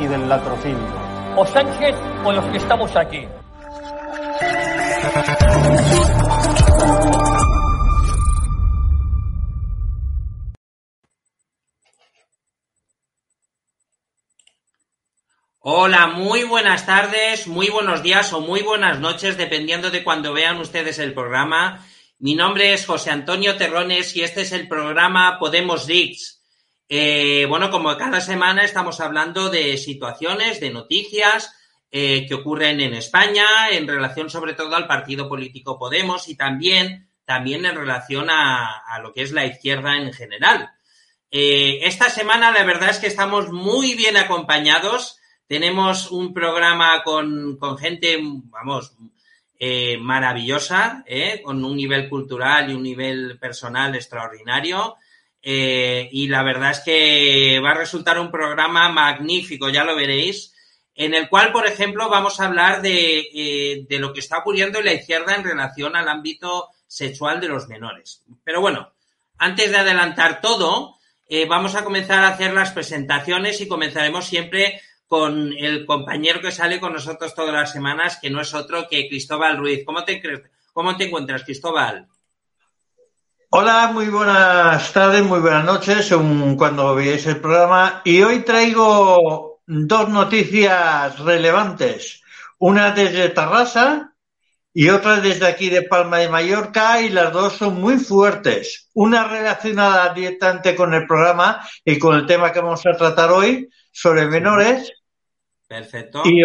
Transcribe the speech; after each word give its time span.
y 0.00 0.06
del 0.06 0.28
latrocinio. 0.28 0.86
O 1.36 1.46
Sánchez 1.46 1.94
o 2.24 2.32
los 2.32 2.44
que 2.46 2.56
estamos 2.56 2.96
aquí. 2.96 3.26
Hola, 15.62 16.06
muy 16.06 16.44
buenas 16.44 16.86
tardes, 16.86 17.46
muy 17.46 17.68
buenos 17.68 18.02
días 18.02 18.32
o 18.32 18.40
muy 18.40 18.62
buenas 18.62 18.98
noches, 18.98 19.36
dependiendo 19.36 19.90
de 19.90 20.02
cuando 20.02 20.32
vean 20.32 20.58
ustedes 20.58 20.98
el 20.98 21.12
programa. 21.12 21.86
Mi 22.18 22.34
nombre 22.34 22.72
es 22.72 22.86
José 22.86 23.10
Antonio 23.10 23.56
Terrones 23.56 24.16
y 24.16 24.22
este 24.22 24.40
es 24.42 24.52
el 24.52 24.66
programa 24.68 25.38
Podemos 25.38 25.86
Dix. 25.86 26.39
Eh, 26.92 27.46
bueno, 27.48 27.70
como 27.70 27.96
cada 27.96 28.20
semana 28.20 28.64
estamos 28.64 28.98
hablando 28.98 29.48
de 29.48 29.76
situaciones, 29.76 30.58
de 30.58 30.70
noticias 30.70 31.54
eh, 31.88 32.26
que 32.26 32.34
ocurren 32.34 32.80
en 32.80 32.94
España 32.94 33.68
en 33.70 33.86
relación 33.86 34.28
sobre 34.28 34.54
todo 34.54 34.74
al 34.74 34.88
partido 34.88 35.28
político 35.28 35.78
Podemos 35.78 36.28
y 36.28 36.34
también, 36.34 37.08
también 37.24 37.64
en 37.64 37.76
relación 37.76 38.28
a, 38.28 38.98
lo 39.04 39.12
que 39.12 39.22
es 39.22 39.30
la 39.30 39.46
izquierda 39.46 39.98
en 39.98 40.12
general. 40.12 40.68
Eh, 41.30 41.78
esta 41.82 42.10
semana 42.10 42.50
la 42.50 42.64
verdad 42.64 42.90
es 42.90 42.98
que 42.98 43.06
estamos 43.06 43.52
muy 43.52 43.94
bien 43.94 44.16
acompañados. 44.16 45.20
Tenemos 45.46 46.10
un 46.10 46.34
programa 46.34 47.04
con, 47.04 47.56
con 47.56 47.78
gente, 47.78 48.18
vamos, 48.20 48.96
maravillosa, 50.00 51.04
con 51.44 51.64
un 51.64 51.76
nivel 51.76 52.08
cultural 52.08 52.68
y 52.68 52.74
un 52.74 52.82
nivel 52.82 53.38
personal 53.38 53.94
extraordinario. 53.94 54.96
Eh, 55.42 56.08
y 56.12 56.28
la 56.28 56.42
verdad 56.42 56.72
es 56.72 56.80
que 56.80 57.60
va 57.64 57.70
a 57.70 57.74
resultar 57.74 58.18
un 58.18 58.30
programa 58.30 58.88
magnífico, 58.90 59.68
ya 59.68 59.84
lo 59.84 59.96
veréis, 59.96 60.54
en 60.94 61.14
el 61.14 61.28
cual, 61.28 61.52
por 61.52 61.66
ejemplo, 61.66 62.08
vamos 62.10 62.40
a 62.40 62.46
hablar 62.46 62.82
de, 62.82 63.20
eh, 63.32 63.86
de 63.88 63.98
lo 63.98 64.12
que 64.12 64.20
está 64.20 64.38
ocurriendo 64.38 64.78
en 64.78 64.84
la 64.84 64.92
izquierda 64.92 65.34
en 65.34 65.44
relación 65.44 65.96
al 65.96 66.08
ámbito 66.08 66.68
sexual 66.86 67.40
de 67.40 67.48
los 67.48 67.68
menores. 67.68 68.22
Pero 68.44 68.60
bueno, 68.60 68.92
antes 69.38 69.70
de 69.70 69.78
adelantar 69.78 70.40
todo, 70.42 70.98
eh, 71.28 71.46
vamos 71.46 71.76
a 71.76 71.84
comenzar 71.84 72.24
a 72.24 72.28
hacer 72.28 72.52
las 72.52 72.72
presentaciones 72.72 73.60
y 73.60 73.68
comenzaremos 73.68 74.26
siempre 74.26 74.82
con 75.06 75.52
el 75.56 75.86
compañero 75.86 76.40
que 76.40 76.52
sale 76.52 76.80
con 76.80 76.92
nosotros 76.92 77.34
todas 77.34 77.54
las 77.54 77.72
semanas, 77.72 78.18
que 78.20 78.30
no 78.30 78.40
es 78.40 78.52
otro 78.52 78.88
que 78.88 79.08
Cristóbal 79.08 79.56
Ruiz. 79.56 79.84
¿Cómo 79.86 80.04
te, 80.04 80.20
cómo 80.72 80.96
te 80.96 81.04
encuentras, 81.04 81.44
Cristóbal? 81.44 82.08
Hola, 83.52 83.90
muy 83.92 84.06
buenas 84.06 84.92
tardes, 84.92 85.24
muy 85.24 85.40
buenas 85.40 85.64
noches, 85.64 86.06
según 86.06 86.56
cuando 86.56 86.94
veáis 86.94 87.26
el 87.26 87.40
programa. 87.40 88.00
Y 88.04 88.22
hoy 88.22 88.44
traigo 88.44 89.60
dos 89.66 90.08
noticias 90.08 91.18
relevantes. 91.18 92.22
Una 92.58 92.92
desde 92.92 93.28
Tarrasa 93.30 94.14
y 94.72 94.88
otra 94.88 95.16
desde 95.16 95.48
aquí 95.48 95.68
de 95.68 95.82
Palma 95.82 96.18
de 96.18 96.28
Mallorca 96.28 97.02
y 97.02 97.08
las 97.08 97.32
dos 97.32 97.54
son 97.54 97.80
muy 97.80 97.98
fuertes. 97.98 98.88
Una 98.94 99.26
relacionada 99.26 100.14
directamente 100.14 100.76
con 100.76 100.94
el 100.94 101.08
programa 101.08 101.60
y 101.84 101.98
con 101.98 102.14
el 102.14 102.26
tema 102.26 102.52
que 102.52 102.60
vamos 102.60 102.86
a 102.86 102.96
tratar 102.96 103.32
hoy 103.32 103.68
sobre 103.90 104.26
menores 104.26 104.92
Perfecto. 105.66 106.22
y, 106.24 106.42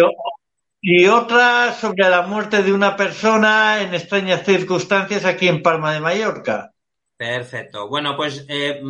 y 0.80 1.06
otra 1.06 1.72
sobre 1.72 2.10
la 2.10 2.22
muerte 2.22 2.64
de 2.64 2.72
una 2.72 2.96
persona 2.96 3.80
en 3.80 3.94
extrañas 3.94 4.44
circunstancias 4.44 5.24
aquí 5.24 5.46
en 5.46 5.62
Palma 5.62 5.92
de 5.92 6.00
Mallorca. 6.00 6.72
Perfecto. 7.16 7.88
Bueno, 7.88 8.14
pues 8.16 8.44
eh, 8.48 8.80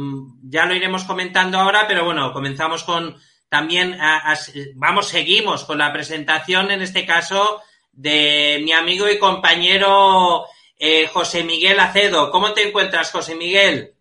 ya 0.43 0.67
lo 0.67 0.75
iremos 0.75 1.05
comentando 1.05 1.59
ahora, 1.59 1.87
pero 1.87 2.05
bueno, 2.05 2.33
comenzamos 2.33 2.83
con 2.83 3.17
también, 3.49 3.95
a, 4.01 4.33
a, 4.33 4.37
vamos, 4.75 5.09
seguimos 5.09 5.65
con 5.65 5.79
la 5.79 5.93
presentación, 5.93 6.71
en 6.71 6.83
este 6.83 7.07
caso, 7.07 7.63
de 7.93 8.61
mi 8.65 8.73
amigo 8.73 9.09
y 9.09 9.19
compañero 9.19 10.45
eh, 10.79 11.07
José 11.07 11.45
Miguel 11.45 11.79
Acedo. 11.79 12.31
¿Cómo 12.31 12.53
te 12.53 12.69
encuentras, 12.69 13.11
José 13.11 13.35
Miguel? 13.35 13.95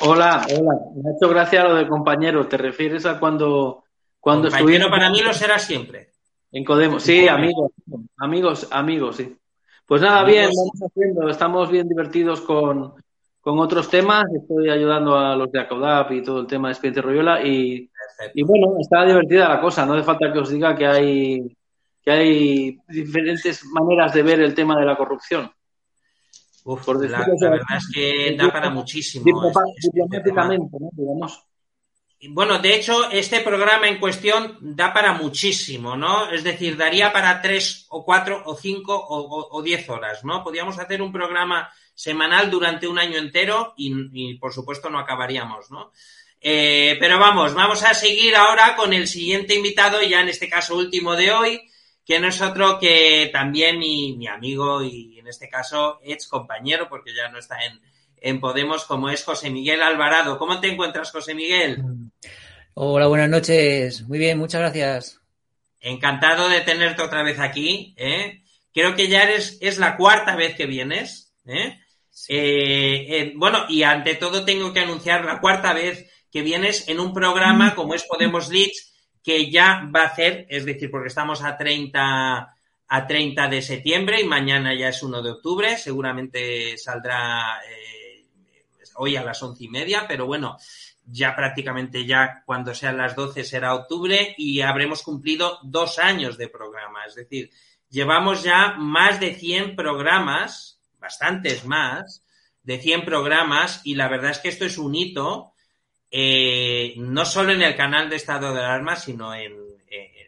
Hola, 0.00 0.44
hola. 0.50 0.80
Me 0.94 1.10
ha 1.10 1.14
hecho 1.14 1.28
gracia 1.28 1.64
lo 1.64 1.74
de 1.76 1.86
compañero. 1.86 2.46
¿Te 2.46 2.56
refieres 2.56 3.06
a 3.06 3.18
cuando, 3.18 3.84
cuando 4.20 4.50
compañero 4.50 4.90
para 4.90 5.10
mí 5.10 5.20
lo 5.20 5.32
será 5.32 5.58
siempre. 5.58 6.10
En 6.50 6.64
Codemos. 6.64 7.02
Sí, 7.02 7.28
amigos, 7.28 7.72
amigos, 8.18 8.68
amigos, 8.70 9.16
sí. 9.16 9.36
Pues 9.86 10.02
nada, 10.02 10.20
amigos. 10.20 10.40
bien, 10.40 10.50
vamos 10.54 10.90
haciendo. 10.90 11.28
Estamos 11.28 11.70
bien 11.70 11.88
divertidos 11.88 12.40
con, 12.42 12.94
con 13.42 13.58
otros 13.58 13.90
temas. 13.90 14.24
Estoy 14.34 14.70
ayudando 14.70 15.18
a 15.18 15.36
los 15.36 15.50
de 15.52 15.60
Acaudap 15.60 16.12
y 16.12 16.22
todo 16.22 16.40
el 16.40 16.46
tema 16.46 16.68
de 16.68 16.72
Expediente 16.72 17.02
Royola 17.02 17.42
y, 17.42 17.90
y, 18.34 18.42
bueno, 18.44 18.76
está 18.80 19.04
divertida 19.04 19.48
la 19.48 19.60
cosa. 19.60 19.84
No 19.84 19.94
hace 19.94 20.04
falta 20.04 20.32
que 20.32 20.38
os 20.38 20.48
diga 20.48 20.74
que 20.74 20.86
hay, 20.86 21.56
que 22.02 22.10
hay 22.10 22.78
diferentes 22.88 23.64
maneras 23.66 24.14
de 24.14 24.22
ver 24.22 24.40
el 24.40 24.54
tema 24.54 24.78
de 24.78 24.86
la 24.86 24.96
corrupción. 24.96 25.52
Uf, 26.64 26.84
Por 26.84 27.10
la, 27.10 27.18
la, 27.18 27.50
verdad 27.50 27.76
es 27.76 27.90
que 27.92 28.36
da 28.38 28.52
para 28.52 28.70
muchísimo. 28.70 29.24
Diplomáticamente, 29.24 30.66
este 30.66 30.78
¿no? 30.80 30.90
Digamos. 30.92 31.44
Bueno, 32.30 32.60
de 32.60 32.76
hecho, 32.76 33.10
este 33.10 33.40
programa 33.40 33.88
en 33.88 33.98
cuestión 33.98 34.56
da 34.60 34.94
para 34.94 35.14
muchísimo, 35.14 35.96
¿no? 35.96 36.30
Es 36.30 36.44
decir, 36.44 36.76
daría 36.76 37.12
para 37.12 37.42
tres 37.42 37.86
o 37.88 38.04
cuatro 38.04 38.40
o 38.44 38.54
cinco 38.54 38.94
o, 38.94 39.18
o, 39.22 39.58
o 39.58 39.62
diez 39.62 39.90
horas, 39.90 40.24
¿no? 40.24 40.44
Podríamos 40.44 40.78
hacer 40.78 41.02
un 41.02 41.10
programa 41.10 41.68
semanal 41.94 42.50
durante 42.50 42.86
un 42.86 42.98
año 42.98 43.18
entero 43.18 43.74
y, 43.76 43.92
y 44.12 44.34
por 44.38 44.52
supuesto 44.52 44.90
no 44.90 44.98
acabaríamos, 44.98 45.70
¿no? 45.70 45.92
Eh, 46.40 46.96
pero 46.98 47.18
vamos, 47.18 47.54
vamos 47.54 47.84
a 47.84 47.94
seguir 47.94 48.34
ahora 48.34 48.74
con 48.74 48.92
el 48.92 49.06
siguiente 49.06 49.54
invitado, 49.54 50.02
ya 50.02 50.20
en 50.20 50.28
este 50.28 50.48
caso 50.48 50.76
último 50.76 51.14
de 51.14 51.30
hoy, 51.30 51.70
que 52.04 52.18
no 52.18 52.28
es 52.28 52.42
otro 52.42 52.80
que 52.80 53.30
también 53.32 53.78
mi, 53.78 54.16
mi 54.16 54.26
amigo 54.26 54.82
y 54.82 55.20
en 55.20 55.28
este 55.28 55.48
caso 55.48 56.00
ex 56.02 56.26
compañero, 56.26 56.88
porque 56.88 57.14
ya 57.14 57.28
no 57.28 57.38
está 57.38 57.64
en, 57.64 57.80
en 58.16 58.40
Podemos, 58.40 58.84
como 58.84 59.08
es 59.08 59.22
José 59.24 59.50
Miguel 59.50 59.82
Alvarado. 59.82 60.38
¿Cómo 60.38 60.60
te 60.60 60.68
encuentras, 60.68 61.10
José 61.10 61.34
Miguel? 61.34 61.82
Hola, 62.74 63.06
buenas 63.06 63.28
noches. 63.28 64.02
Muy 64.08 64.18
bien, 64.18 64.38
muchas 64.38 64.60
gracias. 64.60 65.20
Encantado 65.80 66.48
de 66.48 66.60
tenerte 66.62 67.02
otra 67.02 67.22
vez 67.22 67.38
aquí. 67.38 67.94
¿eh? 67.96 68.42
Creo 68.72 68.94
que 68.94 69.08
ya 69.08 69.24
eres, 69.24 69.58
es 69.60 69.78
la 69.78 69.96
cuarta 69.96 70.36
vez 70.36 70.56
que 70.56 70.66
vienes. 70.66 71.34
¿eh? 71.44 71.78
Sí. 72.12 72.34
Eh, 72.34 73.06
eh, 73.08 73.32
bueno, 73.34 73.64
y 73.68 73.82
ante 73.82 74.14
todo 74.14 74.44
tengo 74.44 74.72
que 74.72 74.80
anunciar 74.80 75.24
la 75.24 75.40
cuarta 75.40 75.72
vez 75.72 76.08
que 76.30 76.42
vienes 76.42 76.88
en 76.88 77.00
un 77.00 77.12
programa 77.12 77.74
como 77.74 77.94
es 77.94 78.04
Podemos 78.04 78.48
Leeds, 78.48 78.92
que 79.22 79.50
ya 79.50 79.88
va 79.94 80.02
a 80.02 80.06
hacer, 80.06 80.46
es 80.48 80.64
decir, 80.64 80.90
porque 80.90 81.08
estamos 81.08 81.42
a 81.42 81.56
30, 81.56 82.56
a 82.88 83.06
30 83.06 83.48
de 83.48 83.62
septiembre 83.62 84.20
y 84.20 84.24
mañana 84.24 84.74
ya 84.74 84.88
es 84.88 85.02
1 85.02 85.22
de 85.22 85.30
octubre. 85.30 85.76
Seguramente 85.76 86.76
saldrá 86.78 87.60
eh, 87.68 88.26
hoy 88.96 89.16
a 89.16 89.24
las 89.24 89.42
once 89.42 89.64
y 89.64 89.68
media, 89.68 90.06
pero 90.06 90.26
bueno, 90.26 90.58
ya 91.04 91.34
prácticamente 91.34 92.06
ya 92.06 92.42
cuando 92.44 92.74
sean 92.74 92.96
las 92.96 93.16
12 93.16 93.44
será 93.44 93.74
octubre 93.74 94.34
y 94.36 94.60
habremos 94.60 95.02
cumplido 95.02 95.58
dos 95.62 95.98
años 95.98 96.36
de 96.36 96.48
programa. 96.48 97.04
Es 97.06 97.14
decir, 97.14 97.50
llevamos 97.90 98.42
ya 98.42 98.74
más 98.78 99.20
de 99.20 99.34
100 99.34 99.76
programas, 99.76 100.71
bastantes 101.02 101.66
más, 101.66 102.24
de 102.62 102.78
100 102.78 103.04
programas 103.04 103.82
y 103.84 103.96
la 103.96 104.08
verdad 104.08 104.30
es 104.30 104.38
que 104.38 104.48
esto 104.48 104.64
es 104.64 104.78
un 104.78 104.94
hito, 104.94 105.52
eh, 106.10 106.94
no 106.96 107.24
solo 107.24 107.52
en 107.52 107.62
el 107.62 107.76
canal 107.76 108.08
de 108.08 108.16
Estado 108.16 108.54
de 108.54 108.60
Alarma, 108.60 108.96
sino 108.96 109.34
en, 109.34 109.52
en, 109.90 110.22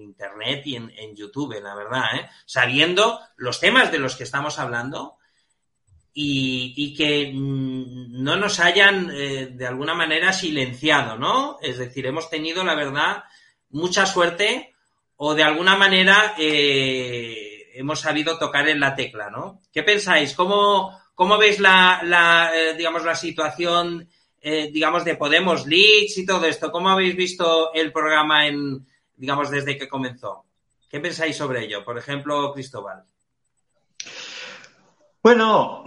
Internet 0.00 0.62
y 0.66 0.76
en, 0.76 1.16
YouTube, 1.16 1.60
la 1.62 1.74
verdad, 1.74 2.04
¿eh? 2.14 2.28
sabiendo 2.46 3.20
los 3.36 3.60
temas 3.60 3.90
de 3.92 3.98
los 3.98 4.16
que 4.16 4.24
estamos 4.24 4.58
hablando 4.58 5.18
y, 6.14 6.94
que 6.94 7.32
mm, 7.32 8.22
no 8.22 8.36
nos 8.36 8.60
hayan 8.60 9.10
eh, 9.14 9.48
de 9.52 9.66
alguna 9.66 9.94
manera 9.94 10.32
silenciado, 10.32 11.16
¿no? 11.16 11.58
Es 11.60 11.78
decir, 11.78 12.06
hemos 12.06 12.30
tenido, 12.30 12.64
la 12.64 12.74
verdad, 12.74 13.24
mucha 13.70 14.06
suerte 14.06 14.74
o 15.16 15.34
de 15.34 15.42
alguna 15.42 15.76
manera 15.76 16.34
eh, 16.38 17.51
hemos 17.74 18.00
sabido 18.00 18.38
tocar 18.38 18.68
en 18.68 18.80
la 18.80 18.94
tecla, 18.94 19.30
¿no? 19.30 19.60
¿Qué 19.72 19.82
pensáis? 19.82 20.34
¿Cómo, 20.34 20.98
cómo 21.14 21.38
veis 21.38 21.58
la, 21.58 22.50
eh, 22.54 22.74
digamos, 22.76 23.04
la 23.04 23.14
situación, 23.14 24.08
digamos, 24.42 25.04
de 25.04 25.14
Podemos 25.14 25.66
Leaks 25.66 26.18
y 26.18 26.26
todo 26.26 26.46
esto? 26.46 26.72
¿Cómo 26.72 26.88
habéis 26.88 27.14
visto 27.14 27.72
el 27.72 27.92
programa 27.92 28.46
en, 28.48 28.84
digamos, 29.16 29.50
desde 29.50 29.76
que 29.76 29.88
comenzó? 29.88 30.44
¿Qué 30.90 31.00
pensáis 31.00 31.36
sobre 31.36 31.64
ello? 31.64 31.84
Por 31.84 31.96
ejemplo, 31.96 32.52
Cristóbal. 32.52 33.04
Bueno, 35.22 35.84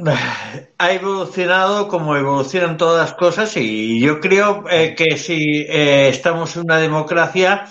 ha 0.78 0.92
evolucionado 0.94 1.90
como 1.90 2.16
evolucionan 2.16 2.78
todas 2.78 3.10
las 3.10 3.18
cosas 3.18 3.58
y 3.58 4.00
yo 4.00 4.22
creo 4.22 4.64
eh, 4.70 4.96
que 4.96 5.18
si 5.18 5.60
eh, 5.60 6.08
estamos 6.08 6.56
en 6.56 6.64
una 6.64 6.80
democracia 6.80 7.68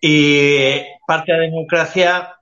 y 0.00 0.78
parte 1.08 1.32
de 1.32 1.38
la 1.38 1.44
democracia 1.46 2.36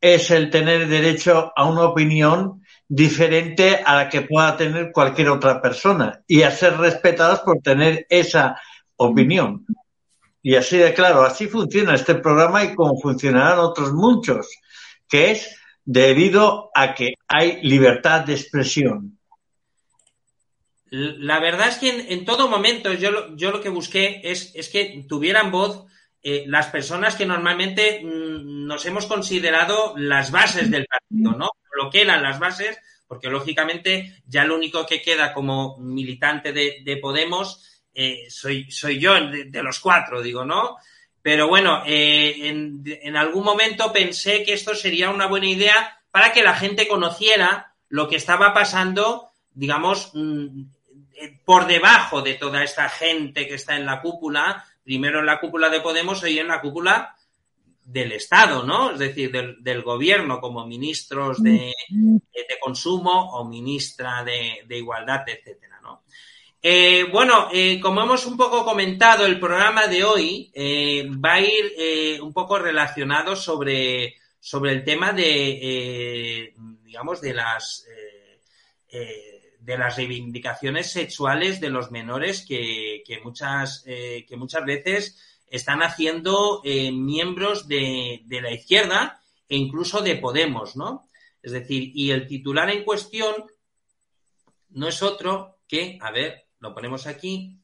es 0.00 0.30
el 0.30 0.50
tener 0.50 0.88
derecho 0.88 1.52
a 1.54 1.68
una 1.68 1.82
opinión 1.82 2.62
diferente 2.88 3.76
a 3.84 3.96
la 3.96 4.08
que 4.08 4.22
pueda 4.22 4.56
tener 4.56 4.90
cualquier 4.92 5.28
otra 5.28 5.60
persona 5.60 6.22
y 6.26 6.42
a 6.42 6.50
ser 6.50 6.76
respetados 6.78 7.40
por 7.40 7.60
tener 7.60 8.06
esa 8.08 8.60
opinión. 8.96 9.66
Y 10.42 10.56
así 10.56 10.78
de 10.78 10.94
claro, 10.94 11.22
así 11.22 11.46
funciona 11.46 11.94
este 11.94 12.14
programa 12.14 12.64
y 12.64 12.74
como 12.74 12.98
funcionarán 12.98 13.58
otros 13.58 13.92
muchos, 13.92 14.48
que 15.08 15.32
es 15.32 15.56
debido 15.84 16.70
a 16.74 16.94
que 16.94 17.14
hay 17.28 17.60
libertad 17.62 18.22
de 18.22 18.34
expresión. 18.34 19.18
La 20.90 21.38
verdad 21.38 21.68
es 21.68 21.78
que 21.78 22.12
en, 22.12 22.24
todo 22.24 22.48
momento 22.48 22.92
yo 22.92 23.12
lo, 23.12 23.36
yo 23.36 23.52
lo 23.52 23.60
que 23.60 23.68
busqué 23.68 24.20
es, 24.24 24.52
es 24.56 24.68
que 24.68 25.04
tuvieran 25.08 25.52
voz 25.52 25.84
eh, 26.22 26.44
las 26.46 26.66
personas 26.66 27.16
que 27.16 27.24
normalmente 27.24 28.02
mm, 28.04 28.66
nos 28.66 28.84
hemos 28.84 29.06
considerado 29.06 29.94
las 29.96 30.30
bases 30.30 30.70
del 30.70 30.86
partido, 30.86 31.32
¿no? 31.32 31.50
Lo 31.72 31.88
que 31.88 32.02
eran 32.02 32.22
las 32.22 32.38
bases, 32.38 32.78
porque 33.06 33.28
lógicamente 33.28 34.22
ya 34.26 34.44
lo 34.44 34.56
único 34.56 34.84
que 34.84 35.00
queda 35.00 35.32
como 35.32 35.78
militante 35.78 36.52
de, 36.52 36.98
Podemos 37.00 37.66
eh, 37.94 38.26
soy, 38.28 38.70
soy 38.70 38.98
yo 38.98 39.14
de, 39.14 39.62
los 39.62 39.80
cuatro, 39.80 40.20
digo, 40.20 40.44
¿no? 40.44 40.76
Pero 41.22 41.48
bueno, 41.48 41.82
eh, 41.86 42.48
en, 42.48 43.16
algún 43.16 43.44
momento 43.44 43.92
pensé 43.92 44.42
que 44.42 44.52
esto 44.52 44.74
sería 44.74 45.10
una 45.10 45.26
buena 45.26 45.46
idea 45.46 46.02
para 46.10 46.32
que 46.32 46.42
la 46.42 46.54
gente 46.54 46.86
conociera 46.86 47.74
lo 47.88 48.08
que 48.08 48.16
estaba 48.16 48.52
pasando, 48.52 49.30
digamos, 49.52 50.10
mm, 50.14 50.64
por 51.44 51.66
debajo 51.66 52.22
de 52.22 52.34
toda 52.34 52.62
esta 52.62 52.88
gente 52.88 53.48
que 53.48 53.54
está 53.54 53.76
en 53.76 53.86
la 53.86 54.00
cúpula, 54.00 54.64
primero 54.82 55.20
en 55.20 55.26
la 55.26 55.40
cúpula 55.40 55.68
de 55.68 55.80
Podemos 55.80 56.26
y 56.28 56.38
en 56.38 56.48
la 56.48 56.60
cúpula 56.60 57.16
del 57.84 58.12
Estado, 58.12 58.62
¿no? 58.62 58.92
Es 58.92 58.98
decir, 58.98 59.32
del, 59.32 59.82
gobierno 59.82 60.40
como 60.40 60.66
ministros 60.66 61.42
de, 61.42 61.74
consumo 62.60 63.32
o 63.32 63.44
ministra 63.44 64.22
de, 64.22 64.76
igualdad, 64.76 65.24
etcétera, 65.26 65.80
¿no? 65.82 66.04
Eh, 66.62 67.04
bueno, 67.10 67.48
eh, 67.52 67.80
como 67.80 68.02
hemos 68.02 68.26
un 68.26 68.36
poco 68.36 68.64
comentado, 68.64 69.24
el 69.24 69.40
programa 69.40 69.86
de 69.86 70.04
hoy 70.04 70.50
eh, 70.54 71.08
va 71.08 71.34
a 71.34 71.40
ir 71.40 72.20
un 72.22 72.32
poco 72.32 72.58
relacionado 72.58 73.34
sobre, 73.34 74.16
sobre 74.38 74.72
el 74.72 74.84
tema 74.84 75.12
de, 75.12 76.52
digamos, 76.84 77.20
de 77.20 77.34
las, 77.34 77.86
de 79.60 79.78
las 79.78 79.96
reivindicaciones 79.96 80.90
sexuales 80.90 81.60
de 81.60 81.70
los 81.70 81.90
menores 81.90 82.44
que, 82.46 83.02
que 83.06 83.20
muchas, 83.20 83.84
que 83.84 84.36
muchas 84.36 84.64
veces 84.64 85.18
están 85.50 85.82
haciendo 85.82 86.62
miembros 86.64 87.68
de, 87.68 88.22
de 88.24 88.40
la 88.40 88.52
izquierda 88.52 89.20
e 89.48 89.56
incluso 89.56 90.00
de 90.00 90.16
Podemos, 90.16 90.76
¿no? 90.76 91.08
Es 91.42 91.52
decir, 91.52 91.90
y 91.94 92.10
el 92.10 92.26
titular 92.26 92.70
en 92.70 92.84
cuestión 92.84 93.34
no 94.70 94.88
es 94.88 95.02
otro 95.02 95.58
que, 95.66 95.98
a 96.00 96.10
ver, 96.10 96.46
lo 96.60 96.74
ponemos 96.74 97.06
aquí. 97.06 97.56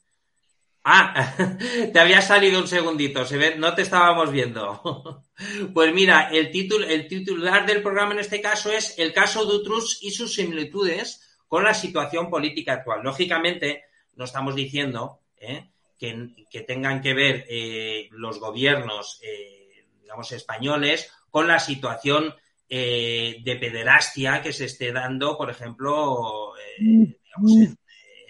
Ah, 0.84 1.34
te 1.92 1.98
había 1.98 2.22
salido 2.22 2.60
un 2.60 2.68
segundito, 2.68 3.24
se 3.24 3.36
ve, 3.36 3.56
no 3.56 3.74
te 3.74 3.82
estábamos 3.82 4.30
viendo. 4.30 5.22
Pues 5.74 5.92
mira, 5.92 6.30
el, 6.32 6.50
título, 6.50 6.86
el 6.86 7.08
titular 7.08 7.66
del 7.66 7.82
programa 7.82 8.14
en 8.14 8.20
este 8.20 8.40
caso 8.40 8.72
es 8.72 8.98
El 8.98 9.12
caso 9.12 9.44
Dutrus 9.44 9.98
y 10.00 10.10
sus 10.10 10.32
similitudes 10.32 11.35
con 11.56 11.64
la 11.64 11.72
situación 11.72 12.28
política 12.28 12.74
actual. 12.74 13.00
Lógicamente, 13.02 13.84
no 14.16 14.26
estamos 14.26 14.54
diciendo 14.54 15.22
¿eh? 15.38 15.70
que, 15.98 16.60
tengan 16.66 17.00
que 17.00 17.14
ver 17.14 17.46
eh, 17.48 18.10
los 18.10 18.38
gobiernos, 18.38 19.18
eh, 19.22 19.86
digamos, 20.02 20.32
españoles 20.32 21.10
con 21.30 21.48
la 21.48 21.58
situación 21.58 22.34
de 22.68 23.58
pederastia 23.58 24.42
que 24.42 24.52
se 24.52 24.66
esté 24.66 24.92
dando, 24.92 25.38
por 25.38 25.48
ejemplo, 25.48 26.52
digamos, 26.78 27.52
en, 27.52 27.78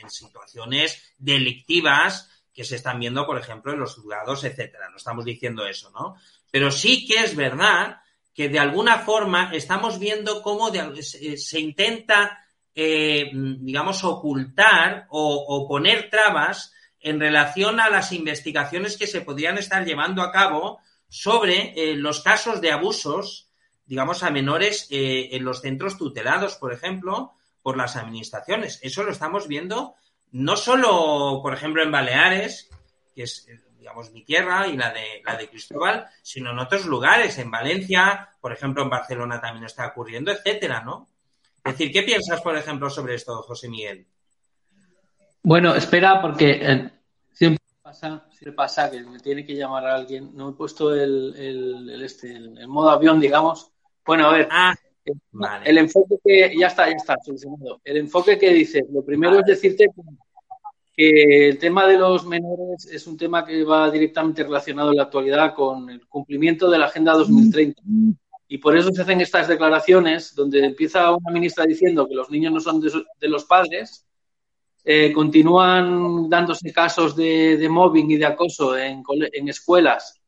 situaciones 0.09 1.13
delictivas 1.19 2.31
que 2.55 2.63
se 2.63 2.77
están 2.77 3.01
viendo, 3.01 3.27
por 3.27 3.41
ejemplo, 3.41 3.73
en 3.73 3.81
los 3.81 3.97
juzgados, 3.97 4.45
etcétera. 4.45 4.89
No 4.89 4.99
estamos 4.99 5.25
diciendo 5.25 5.67
eso, 5.67 5.91
¿no? 5.91 6.15
Pero 6.53 6.71
sí 6.71 7.09
que 7.09 7.25
es 7.25 7.35
verdad 7.35 8.03
que 8.33 8.49
de 8.49 8.61
alguna 8.61 9.01
forma 9.01 9.51
estamos 9.53 9.99
viendo 9.99 10.43
cómo 10.43 10.71
se, 11.01 11.59
intenta, 11.59 12.46
eh, 12.79 13.31
digamos, 13.33 14.05
ocultar 14.05 15.07
o, 15.09 15.67
poner 15.67 16.11
trabas 16.11 16.75
en 17.01 17.19
relación 17.19 17.81
a 17.81 17.89
las 17.89 18.13
investigaciones 18.13 18.99
que 18.99 19.07
se 19.07 19.23
podrían 19.23 19.57
estar 19.57 19.83
llevando 19.87 20.21
a 20.21 20.31
cabo 20.31 20.79
sobre 21.09 21.73
eh, 21.75 21.97
los 21.97 22.21
casos 22.21 22.61
de 22.61 22.73
abusos, 22.73 23.49
digamos, 23.87 24.23
a 24.23 24.31
menores 24.31 24.89
eh, 24.91 25.31
en 25.33 25.45
los 25.45 25.63
centros 25.63 25.97
tutelados, 25.97 26.57
por 26.57 26.75
ejemplo, 26.75 27.33
por 27.63 27.79
las 27.79 27.97
administraciones. 27.97 28.79
Eso 28.83 29.05
lo 29.05 29.11
estamos 29.11 29.49
viendo 29.49 29.95
no 30.33 30.57
solo, 30.57 31.41
por 31.43 31.55
ejemplo, 31.55 31.83
en 31.83 31.91
Baleares, 31.91 32.69
que 33.15 33.23
es, 33.23 33.49
digamos, 33.79 34.11
mi 34.13 34.23
tierra 34.23 34.67
y 34.67 34.77
la 34.77 34.91
de, 34.93 35.23
la 35.25 35.37
de 35.39 35.49
Cristóbal, 35.49 36.09
sino 36.21 36.51
en 36.51 36.59
otros 36.59 36.85
lugares, 36.85 37.39
en 37.39 37.51
Valencia, 37.51 38.29
por 38.39 38.53
ejemplo, 38.53 38.83
en 38.83 38.91
Barcelona 38.91 39.41
también 39.41 39.65
está 39.65 39.87
ocurriendo, 39.87 40.31
etcétera, 40.31 40.83
¿no? 40.83 41.09
Es 41.67 41.73
decir, 41.73 41.93
¿qué 41.93 42.03
piensas, 42.03 42.41
por 42.41 42.57
ejemplo, 42.57 42.89
sobre 42.89 43.17
esto, 43.17 43.43
José 43.43 43.69
Miguel? 43.69 44.07
Bueno, 45.43 45.75
espera, 45.75 46.21
porque 46.21 46.61
eh, 46.63 46.91
siempre 47.33 47.63
pasa, 47.83 48.27
siempre 48.31 48.53
pasa 48.53 48.91
que 48.91 49.01
me 49.03 49.19
tiene 49.19 49.45
que 49.45 49.55
llamar 49.55 49.87
a 49.87 49.95
alguien. 49.97 50.31
No 50.35 50.51
he 50.51 50.53
puesto 50.53 50.95
el, 50.95 51.35
el, 51.37 52.03
este, 52.03 52.35
el 52.35 52.69
modo 52.69 52.91
avión, 52.91 53.19
digamos. 53.19 53.71
Bueno, 54.05 54.29
a 54.29 54.33
ver. 54.33 54.49
Ah, 54.51 54.75
el 55.65 55.79
enfoque 55.79 56.17
que, 56.25 56.53
ya 56.59 56.69
está, 56.69 56.89
ya 56.89 56.97
está, 56.97 57.17
solucionado. 57.25 57.81
El 57.85 57.97
enfoque 57.99 58.39
que 58.39 58.51
dices, 58.53 58.83
lo 58.93 59.05
primero 59.05 59.39
es 59.39 59.47
decirte 59.47 59.87
que 60.97 61.49
el 61.49 61.59
tema 61.59 61.87
de 61.87 61.99
los 61.99 62.27
menores 62.27 62.87
es 62.87 63.07
un 63.07 63.17
tema 63.17 63.45
que 63.45 63.63
va 63.65 63.91
directamente 63.91 64.43
relacionado 64.43 64.91
en 64.91 64.97
la 64.97 65.05
actualidad 65.05 65.55
con 65.55 65.91
el 65.91 66.07
cumplimiento 66.07 66.71
de 66.71 66.79
la 66.79 66.87
Agenda 66.87 67.13
2030. 67.13 67.83
Y 68.49 68.59
por 68.59 68.77
eso 68.77 68.91
se 68.93 69.03
hacen 69.03 69.21
estas 69.21 69.49
declaraciones 69.49 70.35
donde 70.35 70.65
empieza 70.65 71.11
una 71.11 71.33
ministra 71.33 71.65
diciendo 71.65 72.07
que 72.07 72.15
los 72.15 72.31
niños 72.31 72.53
no 72.53 72.61
son 72.61 72.81
de, 72.81 73.29
los 73.29 73.45
padres, 73.45 74.07
eh, 74.85 75.13
continúan 75.13 76.29
dándose 76.29 76.73
casos 76.73 77.17
de, 77.17 77.57
de, 77.57 77.69
mobbing 77.69 78.11
y 78.11 78.17
de 78.17 78.27
acoso 78.27 78.79
en, 78.79 79.03
en 79.33 79.49
escuelas 79.49 80.21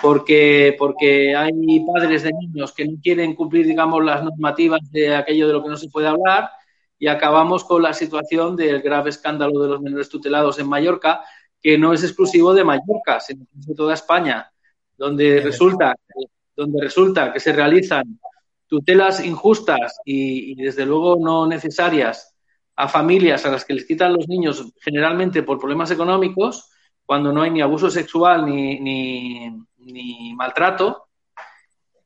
porque, 0.00 0.74
porque 0.78 1.36
hay 1.36 1.80
padres 1.80 2.22
de 2.22 2.32
niños 2.32 2.72
que 2.72 2.86
no 2.86 2.98
quieren 3.02 3.34
cumplir, 3.34 3.66
digamos, 3.66 4.04
las 4.04 4.22
normativas 4.24 4.80
de 4.90 5.14
aquello 5.14 5.46
de 5.46 5.52
lo 5.52 5.62
que 5.62 5.68
no 5.68 5.76
se 5.76 5.90
puede 5.90 6.08
hablar 6.08 6.50
y 6.98 7.06
acabamos 7.06 7.64
con 7.64 7.82
la 7.82 7.92
situación 7.92 8.56
del 8.56 8.82
grave 8.82 9.10
escándalo 9.10 9.60
de 9.60 9.68
los 9.68 9.80
menores 9.80 10.08
tutelados 10.08 10.58
en 10.58 10.68
Mallorca, 10.68 11.22
que 11.62 11.78
no 11.78 11.92
es 11.92 12.02
exclusivo 12.02 12.54
de 12.54 12.64
Mallorca, 12.64 13.20
sino 13.20 13.46
de 13.52 13.74
toda 13.74 13.94
España, 13.94 14.50
donde 14.96 15.40
resulta, 15.40 15.94
donde 16.60 16.82
resulta 16.82 17.32
que 17.32 17.40
se 17.40 17.54
realizan 17.54 18.20
tutelas 18.66 19.24
injustas 19.24 19.98
y, 20.04 20.54
desde 20.56 20.84
luego 20.84 21.16
no 21.18 21.46
necesarias 21.46 22.36
a 22.76 22.86
familias 22.86 23.46
a 23.46 23.50
las 23.50 23.64
que 23.64 23.72
les 23.72 23.86
quitan 23.86 24.12
los 24.12 24.28
niños 24.28 24.70
generalmente 24.82 25.42
por 25.42 25.58
problemas 25.58 25.90
económicos, 25.90 26.70
cuando 27.06 27.32
no 27.32 27.40
hay 27.40 27.50
ni 27.50 27.62
abuso 27.62 27.90
sexual 27.90 28.44
ni, 28.44 28.78
ni, 28.78 30.34
maltrato, 30.34 31.08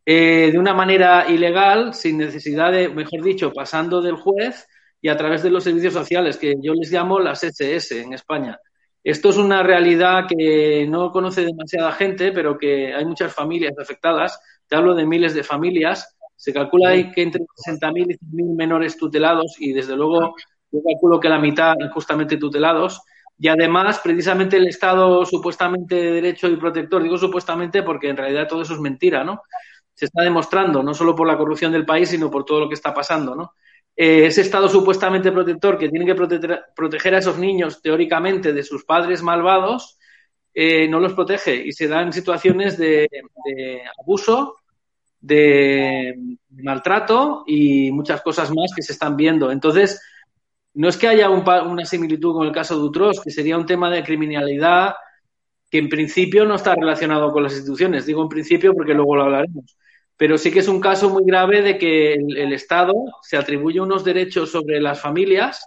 eh, 0.07 0.51
de 0.53 0.59
una 0.59 0.73
manera 0.73 1.29
ilegal, 1.29 1.93
sin 1.93 2.19
necesidad 2.19 2.71
de, 2.71 2.89
mejor 2.89 3.23
dicho, 3.23 3.53
pasando 3.53 4.01
del 4.01 4.15
juez 4.15 4.69
y 5.03 5.09
a 5.09 5.17
través 5.17 5.43
de 5.43 5.51
los 5.51 5.65
servicios 5.65 5.95
sociales, 5.95 6.37
que 6.37 6.55
yo 6.63 6.75
les 6.75 6.93
llamo 6.93 7.19
las 7.19 7.43
SS 7.43 8.03
en 8.03 8.13
España. 8.13 8.59
Esto 9.05 9.29
es 9.29 9.37
una 9.37 9.63
realidad 9.63 10.25
que 10.27 10.87
no 10.89 11.13
conoce 11.13 11.45
demasiada 11.45 11.93
gente, 11.93 12.33
pero 12.33 12.57
que 12.57 12.95
hay 12.95 13.05
muchas 13.05 13.35
familias 13.35 13.75
afectadas. 13.79 14.41
Te 14.67 14.77
hablo 14.77 14.95
de 14.95 15.05
miles 15.05 15.35
de 15.35 15.45
familias. 15.45 16.17
Se 16.35 16.55
calcula 16.55 16.91
que 17.13 17.23
entre 17.23 17.43
60.000 17.43 18.13
y 18.13 18.15
100.000 18.15 18.57
menores 18.57 18.97
tutelados 18.97 19.57
y 19.59 19.75
desde 19.75 19.95
luego 19.95 20.35
yo 20.73 20.81
calculo 20.83 21.21
que 21.21 21.29
la 21.29 21.39
mitad 21.39 21.75
injustamente 21.79 22.39
tutelados. 22.39 23.03
Y 23.39 23.49
además, 23.49 24.01
precisamente 24.03 24.57
el 24.57 24.69
Estado 24.69 25.27
supuestamente 25.27 25.97
de 25.97 26.13
derecho 26.13 26.49
y 26.49 26.57
protector, 26.57 27.03
digo 27.03 27.19
supuestamente 27.19 27.83
porque 27.83 28.09
en 28.09 28.17
realidad 28.17 28.49
todo 28.49 28.63
eso 28.63 28.73
es 28.73 28.81
mentira, 28.81 29.23
¿no? 29.23 29.43
Se 29.93 30.07
está 30.07 30.23
demostrando, 30.23 30.83
no 30.83 30.95
solo 30.95 31.15
por 31.15 31.27
la 31.27 31.37
corrupción 31.37 31.73
del 31.73 31.85
país, 31.85 32.09
sino 32.09 32.31
por 32.31 32.47
todo 32.47 32.61
lo 32.61 32.69
que 32.69 32.75
está 32.75 32.95
pasando, 32.95 33.35
¿no? 33.35 33.53
Eh, 33.97 34.27
ese 34.27 34.41
Estado 34.41 34.69
supuestamente 34.69 35.31
protector 35.31 35.79
que 35.79 35.89
tiene 35.89 36.05
que 36.05 36.15
proteger, 36.15 36.65
proteger, 36.75 37.15
a 37.15 37.19
esos 37.19 37.39
niños 37.39 37.81
teóricamente 37.81 38.53
de 38.53 38.65
sus 38.65 38.85
padres 38.85 39.23
malvados, 39.23 39.99
eh, 40.53 40.89
no 40.89 41.01
los 41.01 41.15
protege 41.15 41.55
y 41.55 41.73
se 41.73 41.89
dan 41.89 42.13
situaciones 42.13 42.77
de, 42.77 43.09
de 43.11 43.83
abuso, 44.01 44.57
de, 45.21 46.37
maltrato 46.51 47.45
y 47.47 47.91
muchas 47.93 48.21
cosas 48.23 48.51
más 48.51 48.73
que 48.75 48.83
se 48.83 48.93
están 48.93 49.17
viendo. 49.17 49.51
Entonces, 49.51 50.01
no 50.75 50.89
es 50.89 50.97
que 50.97 51.09
haya 51.09 51.31
un, 51.31 51.49
una 51.49 51.85
similitud 51.85 52.35
con 52.35 52.47
el 52.47 52.53
caso 52.53 52.77
de 52.77 52.83
Utros, 52.83 53.21
que 53.21 53.31
sería 53.31 53.57
un 53.57 53.67
tema 53.67 53.91
de 53.91 54.03
criminalidad 54.03 54.95
que 55.71 55.79
en 55.79 55.89
principio 55.89 56.45
no 56.45 56.57
está 56.57 56.75
relacionado 56.75 57.33
con 57.33 57.45
las 57.45 57.53
instituciones. 57.53 58.07
Digo 58.07 58.23
en 58.23 58.29
principio 58.29 58.75
porque 58.75 58.95
luego 58.95 59.17
lo 59.17 59.25
hablaremos 59.25 59.77
pero 60.17 60.39
sí 60.39 60.51
que 60.51 60.61
es 60.61 60.69
un 60.69 60.81
caso 60.81 61.11
muy 61.11 61.25
grave 61.25 61.63
de 61.63 61.79
que 61.79 62.15
el, 62.15 62.37
el, 62.37 62.53
Estado 62.53 62.95
se 63.23 63.37
atribuye 63.37 63.81
unos 63.81 64.05
derechos 64.05 64.51
sobre 64.51 64.81
las 64.81 65.01
familias 65.01 65.67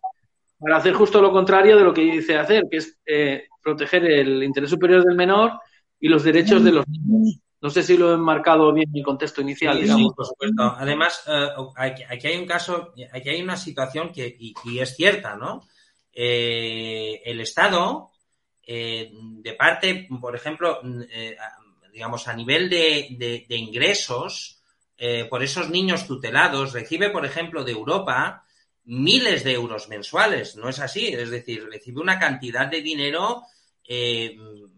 para 0.59 0.77
hacer 0.77 0.93
justo 0.93 1.21
lo 1.21 1.31
contrario 1.31 1.77
de 1.77 1.83
lo 1.83 1.93
que 1.93 2.01
dice 2.01 2.37
hacer, 2.37 2.63
que 2.69 2.77
es 2.77 2.97
eh, 3.05 3.47
proteger 3.61 4.05
el 4.05 4.43
interés 4.43 4.69
superior 4.69 5.03
del 5.03 5.15
menor 5.15 5.59
y 5.99 6.07
los 6.07 6.23
derechos 6.23 6.63
de 6.63 6.71
los 6.71 6.87
niños. 6.87 7.39
No 7.59 7.69
sé 7.69 7.81
si 7.83 7.97
lo 7.97 8.11
he 8.11 8.13
enmarcado 8.13 8.71
bien 8.71 8.89
en 8.89 8.99
el 8.99 9.03
contexto 9.03 9.41
inicial. 9.41 9.75
Sí, 9.75 9.83
digamos. 9.83 10.11
sí 10.11 10.15
por 10.15 10.25
supuesto. 10.25 10.63
Además, 10.77 11.23
eh, 11.27 11.47
aquí, 11.75 12.03
aquí, 12.03 12.27
hay 12.27 12.37
un 12.37 12.45
caso, 12.45 12.93
aquí 13.11 13.29
hay 13.29 13.41
una 13.41 13.57
situación 13.57 14.11
que, 14.11 14.27
y, 14.39 14.53
y 14.63 14.79
es 14.79 14.95
cierta, 14.95 15.35
¿no? 15.35 15.63
Eh, 16.19 17.21
el 17.25 17.41
Estado, 17.41 18.09
eh, 18.65 19.11
de 19.13 19.53
parte, 19.53 20.07
por 20.19 20.35
ejemplo, 20.35 20.81
eh, 21.11 21.37
digamos, 21.97 22.27
a 22.27 22.35
nivel 22.35 22.69
de, 22.69 23.07
de, 23.17 23.47
de 23.49 23.55
ingresos, 23.55 24.61
eh, 24.99 25.25
por 25.25 25.41
esos 25.41 25.71
niños 25.71 26.05
tutelados, 26.05 26.73
recibe, 26.73 27.09
por 27.09 27.25
ejemplo, 27.25 27.63
de 27.63 27.71
Europa 27.71 28.43
miles 28.85 29.43
de 29.43 29.53
euros 29.53 29.89
mensuales. 29.89 30.55
No 30.55 30.69
es 30.69 30.79
así. 30.79 31.07
Es 31.07 31.31
decir, 31.31 31.67
recibe 31.67 31.99
una 31.99 32.19
cantidad 32.19 32.67
de 32.67 32.83
dinero 32.83 33.41
eh, 33.83 34.37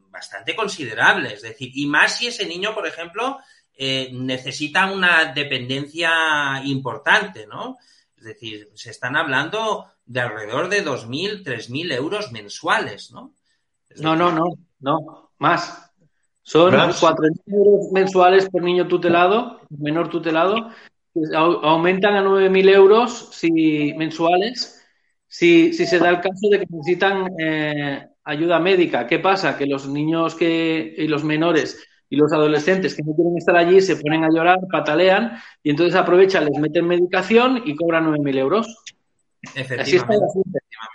bastante 0.09 0.55
considerable. 0.55 1.33
Es 1.33 1.41
decir, 1.41 1.71
y 1.73 1.87
más 1.87 2.17
si 2.17 2.27
ese 2.27 2.45
niño, 2.45 2.73
por 2.73 2.87
ejemplo, 2.87 3.37
eh, 3.75 4.09
necesita 4.13 4.89
una 4.89 5.33
dependencia 5.33 6.61
importante, 6.63 7.47
¿no? 7.47 7.79
Es 8.15 8.23
decir, 8.23 8.69
se 8.75 8.91
están 8.91 9.17
hablando 9.17 9.91
de 10.05 10.21
alrededor 10.21 10.69
de 10.69 10.85
2.000, 10.85 11.43
3.000 11.43 11.93
euros 11.95 12.31
mensuales, 12.31 13.11
¿no? 13.11 13.35
No, 13.97 14.15
no, 14.15 14.31
no, 14.31 14.45
no, 14.79 15.31
más. 15.37 15.88
Son 16.43 16.73
4.000 16.73 17.41
euros 17.47 17.91
mensuales 17.91 18.49
por 18.49 18.63
niño 18.63 18.87
tutelado, 18.87 19.61
menor 19.69 20.09
tutelado, 20.09 20.69
aumentan 21.33 22.15
a 22.15 22.23
9.000 22.23 22.69
euros 22.73 23.29
si, 23.31 23.93
mensuales 23.93 24.83
si, 25.27 25.73
si, 25.73 25.85
se 25.85 25.99
da 25.99 26.09
el 26.09 26.21
caso 26.21 26.49
de 26.49 26.59
que 26.59 26.65
necesitan 26.69 27.29
eh, 27.39 28.07
ayuda 28.23 28.59
médica. 28.59 29.05
¿Qué 29.05 29.19
pasa? 29.19 29.57
Que 29.57 29.65
los 29.65 29.87
niños 29.87 30.35
que, 30.35 30.95
y 30.97 31.07
los 31.07 31.23
menores 31.23 31.85
y 32.09 32.15
los 32.15 32.33
adolescentes 32.33 32.95
que 32.95 33.03
no 33.03 33.13
quieren 33.13 33.37
estar 33.37 33.55
allí 33.55 33.81
se 33.81 33.95
ponen 33.97 34.23
a 34.23 34.29
llorar, 34.29 34.59
patalean 34.71 35.37
y 35.61 35.69
entonces 35.69 35.95
aprovechan, 35.95 36.45
les 36.45 36.59
meten 36.59 36.87
medicación 36.87 37.61
y 37.65 37.75
cobran 37.75 38.11
9.000 38.11 38.37
euros. 38.39 38.83
Así 39.79 39.97
está. 39.97 40.15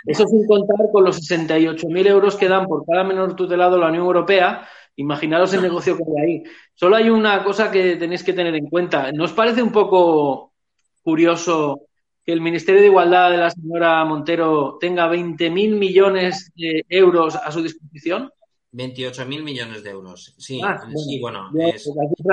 Eso 0.07 0.27
sin 0.27 0.47
contar 0.47 0.77
con 0.93 1.05
los 1.05 1.19
68.000 1.31 2.07
euros 2.07 2.37
que 2.37 2.49
dan 2.49 2.67
por 2.67 2.85
cada 2.85 3.05
menor 3.05 3.37
tutelado 3.37 3.79
la 3.79 3.89
Unión 3.89 4.05
Europea 4.05 4.67
Imaginaros 4.97 5.53
el 5.55 5.63
negocio 5.63 5.97
que 5.97 6.05
hay 6.05 6.31
ahí. 6.31 6.43
Solo 6.75 6.97
hay 6.97 7.11
una 7.11 7.43
cosa 7.43 7.71
que 7.71 7.97
tenéis 7.97 8.23
que 8.23 8.33
tener 8.33 8.55
en 8.55 8.67
cuenta. 8.67 9.11
¿No 9.13 9.25
os 9.25 9.33
parece 9.33 9.63
un 9.63 9.73
poco 9.73 10.53
curioso 11.03 11.89
que 12.25 12.33
el 12.33 12.41
Ministerio 12.41 12.81
de 12.81 12.87
Igualdad 12.87 13.31
de 13.31 13.37
la 13.37 13.51
señora 13.51 14.05
Montero 14.05 14.79
tenga 14.81 15.11
20.000 15.11 15.51
millones 15.77 16.53
de 16.55 16.85
euros 16.89 17.37
a 17.37 17.51
su 17.51 17.63
disposición? 17.63 18.31
28.000 18.73 19.43
millones 19.43 19.83
de 19.85 19.91
euros. 19.91 20.35
Sí, 20.39 20.61
ah, 20.63 20.81
bueno, 20.83 20.99
sí, 20.99 21.21
bueno. 21.21 21.51
Es, 21.59 21.89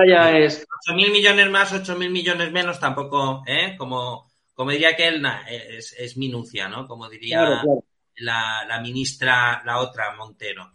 ya 0.07 0.37
es. 0.37 0.65
8.000 0.89 1.11
millones 1.11 1.49
más, 1.49 1.71
8.000 1.73 2.09
millones 2.09 2.51
menos, 2.51 2.79
tampoco, 2.79 3.43
¿eh? 3.45 3.75
Como, 3.77 4.31
como 4.53 4.71
diría 4.71 4.95
que 4.95 5.07
él, 5.07 5.23
es, 5.47 5.93
es, 5.93 6.17
minucia, 6.17 6.67
¿no? 6.67 6.87
Como 6.87 7.07
diría 7.09 7.37
claro, 7.37 7.61
claro. 7.61 7.83
La, 8.17 8.65
la, 8.67 8.81
ministra, 8.81 9.61
la 9.65 9.79
otra, 9.79 10.15
Montero. 10.15 10.71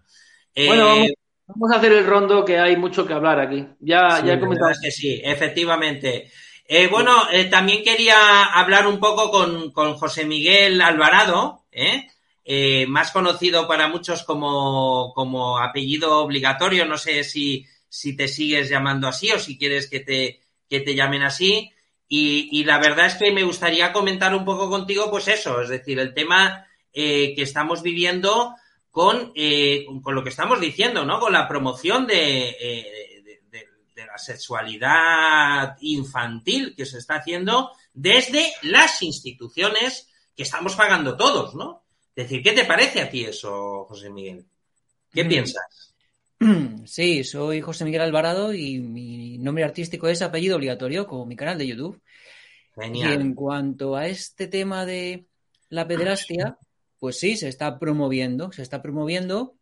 Eh, 0.55 0.69
bueno, 0.69 0.87
vamos, 0.87 1.11
Vamos 1.47 1.71
a 1.71 1.77
hacer 1.77 1.93
el 1.93 2.07
rondo 2.07 2.45
que 2.45 2.59
hay 2.59 2.77
mucho 2.77 3.07
que 3.07 3.13
hablar 3.13 3.39
aquí. 3.39 3.67
Ya, 3.81 4.19
sí, 4.21 4.27
ya 4.27 4.35
he 4.35 4.41
comentado. 4.41 4.73
Que 4.83 4.91
sí, 4.91 5.21
efectivamente. 5.23 6.31
Eh, 6.69 6.89
bueno, 6.89 7.31
eh, 7.31 7.45
también 7.45 7.85
quería 7.85 8.45
hablar 8.47 8.89
un 8.89 8.99
poco 8.99 9.31
con, 9.31 9.71
con 9.71 9.95
José 9.95 10.25
Miguel 10.25 10.81
Alvarado, 10.81 11.65
¿eh? 11.71 12.09
Eh, 12.45 12.87
más 12.89 13.13
conocido 13.13 13.67
para 13.69 13.89
muchos 13.89 14.25
como, 14.25 15.13
como 15.15 15.59
apellido 15.59 16.19
obligatorio. 16.19 16.85
No 16.85 16.99
sé 16.99 17.23
si, 17.23 17.65
si 17.89 18.17
te 18.17 18.27
sigues 18.27 18.69
llamando 18.69 19.07
así 19.07 19.31
o 19.31 19.39
si 19.39 19.57
quieres 19.57 19.89
que 19.89 20.01
te, 20.01 20.41
que 20.69 20.81
te 20.81 20.97
llamen 20.97 21.23
así. 21.23 21.73
Y, 22.09 22.49
y, 22.53 22.65
la 22.65 22.79
verdad 22.79 23.07
es 23.07 23.15
que 23.15 23.33
me 23.33 23.43
gustaría 23.43 23.93
comentar 23.93 24.35
un 24.35 24.45
poco 24.45 24.71
contigo, 24.71 25.11
pues 25.11 25.27
eso, 25.27 25.61
es 25.61 25.69
decir, 25.69 25.99
el 25.99 26.15
tema 26.15 26.65
que 26.93 27.35
estamos 27.37 27.83
viviendo 27.83 28.55
con, 28.97 29.31
eh, 29.35 29.85
con, 30.03 30.15
lo 30.15 30.25
que 30.25 30.31
estamos 30.31 30.59
diciendo, 30.59 31.05
¿no? 31.05 31.21
Con 31.21 31.31
la 31.31 31.47
promoción 31.47 32.07
de, 32.07 32.49
eh, 32.49 33.23
de, 33.23 33.43
de, 33.51 33.67
de, 33.95 34.07
la 34.07 34.17
sexualidad 34.17 35.77
infantil 35.83 36.75
que 36.75 36.87
se 36.87 36.97
está 36.97 37.17
haciendo 37.17 37.73
desde 37.93 38.51
las 38.63 39.03
instituciones 39.03 40.09
que 40.35 40.45
estamos 40.45 40.77
pagando 40.77 41.15
todos, 41.15 41.55
¿no? 41.55 41.85
Es 42.15 42.25
decir, 42.25 42.43
¿qué 42.43 42.53
te 42.53 42.65
parece 42.65 43.03
a 43.03 43.11
ti 43.11 43.25
eso, 43.25 43.85
José 43.85 44.09
Miguel? 44.09 44.47
¿Qué 45.13 45.25
mm. 45.25 45.29
piensas? 45.29 45.95
Sí, 46.87 47.23
soy 47.23 47.61
José 47.61 47.85
Miguel 47.85 48.01
Alvarado 48.01 48.55
y 48.55 48.79
mi 48.79 49.37
nombre 49.37 49.65
artístico 49.65 50.09
es 50.09 50.23
apellido 50.23 50.57
obligatorio, 50.57 51.07
como 51.07 51.27
mi 51.27 51.37
canal 51.37 51.59
de 51.59 51.67
YouTube. 51.67 52.01
Genial. 52.75 53.11
Y 53.11 53.15
en 53.15 53.35
cuanto 53.35 53.95
a 53.95 54.07
este 54.07 54.47
tema 54.47 54.87
de 54.87 55.27
la 55.69 55.87
pederastia, 55.87 56.57
pues 56.99 57.19
sí, 57.19 57.37
se 57.37 57.49
está 57.49 57.79
promoviendo, 57.79 58.53
se 58.53 58.63
está 58.63 58.83
promoviendo 58.83 59.55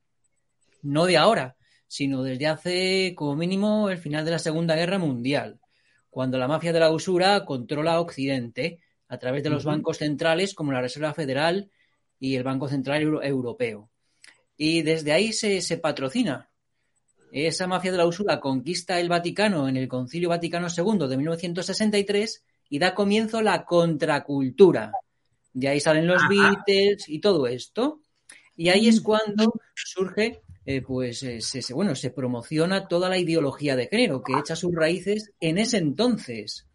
no 0.83 1.07
de 1.07 1.17
ahora, 1.17 1.57
sino 1.87 2.23
desde 2.23 2.47
hace 2.47 3.15
como 3.17 3.37
mínimo 3.37 3.91
el 3.91 3.99
final 3.99 4.25
de 4.25 4.33
la 4.33 4.39
Segunda 4.39 4.77
Guerra 4.77 4.99
Mundial, 4.99 5.61
cuando 6.11 6.39
la 6.39 6.49
mafia 6.49 6.73
de 6.73 6.81
la 6.81 6.91
usura 6.91 7.45
controla 7.45 8.01
Occidente 8.01 8.81
a 9.09 9.19
través 9.19 9.43
de 9.43 9.51
los 9.51 9.65
uh 9.65 9.69
-huh. 9.69 9.73
bancos 9.73 9.99
centrales 9.99 10.55
como 10.55 10.73
la 10.73 10.81
Reserva 10.81 11.15
Federal 11.15 11.71
y 12.19 12.37
el 12.37 12.43
Banco 12.43 12.69
Central 12.69 13.03
Euro 13.03 13.23
Europeo. 13.23 13.91
Y 14.57 14.83
desde 14.83 15.13
ahí 15.13 15.33
se, 15.33 15.61
se, 15.61 15.79
patrocina. 15.79 16.51
Esa 17.33 17.67
mafia 17.67 17.91
de 17.91 17.99
la 17.99 18.07
usura 18.07 18.39
conquista 18.39 19.01
el 19.01 19.09
Vaticano 19.09 19.69
en 19.69 19.77
el 19.77 19.89
Concilio 19.89 20.29
Vaticano 20.29 20.69
II 20.69 21.09
de 21.09 21.17
1963 21.17 22.45
y 22.69 22.79
da 22.79 22.95
comienzo 22.95 23.43
la 23.43 23.65
contracultura, 23.65 24.93
de 25.55 25.69
ahí 25.69 25.81
salen 25.81 26.07
los 26.07 26.21
Beatles 26.29 27.09
y 27.09 27.21
todo 27.21 27.47
esto. 27.47 28.01
Y 28.57 28.69
ahí 28.69 28.89
es 28.89 29.01
cuando 29.01 29.53
surge, 29.75 30.43
eh, 30.67 30.83
pues, 30.83 31.23
eh, 31.23 31.41
se, 31.41 31.73
bueno, 31.73 31.95
se 31.95 32.11
promociona 32.11 32.87
toda 32.89 33.09
la 33.09 33.19
ideología 33.19 33.77
de 33.77 33.87
género 33.87 34.23
que 34.23 34.35
echa 34.39 34.55
sus 34.57 34.75
raíces 34.75 35.33
en 35.41 35.59
ese 35.59 35.79
entonces, 35.79 36.67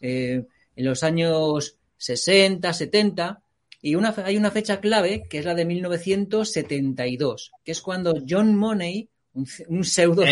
eh, 0.00 0.44
en 0.76 0.84
los 0.84 1.02
años 1.02 1.76
60, 1.98 2.72
70. 2.72 3.42
Y 3.82 3.96
una, 3.96 4.14
hay 4.24 4.36
una 4.36 4.50
fecha 4.50 4.80
clave 4.80 5.24
que 5.28 5.38
es 5.38 5.44
la 5.44 5.54
de 5.54 5.66
1972, 5.66 7.52
que 7.62 7.72
es 7.72 7.82
cuando 7.82 8.14
John 8.26 8.54
Money, 8.56 9.10
un, 9.34 9.46
un 9.68 9.84
pseudo. 9.84 10.24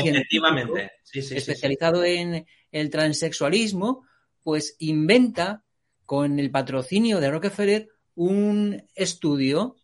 Sí, 1.04 1.22
sí, 1.22 1.36
especializado 1.36 2.02
sí, 2.02 2.10
en, 2.10 2.46
el 2.70 2.90
transexualismo, 2.90 4.06
pues 4.42 4.76
inventa 4.78 5.62
con 6.12 6.38
el 6.38 6.50
patrocinio 6.50 7.20
de 7.20 7.30
Rockefeller 7.30 7.88
un 8.16 8.84
estudio, 8.94 9.76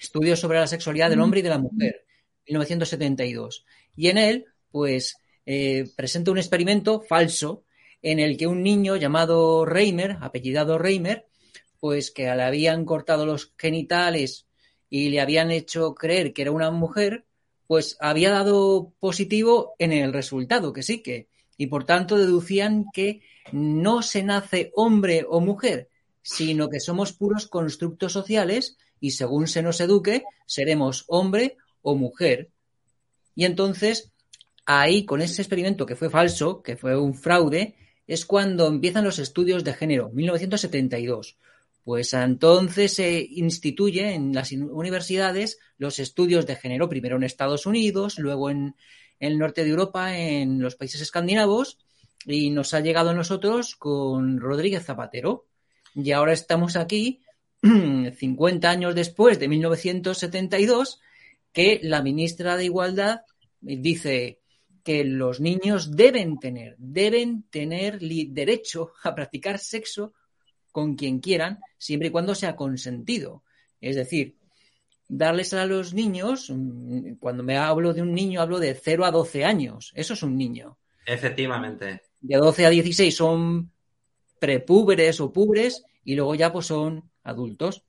estudio 0.00 0.34
sobre 0.34 0.58
la 0.58 0.66
sexualidad 0.66 1.10
del 1.10 1.20
hombre 1.20 1.40
y 1.40 1.42
de 1.42 1.50
la 1.50 1.58
mujer, 1.58 2.06
1972. 2.46 3.66
Y 3.94 4.08
en 4.08 4.16
él, 4.16 4.46
pues, 4.70 5.18
eh, 5.44 5.90
presenta 5.94 6.30
un 6.30 6.38
experimento 6.38 7.02
falso 7.02 7.64
en 8.00 8.18
el 8.18 8.38
que 8.38 8.46
un 8.46 8.62
niño 8.62 8.96
llamado 8.96 9.66
Reimer, 9.66 10.16
apellidado 10.22 10.78
Reimer, 10.78 11.26
pues 11.80 12.10
que 12.10 12.22
le 12.22 12.42
habían 12.44 12.86
cortado 12.86 13.26
los 13.26 13.52
genitales 13.58 14.46
y 14.88 15.10
le 15.10 15.20
habían 15.20 15.50
hecho 15.50 15.94
creer 15.94 16.32
que 16.32 16.40
era 16.40 16.50
una 16.50 16.70
mujer, 16.70 17.26
pues 17.66 17.98
había 18.00 18.30
dado 18.30 18.94
positivo 19.00 19.74
en 19.78 19.92
el 19.92 20.14
resultado, 20.14 20.72
que 20.72 20.82
sí 20.82 21.02
que, 21.02 21.28
y 21.58 21.66
por 21.66 21.84
tanto 21.84 22.16
deducían 22.16 22.86
que 22.94 23.20
no 23.50 24.02
se 24.02 24.22
nace 24.22 24.70
hombre 24.74 25.24
o 25.28 25.40
mujer, 25.40 25.88
sino 26.22 26.68
que 26.68 26.80
somos 26.80 27.12
puros 27.12 27.48
constructos 27.48 28.12
sociales 28.12 28.76
y 29.00 29.12
según 29.12 29.48
se 29.48 29.62
nos 29.62 29.80
eduque, 29.80 30.24
seremos 30.46 31.04
hombre 31.08 31.56
o 31.82 31.96
mujer. 31.96 32.50
Y 33.34 33.44
entonces, 33.44 34.12
ahí, 34.64 35.04
con 35.04 35.20
ese 35.22 35.42
experimento 35.42 35.86
que 35.86 35.96
fue 35.96 36.10
falso, 36.10 36.62
que 36.62 36.76
fue 36.76 36.96
un 36.96 37.14
fraude, 37.14 37.74
es 38.06 38.24
cuando 38.24 38.68
empiezan 38.68 39.04
los 39.04 39.18
estudios 39.18 39.64
de 39.64 39.74
género, 39.74 40.10
1972. 40.10 41.38
Pues 41.82 42.14
entonces 42.14 42.94
se 42.94 43.26
instituye 43.28 44.14
en 44.14 44.32
las 44.32 44.52
universidades 44.52 45.58
los 45.78 45.98
estudios 45.98 46.46
de 46.46 46.54
género, 46.54 46.88
primero 46.88 47.16
en 47.16 47.24
Estados 47.24 47.66
Unidos, 47.66 48.18
luego 48.20 48.50
en, 48.50 48.76
el 49.22 49.38
norte 49.38 49.62
de 49.62 49.70
Europa, 49.70 50.18
en 50.18 50.60
los 50.60 50.74
países 50.74 51.00
escandinavos, 51.00 51.78
y 52.26 52.50
nos 52.50 52.74
ha 52.74 52.80
llegado 52.80 53.10
a 53.10 53.14
nosotros 53.14 53.76
con 53.76 54.40
Rodríguez 54.40 54.84
Zapatero. 54.84 55.46
Y 55.94 56.12
ahora 56.12 56.32
estamos 56.32 56.76
aquí, 56.76 57.22
50 57.62 58.70
años 58.70 58.94
después 58.94 59.38
de 59.38 59.48
1972, 59.48 61.00
que 61.52 61.80
la 61.82 62.02
ministra 62.02 62.56
de 62.56 62.64
Igualdad 62.64 63.22
dice 63.60 64.40
que 64.82 65.04
los 65.04 65.40
niños 65.40 65.96
deben 65.96 66.38
tener, 66.38 66.74
deben 66.78 67.44
tener 67.44 68.00
derecho 68.00 68.92
a 69.04 69.14
practicar 69.14 69.58
sexo 69.58 70.12
con 70.72 70.96
quien 70.96 71.20
quieran, 71.20 71.60
siempre 71.78 72.08
y 72.08 72.10
cuando 72.10 72.34
sea 72.34 72.56
consentido. 72.56 73.44
Es 73.80 73.96
decir, 73.96 74.36
darles 75.08 75.52
a 75.52 75.66
los 75.66 75.92
niños, 75.92 76.50
mm, 76.50 77.14
cuando 77.20 77.42
me 77.42 77.58
hablo 77.58 77.92
de 77.92 78.02
un 78.02 78.14
niño, 78.14 78.40
hablo 78.40 78.58
de 78.58 78.74
0 78.74 79.04
a 79.04 79.10
12 79.10 79.44
años. 79.44 79.92
Eso 79.94 80.14
es 80.14 80.22
un 80.22 80.36
niño. 80.36 80.78
Efectivamente. 81.04 82.00
De 82.22 82.36
12 82.36 82.66
a 82.66 82.70
16 82.70 83.14
son 83.14 83.70
prepúberes 84.38 85.20
o 85.20 85.32
pubres 85.32 85.84
y 86.04 86.14
luego 86.14 86.34
ya 86.34 86.52
pues 86.52 86.66
son 86.66 87.10
adultos. 87.22 87.84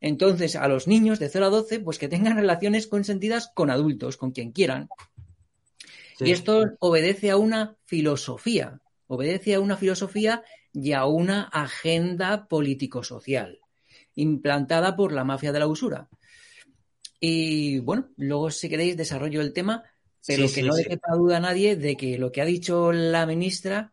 Entonces, 0.00 0.56
a 0.56 0.68
los 0.68 0.86
niños 0.86 1.18
de 1.18 1.28
0 1.28 1.46
a 1.46 1.50
12, 1.50 1.80
pues 1.80 1.98
que 1.98 2.08
tengan 2.08 2.36
relaciones 2.36 2.86
consentidas 2.86 3.50
con 3.54 3.70
adultos, 3.70 4.16
con 4.16 4.32
quien 4.32 4.52
quieran. 4.52 4.88
Y 6.20 6.30
esto 6.30 6.72
obedece 6.78 7.30
a 7.30 7.36
una 7.36 7.76
filosofía, 7.84 8.80
obedece 9.06 9.54
a 9.54 9.60
una 9.60 9.76
filosofía 9.76 10.42
y 10.72 10.92
a 10.92 11.06
una 11.06 11.44
agenda 11.44 12.46
político-social 12.46 13.60
implantada 14.16 14.96
por 14.96 15.12
la 15.12 15.24
mafia 15.24 15.52
de 15.52 15.58
la 15.58 15.66
usura. 15.66 16.08
Y 17.18 17.78
bueno, 17.80 18.10
luego 18.16 18.50
si 18.50 18.68
queréis 18.68 18.96
desarrollo 18.96 19.40
el 19.40 19.52
tema, 19.52 19.82
pero 20.26 20.50
que 20.52 20.62
no 20.62 20.74
le 20.74 20.84
quepa 20.84 21.14
duda 21.14 21.36
a 21.36 21.40
nadie 21.40 21.76
de 21.76 21.96
que 21.96 22.18
lo 22.18 22.32
que 22.32 22.40
ha 22.40 22.44
dicho 22.44 22.92
la 22.92 23.26
ministra 23.26 23.92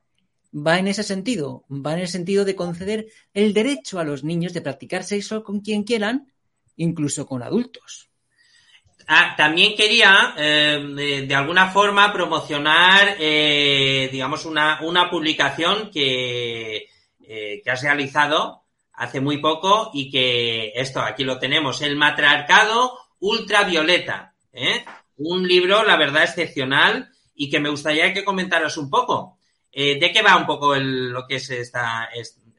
va 0.54 0.78
en 0.80 0.88
ese 0.88 1.04
sentido, 1.04 1.66
va 1.70 1.94
en 1.94 2.00
el 2.00 2.08
sentido 2.08 2.46
de 2.46 2.56
conceder 2.56 3.08
el 3.34 3.54
derecho 3.54 4.00
a 4.00 4.04
los 4.04 4.24
niños 4.24 4.54
de 4.54 4.62
practicar 4.62 5.04
sexo 5.04 5.44
con 5.44 5.62
quien 5.62 5.84
quieran, 5.84 6.32
incluso 6.76 7.26
con 7.26 7.44
adultos. 7.44 8.10
Ah, 9.08 9.34
también 9.36 9.76
quería, 9.76 10.36
eh, 10.38 11.26
de 11.28 11.36
alguna 11.36 11.70
forma, 11.72 12.14
promocionar, 12.14 13.16
eh, 13.20 14.10
digamos, 14.12 14.46
una, 14.46 14.80
una 14.84 15.10
publicación 15.10 15.90
que, 15.92 16.88
eh, 17.22 17.62
que 17.64 17.72
has 17.72 17.82
realizado 17.82 18.64
hace 18.94 19.20
muy 19.20 19.40
poco 19.40 19.90
y 19.94 20.12
que 20.12 20.72
esto, 20.76 21.02
aquí 21.02 21.24
lo 21.24 21.40
tenemos, 21.40 21.82
El 21.82 21.96
matriarcado 21.96 22.98
ultravioleta. 23.20 24.36
Un 25.24 25.48
libro, 25.48 25.84
la 25.84 25.98
verdad, 25.98 26.24
excepcional 26.24 27.10
y 27.36 27.50
que 27.50 27.60
me 27.60 27.70
gustaría 27.70 28.14
que 28.14 28.24
comentaras 28.24 28.78
un 28.78 28.90
poco. 28.90 29.38
¿De 29.74 30.12
qué 30.14 30.22
va 30.22 30.36
un 30.36 30.46
poco 30.46 30.76
lo 30.76 31.26
que 31.26 31.36
es 31.36 31.50
esta, 31.50 32.10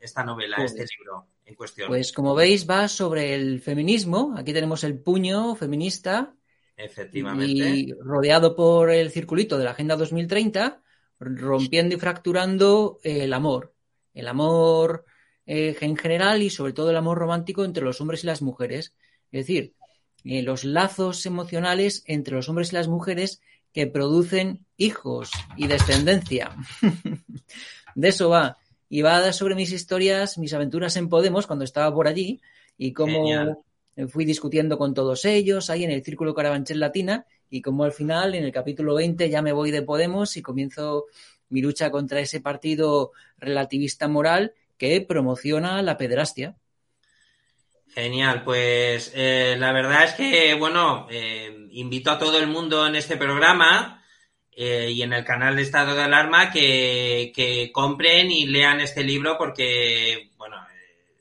esta 0.01 0.25
novela, 0.25 0.57
pues 0.57 0.73
este 0.73 0.87
libro 0.97 1.27
en 1.45 1.55
cuestión? 1.55 1.89
Pues 1.89 2.13
como 2.13 2.35
veis, 2.35 2.69
va 2.69 2.89
sobre 2.89 3.35
el 3.35 3.61
feminismo. 3.61 4.35
Aquí 4.37 4.53
tenemos 4.53 4.83
el 4.85 4.99
puño 4.99 5.55
feminista 5.55 6.35
Efectivamente. 6.77 7.69
Y 7.71 7.93
rodeado 7.93 8.57
por 8.57 8.91
el 8.91 9.11
circulito 9.11 9.59
de 9.59 9.65
la 9.65 9.73
Agenda 9.73 9.97
2030, 9.97 10.83
rompiendo 11.19 11.95
y 11.95 11.99
fracturando 11.99 12.99
el 13.03 13.33
amor. 13.33 13.75
El 14.15 14.29
amor 14.29 15.05
eh, 15.47 15.77
en 15.81 15.97
general 15.97 16.43
y 16.43 16.51
sobre 16.51 16.73
todo 16.73 16.91
el 16.91 16.97
amor 16.97 17.19
romántico 17.19 17.65
entre 17.65 17.85
los 17.85 18.01
hombres 18.01 18.25
y 18.25 18.27
las 18.27 18.43
mujeres. 18.43 18.95
Es 19.31 19.47
decir, 19.47 19.75
eh, 20.25 20.43
los 20.43 20.65
lazos 20.65 21.27
emocionales 21.27 22.03
entre 22.07 22.35
los 22.35 22.49
hombres 22.49 22.73
y 22.73 22.77
las 22.77 22.89
mujeres 22.89 23.41
que 23.73 23.87
producen 23.87 24.65
hijos 24.77 25.31
y 25.57 25.67
descendencia. 25.67 26.57
de 27.95 28.09
eso 28.09 28.29
va. 28.29 28.59
Y 28.89 29.03
va 29.03 29.33
sobre 29.33 29.55
mis 29.55 29.73
historias, 29.73 30.37
mis 30.37 30.53
aventuras 30.53 30.97
en 30.97 31.09
Podemos 31.09 31.47
cuando 31.47 31.65
estaba 31.65 31.95
por 31.95 32.09
allí 32.09 32.41
y 32.77 32.93
cómo 32.93 33.65
fui 34.09 34.25
discutiendo 34.25 34.77
con 34.77 34.93
todos 34.95 35.25
ellos 35.25 35.71
ahí 35.71 35.85
en 35.85 35.91
el 35.91 36.05
Círculo 36.05 36.35
Carabanchel 36.35 36.81
Latina 36.81 37.27
y 37.53 37.61
como 37.61 37.85
al 37.85 37.93
final, 37.93 38.35
en 38.35 38.45
el 38.45 38.51
capítulo 38.51 38.95
20, 38.95 39.29
ya 39.29 39.43
me 39.43 39.53
voy 39.53 39.71
de 39.71 39.83
Podemos 39.83 40.39
y 40.39 40.43
comienzo 40.43 41.05
mi 41.51 41.61
lucha 41.61 41.91
contra 41.91 42.19
ese 42.19 42.41
partido 42.41 43.13
relativista 43.37 44.09
moral 44.09 44.55
que 44.79 45.03
promociona 45.03 45.83
la 45.83 45.99
pederastia. 45.99 46.57
Genial, 47.95 48.43
pues 48.43 49.13
eh, 49.15 49.55
la 49.59 49.73
verdad 49.73 50.05
es 50.05 50.15
que, 50.15 50.55
bueno, 50.55 51.07
eh, 51.11 51.69
invito 51.73 52.11
a 52.11 52.19
todo 52.19 52.39
el 52.39 52.47
mundo 52.47 52.87
en 52.87 52.97
este 52.97 53.17
programa 53.17 54.03
eh, 54.51 54.91
y 54.91 55.03
en 55.03 55.13
el 55.13 55.25
canal 55.25 55.57
de 55.57 55.63
Estado 55.63 55.95
de 55.95 56.03
Alarma 56.03 56.51
que, 56.51 57.33
que 57.35 57.71
compren 57.71 58.31
y 58.31 58.47
lean 58.47 58.81
este 58.81 59.05
libro 59.05 59.37
porque, 59.37 60.31
bueno, 60.39 60.57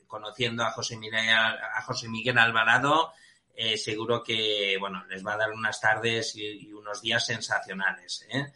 conociendo 0.06 0.64
a 0.64 0.70
José 0.70 0.96
Miguel, 0.96 1.28
a 1.28 1.82
José 1.82 2.08
Miguel 2.08 2.38
Alvarado, 2.38 3.12
eh, 3.54 3.76
seguro 3.76 4.22
que 4.22 4.76
bueno 4.80 5.04
les 5.10 5.24
va 5.24 5.34
a 5.34 5.36
dar 5.36 5.52
unas 5.52 5.78
tardes 5.80 6.34
y, 6.36 6.72
unos 6.72 7.02
días 7.02 7.24
sensacionales. 7.24 8.26
¿eh? 8.30 8.46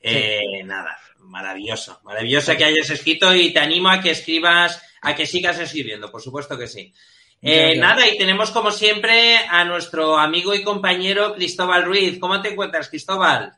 Eh, 0.00 0.62
nada, 0.64 0.98
maravilloso, 1.18 2.00
maravilloso 2.04 2.56
que 2.56 2.64
hayas 2.64 2.90
escrito 2.90 3.34
y 3.34 3.52
te 3.52 3.60
animo 3.60 3.88
a 3.90 4.00
que 4.00 4.12
escribas, 4.12 4.82
a 5.02 5.14
que 5.14 5.26
sigas 5.26 5.58
escribiendo, 5.58 6.10
por 6.10 6.22
supuesto 6.22 6.56
que 6.56 6.66
sí. 6.66 6.94
Nada, 7.40 8.08
y 8.08 8.18
tenemos 8.18 8.50
como 8.50 8.70
siempre 8.70 9.36
a 9.48 9.64
nuestro 9.64 10.18
amigo 10.18 10.54
y 10.54 10.64
compañero 10.64 11.34
Cristóbal 11.34 11.84
Ruiz. 11.84 12.18
¿Cómo 12.18 12.42
te 12.42 12.50
encuentras, 12.50 12.88
Cristóbal? 12.88 13.52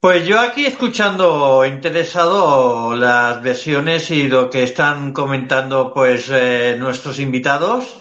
Pues 0.00 0.24
yo 0.24 0.38
aquí 0.38 0.64
escuchando 0.64 1.64
interesado 1.66 2.94
las 2.94 3.42
versiones 3.42 4.12
y 4.12 4.28
lo 4.28 4.48
que 4.48 4.62
están 4.62 5.12
comentando 5.12 5.92
pues 5.92 6.30
eh, 6.30 6.76
nuestros 6.78 7.18
invitados 7.18 7.98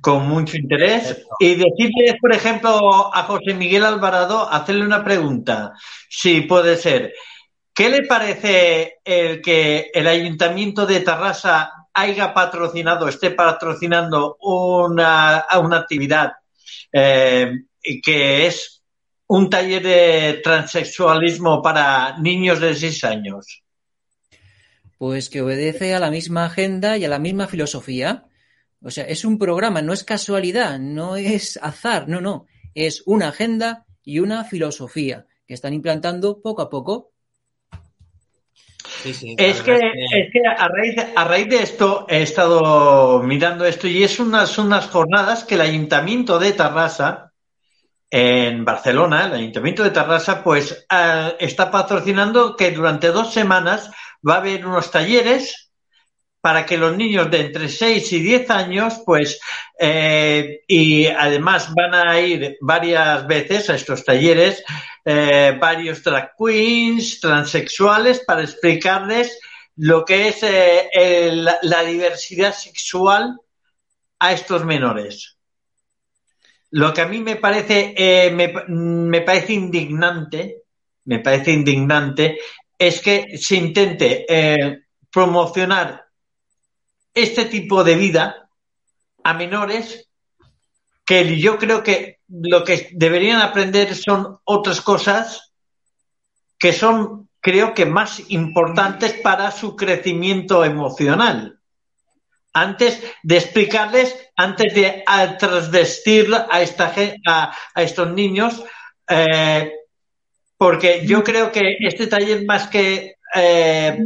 con 0.00 0.28
mucho 0.28 0.56
interés. 0.56 1.26
Y 1.40 1.56
decirle 1.56 2.16
por 2.20 2.32
ejemplo 2.32 3.12
a 3.12 3.24
José 3.24 3.54
Miguel 3.54 3.84
Alvarado 3.84 4.48
hacerle 4.48 4.84
una 4.84 5.02
pregunta. 5.02 5.72
Si 6.08 6.42
puede 6.42 6.76
ser. 6.76 7.12
¿qué 7.80 7.88
le 7.88 8.06
parece 8.06 8.98
el 9.04 9.40
que 9.40 9.90
el 9.94 10.06
Ayuntamiento 10.06 10.84
de 10.84 11.00
Tarrasa 11.00 11.79
haya 12.00 12.32
patrocinado 12.32 13.08
esté 13.08 13.30
patrocinando 13.30 14.36
una, 14.40 15.44
una 15.62 15.76
actividad 15.78 16.32
eh, 16.92 17.52
que 18.02 18.46
es 18.46 18.82
un 19.26 19.48
taller 19.48 19.82
de 19.82 20.40
transexualismo 20.42 21.62
para 21.62 22.18
niños 22.18 22.60
de 22.60 22.74
6 22.74 23.04
años? 23.04 23.62
Pues 24.98 25.30
que 25.30 25.40
obedece 25.40 25.94
a 25.94 26.00
la 26.00 26.10
misma 26.10 26.46
agenda 26.46 26.98
y 26.98 27.04
a 27.04 27.08
la 27.08 27.18
misma 27.18 27.46
filosofía. 27.46 28.26
O 28.82 28.90
sea, 28.90 29.04
es 29.04 29.24
un 29.24 29.38
programa, 29.38 29.82
no 29.82 29.92
es 29.92 30.04
casualidad, 30.04 30.78
no 30.78 31.16
es 31.16 31.58
azar, 31.62 32.08
no, 32.08 32.20
no. 32.20 32.46
Es 32.74 33.02
una 33.06 33.28
agenda 33.28 33.86
y 34.02 34.18
una 34.18 34.44
filosofía 34.44 35.26
que 35.46 35.54
están 35.54 35.74
implantando 35.74 36.42
poco 36.42 36.62
a 36.62 36.68
poco. 36.68 37.12
Es, 39.04 39.62
que, 39.62 39.74
es, 39.74 40.32
que, 40.32 40.40
a 40.46 40.68
raíz, 40.68 40.96
a 41.16 41.24
raíz 41.24 41.48
de 41.48 41.62
esto 41.62 42.06
he 42.08 42.22
estado 42.22 43.22
mirando 43.22 43.64
esto 43.64 43.86
y 43.86 44.02
es 44.02 44.18
unas, 44.18 44.58
unas 44.58 44.88
jornadas 44.88 45.44
que 45.44 45.54
el 45.54 45.62
ayuntamiento 45.62 46.38
de 46.38 46.52
Tarrasa 46.52 47.30
en 48.10 48.64
Barcelona, 48.64 49.26
el 49.26 49.34
Ayuntamiento 49.34 49.84
de 49.84 49.90
Tarrasa, 49.90 50.42
pues 50.42 50.86
eh, 50.90 51.36
está 51.38 51.70
patrocinando 51.70 52.56
que 52.56 52.72
durante 52.72 53.08
dos 53.08 53.32
semanas 53.32 53.90
va 54.28 54.34
a 54.34 54.38
haber 54.38 54.66
unos 54.66 54.90
talleres 54.90 55.70
para 56.40 56.64
que 56.64 56.78
los 56.78 56.96
niños 56.96 57.30
de 57.30 57.40
entre 57.40 57.68
6 57.68 58.12
y 58.12 58.20
10 58.20 58.50
años, 58.50 59.02
pues, 59.04 59.38
eh, 59.78 60.60
y 60.66 61.06
además 61.06 61.72
van 61.74 61.94
a 61.94 62.18
ir 62.18 62.56
varias 62.62 63.26
veces 63.26 63.68
a 63.68 63.74
estos 63.74 64.04
talleres, 64.04 64.64
eh, 65.04 65.56
varios 65.60 66.02
drag 66.02 66.32
queens, 66.38 67.20
transexuales, 67.20 68.20
para 68.26 68.42
explicarles 68.42 69.38
lo 69.76 70.04
que 70.04 70.28
es 70.28 70.42
eh, 70.42 70.88
el- 70.92 71.48
la 71.62 71.82
diversidad 71.84 72.52
sexual 72.54 73.38
a 74.18 74.32
estos 74.32 74.64
menores. 74.64 75.38
Lo 76.72 76.92
que 76.94 77.00
a 77.00 77.06
mí 77.06 77.18
me 77.20 77.36
parece, 77.36 77.94
eh, 77.96 78.30
me, 78.30 78.52
me 78.68 79.22
parece 79.22 79.54
indignante, 79.54 80.62
me 81.04 81.18
parece 81.18 81.52
indignante, 81.52 82.38
es 82.78 83.00
que 83.00 83.36
se 83.38 83.56
intente 83.56 84.26
promocionar 85.12 86.04
este 87.14 87.46
tipo 87.46 87.82
de 87.84 87.96
vida 87.96 88.48
a 89.24 89.34
menores 89.34 90.09
que 91.10 91.40
yo 91.40 91.58
creo 91.58 91.82
que 91.82 92.20
lo 92.28 92.62
que 92.62 92.88
deberían 92.92 93.40
aprender 93.40 93.96
son 93.96 94.38
otras 94.44 94.80
cosas 94.80 95.52
que 96.56 96.72
son, 96.72 97.28
creo 97.40 97.74
que, 97.74 97.84
más 97.84 98.22
importantes 98.28 99.14
para 99.14 99.50
su 99.50 99.74
crecimiento 99.74 100.64
emocional. 100.64 101.58
Antes 102.52 103.02
de 103.24 103.38
explicarles, 103.38 104.14
antes 104.36 104.72
de 104.72 105.02
transvestir 105.36 106.32
a, 106.48 106.62
esta, 106.62 106.94
a, 107.26 107.56
a 107.74 107.82
estos 107.82 108.12
niños, 108.12 108.62
eh, 109.08 109.72
porque 110.56 111.04
yo 111.04 111.24
creo 111.24 111.50
que 111.50 111.76
este 111.80 112.06
taller 112.06 112.44
más 112.44 112.68
que 112.68 113.16
eh, 113.34 113.98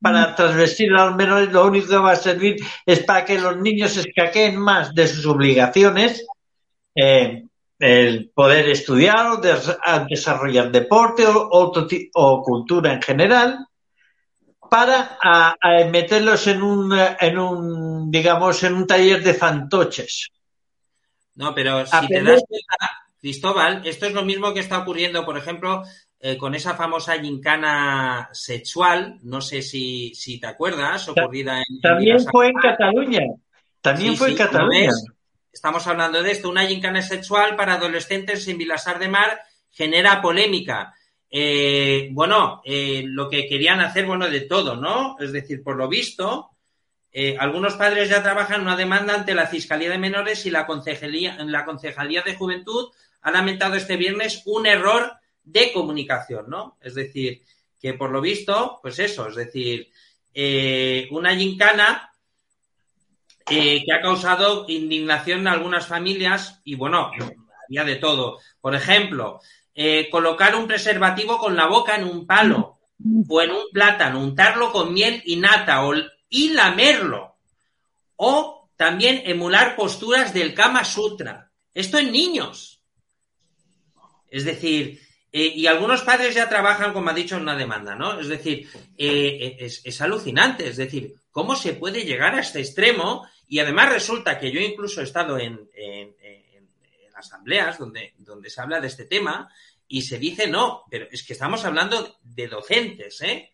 para 0.00 0.34
transvestir 0.34 0.92
a 0.92 1.06
los 1.06 1.14
menores, 1.14 1.52
lo 1.52 1.68
único 1.68 1.86
que 1.86 1.96
va 1.98 2.10
a 2.10 2.16
servir 2.16 2.56
es 2.84 2.98
para 3.04 3.24
que 3.24 3.38
los 3.38 3.58
niños 3.58 3.92
se 3.92 4.00
escaqueen 4.00 4.56
más 4.56 4.92
de 4.92 5.06
sus 5.06 5.24
obligaciones, 5.24 6.26
eh, 7.00 7.44
el 7.78 8.30
poder 8.34 8.68
estudiar 8.68 9.26
o 9.32 9.40
desarrollar 10.08 10.70
deporte 10.72 11.24
o, 11.26 11.48
otro 11.50 11.86
ti- 11.86 12.10
o 12.14 12.42
cultura 12.42 12.92
en 12.92 13.02
general, 13.02 13.66
para 14.70 15.16
a- 15.22 15.54
a 15.60 15.84
meterlos 15.86 16.46
en 16.46 16.62
un, 16.62 16.92
en 17.20 17.38
un, 17.38 18.10
digamos, 18.10 18.62
en 18.64 18.74
un 18.74 18.86
taller 18.86 19.22
de 19.22 19.34
fantoches. 19.34 20.28
No, 21.36 21.54
pero 21.54 21.86
si 21.86 22.06
te 22.08 22.22
das 22.22 22.42
cuenta, 22.48 22.76
Cristóbal, 23.20 23.82
esto 23.84 24.06
es 24.06 24.12
lo 24.12 24.24
mismo 24.24 24.52
que 24.52 24.60
está 24.60 24.78
ocurriendo, 24.78 25.24
por 25.24 25.38
ejemplo, 25.38 25.82
eh, 26.20 26.36
con 26.36 26.54
esa 26.54 26.74
famosa 26.74 27.18
gincana 27.18 28.28
sexual, 28.32 29.18
no 29.22 29.40
sé 29.40 29.62
si, 29.62 30.12
si 30.14 30.40
te 30.40 30.48
acuerdas, 30.48 31.08
ocurrida 31.08 31.58
en... 31.58 31.80
También 31.80 32.18
fue 32.20 32.48
en 32.48 32.54
Cataluña. 32.54 33.20
También 33.80 34.12
Sí, 34.12 34.16
fue 34.18 34.28
en 34.30 34.36
sí, 34.36 34.42
¿lo 34.42 34.48
Cataluña. 34.50 34.80
ves? 34.88 35.04
Estamos 35.58 35.88
hablando 35.88 36.22
de 36.22 36.30
esto. 36.30 36.48
Una 36.48 36.68
gincana 36.68 37.02
sexual 37.02 37.56
para 37.56 37.74
adolescentes 37.74 38.46
en 38.46 38.58
Vilasar 38.58 39.00
de 39.00 39.08
Mar 39.08 39.40
genera 39.72 40.22
polémica. 40.22 40.94
Eh, 41.28 42.10
bueno, 42.12 42.62
eh, 42.64 43.02
lo 43.04 43.28
que 43.28 43.48
querían 43.48 43.80
hacer, 43.80 44.06
bueno, 44.06 44.30
de 44.30 44.42
todo, 44.42 44.76
¿no? 44.76 45.16
Es 45.18 45.32
decir, 45.32 45.64
por 45.64 45.74
lo 45.74 45.88
visto, 45.88 46.50
eh, 47.10 47.36
algunos 47.40 47.74
padres 47.74 48.08
ya 48.08 48.22
trabajan 48.22 48.60
una 48.60 48.76
demanda 48.76 49.14
ante 49.14 49.34
la 49.34 49.48
Fiscalía 49.48 49.90
de 49.90 49.98
Menores 49.98 50.46
y 50.46 50.50
la 50.52 50.64
Concejalía, 50.64 51.36
la 51.42 51.64
Concejalía 51.64 52.22
de 52.22 52.36
Juventud 52.36 52.92
ha 53.22 53.32
lamentado 53.32 53.74
este 53.74 53.96
viernes 53.96 54.42
un 54.46 54.64
error 54.64 55.10
de 55.42 55.72
comunicación, 55.72 56.48
¿no? 56.48 56.78
Es 56.80 56.94
decir, 56.94 57.42
que 57.80 57.94
por 57.94 58.12
lo 58.12 58.20
visto, 58.20 58.78
pues 58.80 59.00
eso, 59.00 59.26
es 59.26 59.34
decir, 59.34 59.90
una 61.10 61.34
gincana 61.34 62.12
que 63.48 63.84
ha 63.92 64.00
causado 64.00 64.66
indignación 64.68 65.40
en 65.40 65.48
algunas 65.48 65.86
familias 65.86 66.60
y 66.64 66.74
bueno, 66.74 67.10
había 67.68 67.84
de 67.84 67.96
todo. 67.96 68.38
Por 68.60 68.74
ejemplo, 68.74 69.40
eh, 69.74 70.08
colocar 70.10 70.56
un 70.56 70.66
preservativo 70.66 71.38
con 71.38 71.54
la 71.54 71.66
boca 71.66 71.94
en 71.96 72.04
un 72.04 72.26
palo 72.26 72.80
o 73.28 73.42
en 73.42 73.50
un 73.50 73.70
plátano, 73.72 74.20
untarlo 74.20 74.72
con 74.72 74.92
miel 74.92 75.22
y 75.24 75.36
nata 75.36 75.86
o, 75.86 75.94
y 76.28 76.50
lamerlo. 76.50 77.36
O 78.16 78.70
también 78.76 79.22
emular 79.24 79.76
posturas 79.76 80.34
del 80.34 80.54
Kama 80.54 80.84
Sutra. 80.84 81.50
Esto 81.72 81.98
en 81.98 82.10
niños. 82.10 82.82
Es 84.28 84.44
decir, 84.44 85.00
eh, 85.30 85.52
y 85.54 85.66
algunos 85.66 86.02
padres 86.02 86.34
ya 86.34 86.48
trabajan, 86.48 86.92
como 86.92 87.10
ha 87.10 87.14
dicho, 87.14 87.36
en 87.36 87.42
una 87.42 87.56
demanda, 87.56 87.94
¿no? 87.94 88.18
Es 88.18 88.28
decir, 88.28 88.68
eh, 88.96 89.56
es, 89.60 89.82
es 89.84 90.00
alucinante. 90.00 90.66
Es 90.68 90.76
decir, 90.76 91.14
¿cómo 91.30 91.54
se 91.54 91.74
puede 91.74 92.04
llegar 92.04 92.34
a 92.34 92.40
este 92.40 92.60
extremo? 92.60 93.28
Y 93.48 93.58
además 93.60 93.90
resulta 93.90 94.38
que 94.38 94.52
yo 94.52 94.60
incluso 94.60 95.00
he 95.00 95.04
estado 95.04 95.38
en, 95.38 95.68
en- 95.74 96.14
asambleas 97.14 97.78
donde, 97.78 98.14
donde 98.18 98.48
se 98.48 98.60
habla 98.60 98.80
de 98.80 98.86
este 98.86 99.04
tema 99.04 99.52
y 99.88 100.02
se 100.02 100.18
dice 100.18 100.46
no, 100.46 100.84
pero 100.90 101.08
es 101.10 101.24
que 101.24 101.32
estamos 101.32 101.64
hablando 101.64 102.16
de 102.22 102.46
docentes, 102.46 103.20
¿eh? 103.22 103.52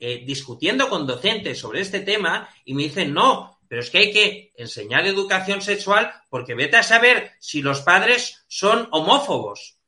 Eh, 0.00 0.24
discutiendo 0.26 0.88
con 0.88 1.06
docentes 1.06 1.58
sobre 1.60 1.80
este 1.80 2.00
tema 2.00 2.48
y 2.64 2.74
me 2.74 2.82
dicen 2.82 3.14
no, 3.14 3.60
pero 3.68 3.80
es 3.80 3.90
que 3.90 3.98
hay 3.98 4.12
que 4.12 4.52
enseñar 4.56 5.06
educación 5.06 5.62
sexual 5.62 6.12
porque 6.28 6.54
vete 6.54 6.76
a 6.76 6.82
saber 6.82 7.30
si 7.38 7.62
los 7.62 7.82
padres 7.82 8.44
son 8.48 8.88
homófobos. 8.90 9.78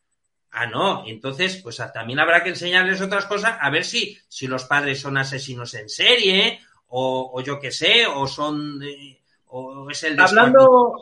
Ah, 0.52 0.66
no, 0.66 1.04
entonces 1.06 1.56
pues 1.56 1.80
a- 1.80 1.92
también 1.92 2.20
habrá 2.20 2.44
que 2.44 2.50
enseñarles 2.50 3.00
otras 3.00 3.26
cosas 3.26 3.58
a 3.60 3.68
ver 3.70 3.84
si, 3.84 4.16
si 4.28 4.46
los 4.46 4.64
padres 4.64 5.00
son 5.00 5.18
asesinos 5.18 5.74
en 5.74 5.88
serie 5.88 6.60
o, 6.86 7.32
o 7.34 7.40
yo 7.42 7.58
qué 7.58 7.72
sé, 7.72 8.06
o 8.06 8.28
son... 8.28 8.80
eh, 8.84 9.15
o 9.48 9.88
es 9.90 10.02
el 10.02 10.18
Hablando, 10.20 11.00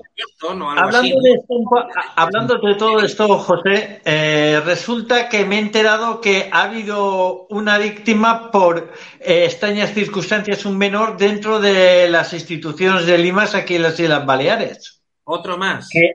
hablando, 0.50 0.98
así, 0.98 1.14
¿no? 1.14 1.20
de 1.22 1.30
esto, 1.32 1.54
un 1.54 1.64
po- 1.64 1.78
a- 1.78 2.12
hablando 2.22 2.58
de 2.58 2.74
todo 2.74 3.00
esto, 3.00 3.38
José, 3.38 4.02
eh, 4.04 4.60
resulta 4.64 5.28
que 5.28 5.44
me 5.46 5.56
he 5.56 5.60
enterado 5.60 6.20
que 6.20 6.50
ha 6.52 6.62
habido 6.64 7.46
una 7.48 7.78
víctima 7.78 8.50
por 8.50 8.92
eh, 9.20 9.44
extrañas 9.46 9.92
circunstancias, 9.94 10.64
un 10.66 10.76
menor 10.76 11.16
dentro 11.16 11.58
de 11.58 12.08
las 12.08 12.32
instituciones 12.34 13.06
de 13.06 13.18
Limas 13.18 13.54
aquí 13.54 13.76
en 13.76 13.82
las 13.82 13.98
Islas 13.98 14.24
Baleares. 14.26 15.02
Otro 15.24 15.56
más. 15.56 15.88
Que 15.90 16.12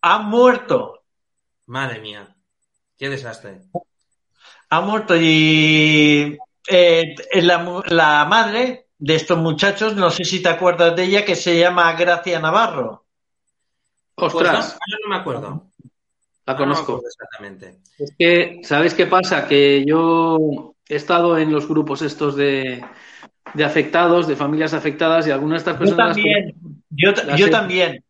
ha 0.00 0.18
muerto, 0.18 1.02
Madre 1.66 2.00
mía, 2.00 2.34
qué 2.98 3.08
desastre. 3.08 3.60
ha 4.70 4.80
muerto 4.80 5.14
y 5.16 6.36
eh, 6.66 7.14
la, 7.34 7.82
la 7.86 8.24
madre 8.24 8.86
de 9.02 9.14
estos 9.16 9.38
muchachos, 9.38 9.96
no 9.96 10.10
sé 10.10 10.24
si 10.24 10.40
te 10.42 10.48
acuerdas 10.48 10.94
de 10.96 11.04
ella, 11.04 11.24
que 11.24 11.34
se 11.34 11.58
llama 11.58 11.92
Gracia 11.94 12.38
Navarro. 12.40 13.04
Pues 14.14 14.32
no, 14.32 14.38
Ostras, 14.38 14.70
ahora 14.72 14.98
no 15.04 15.08
me 15.10 15.16
acuerdo. 15.16 15.48
la 16.46 16.54
no 16.54 16.54
me 16.54 16.56
conozco. 16.56 16.82
acuerdo 16.82 17.08
exactamente. 17.08 17.80
Es 17.98 18.14
que, 18.18 18.60
¿sabéis 18.62 18.94
qué 18.94 19.06
pasa? 19.06 19.46
Que 19.48 19.84
yo 19.86 20.74
he 20.88 20.96
estado 20.96 21.36
en 21.38 21.52
los 21.52 21.66
grupos 21.68 22.02
estos 22.02 22.36
de, 22.36 22.84
de 23.54 23.64
afectados, 23.64 24.28
de 24.28 24.36
familias 24.36 24.74
afectadas, 24.74 25.26
y 25.26 25.30
algunas 25.30 25.64
de 25.64 25.70
estas 25.70 25.74
Yo 25.74 25.96
personas. 25.96 26.16
también, 26.16 26.54
yo, 26.90 27.12
las 27.24 27.38
yo 27.40 27.50
también. 27.50 28.04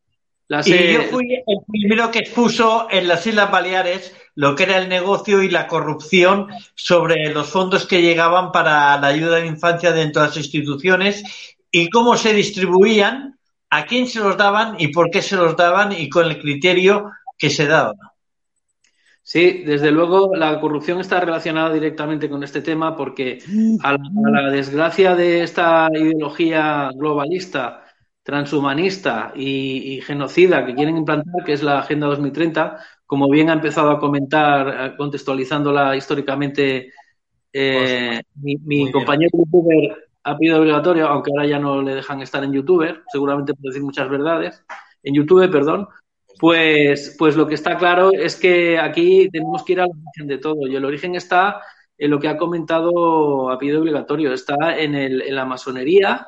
Las 0.49 0.67
Y 0.67 0.93
yo 0.93 1.03
fui 1.05 1.35
el 1.35 1.59
primero 1.67 2.11
que 2.11 2.21
expuso 2.21 2.89
en 2.91 3.09
las 3.09 3.27
Islas 3.27 3.51
Baleares 3.51 4.15
lo 4.35 4.55
que 4.55 4.65
era 4.65 4.79
el 4.79 4.89
negocio 4.89 5.43
y 5.43 5.51
la 5.51 5.67
corrupción 5.67 6.49
sobre 6.75 7.33
los 7.33 7.49
fondos 7.49 7.87
que 7.87 8.03
llegaban 8.03 8.51
para 8.51 8.99
la 8.99 9.07
ayuda 9.07 9.41
la 9.41 9.47
infancia 9.47 9.93
dentro 9.93 10.23
de 10.23 10.29
las 10.29 10.37
instituciones 10.37 11.25
y 11.71 11.89
cómo 11.91 12.17
se 12.17 12.35
distribuían, 12.35 13.39
a 13.71 13.87
quién 13.87 14.07
se 14.07 14.21
los 14.21 14.37
daban 14.37 14.77
y 14.79 14.89
por 14.89 15.11
qué 15.11 15.23
se 15.23 15.37
los 15.37 15.57
daban 15.57 15.93
y 15.93 16.09
con 16.09 16.27
el 16.27 16.39
criterio 16.39 17.11
que 17.39 17.51
se 17.51 17.67
daba. 17.67 17.95
Sí, 19.23 19.63
desde 19.65 19.91
luego 19.91 20.35
la 20.35 20.61
corrupción 20.61 21.01
está 21.01 21.21
relacionada 21.21 21.73
directamente 21.73 22.29
con 22.29 22.43
este 22.43 22.61
tema 22.61 22.97
porque 22.97 23.39
a 23.83 23.93
la, 23.93 23.99
a 23.99 24.43
la 24.43 24.51
desgracia 24.51 25.15
de 25.15 25.43
esta 25.43 25.89
ideología 25.95 26.91
globalista, 26.95 27.82
transhumanista 28.23 29.33
y, 29.35 29.95
y 29.95 30.01
genocida 30.01 30.65
que 30.65 30.75
quieren 30.75 30.97
implantar, 30.97 31.45
que 31.45 31.53
es 31.53 31.63
la 31.63 31.81
Agenda 31.81 32.07
2030, 32.07 32.79
como 33.07 33.29
bien 33.29 33.51
ha 33.51 33.55
empezado 33.55 33.91
a 33.91 33.99
comentar, 33.99 34.93
eh, 34.93 34.97
contextualizándola 34.97 35.97
históricamente, 35.97 36.93
eh, 37.53 38.23
mi, 38.37 38.57
mi 38.57 38.61
Muy 38.61 38.77
bien. 38.77 38.93
compañero 38.93 39.31
youtuber 39.33 39.97
ha 40.25 40.39
pedido 40.39 40.61
obligatorio, 40.61 41.09
aunque 41.09 41.31
ahora 41.33 41.47
ya 41.47 41.59
no 41.59 41.83
le 41.83 41.97
dejan 41.97 42.23
estar 42.23 42.45
en 42.45 42.53
youtuber, 42.53 43.03
seguramente 43.13 43.55
por 43.55 43.65
decir 43.65 43.83
muchas 43.83 44.09
verdades, 44.09 44.65
en 45.03 45.15
YouTube, 45.15 45.51
perdón, 45.51 45.89
pues, 46.39 47.15
pues 47.19 47.37
lo 47.37 47.47
que 47.47 47.55
está 47.55 47.77
claro 47.77 48.13
es 48.13 48.37
que 48.37 48.79
aquí 48.79 49.29
tenemos 49.31 49.65
que 49.65 49.73
ir 49.75 49.81
al 49.81 49.91
origen 49.91 50.27
de 50.29 50.39
todo. 50.39 50.67
Y 50.67 50.77
el 50.77 50.85
origen 50.85 51.15
está 51.15 51.61
en 51.99 52.11
lo 52.11 52.19
que 52.19 52.29
ha 52.29 52.37
comentado 52.37 53.51
a 53.51 53.59
pedido 53.59 53.81
obligatorio. 53.81 54.33
Está 54.33 54.79
en, 54.79 54.95
el, 54.95 55.23
en 55.23 55.37
la 55.37 55.45
masonería, 55.45 56.27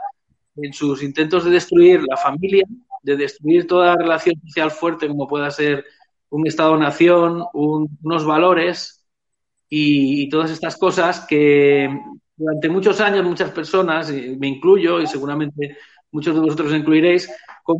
en 0.56 0.72
sus 0.72 1.02
intentos 1.02 1.44
de 1.44 1.50
destruir 1.50 2.02
la 2.08 2.16
familia, 2.16 2.64
de 3.02 3.16
destruir 3.16 3.66
toda 3.66 3.96
relación 3.96 4.34
social 4.46 4.70
fuerte 4.70 5.08
como 5.08 5.26
pueda 5.26 5.50
ser 5.50 5.84
un 6.30 6.46
Estado-nación, 6.46 7.44
unos 7.52 8.24
valores 8.24 9.04
y, 9.68 10.28
todas 10.28 10.50
estas 10.50 10.76
cosas 10.76 11.26
que 11.28 11.88
durante 12.36 12.68
muchos 12.68 13.00
años 13.00 13.24
muchas 13.24 13.50
personas, 13.50 14.10
me 14.10 14.48
incluyo 14.48 15.00
y 15.00 15.06
seguramente 15.06 15.76
muchos 16.10 16.34
de 16.34 16.40
vosotros 16.40 16.72
incluiréis, 16.72 17.28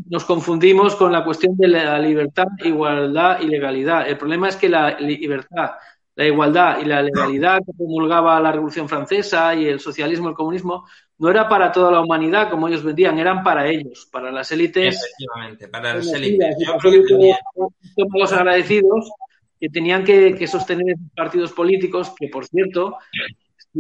nos 0.07 0.25
confundimos 0.25 0.97
con 0.97 1.13
la 1.13 1.25
cuestión 1.25 1.57
de 1.57 1.69
la 1.69 1.99
libertad, 1.99 2.47
igualdad 2.65 3.41
y 3.41 3.47
legalidad. 3.47 4.09
El 4.09 4.19
problema 4.19 4.49
es 4.49 4.57
que 4.57 4.69
la 4.69 4.99
libertad, 4.99 5.73
la 6.17 6.27
igualdad 6.27 6.79
y 6.81 6.85
la 6.85 7.03
legalidad 7.03 7.59
que 7.59 7.73
promulgaba 7.77 8.41
la 8.41 8.53
Revolución 8.53 8.89
Francesa 8.89 9.55
y 9.55 9.67
el 9.67 9.81
socialismo 9.81 10.29
el 10.29 10.35
comunismo 10.35 10.87
no 11.19 11.31
era 11.31 11.49
para 11.49 11.73
toda 11.73 11.91
la 11.93 12.01
humanidad 12.01 12.51
como 12.51 12.69
ellos 12.69 12.83
vendían, 12.83 13.19
eran 13.19 13.43
para 13.43 13.69
ellos, 13.69 14.09
para 14.11 14.31
las 14.31 14.51
élites. 14.53 14.97
Efectivamente, 14.97 15.69
para 15.69 15.95
las 15.95 16.13
élites. 16.13 16.57
los 18.15 18.33
agradecidos 18.33 19.11
que 19.61 19.69
tenían 19.69 20.05
que, 20.05 20.47
sostener 20.47 20.97
partidos 21.15 21.53
políticos, 21.53 22.13
que 22.19 22.29
por 22.29 22.47
cierto, 22.47 22.97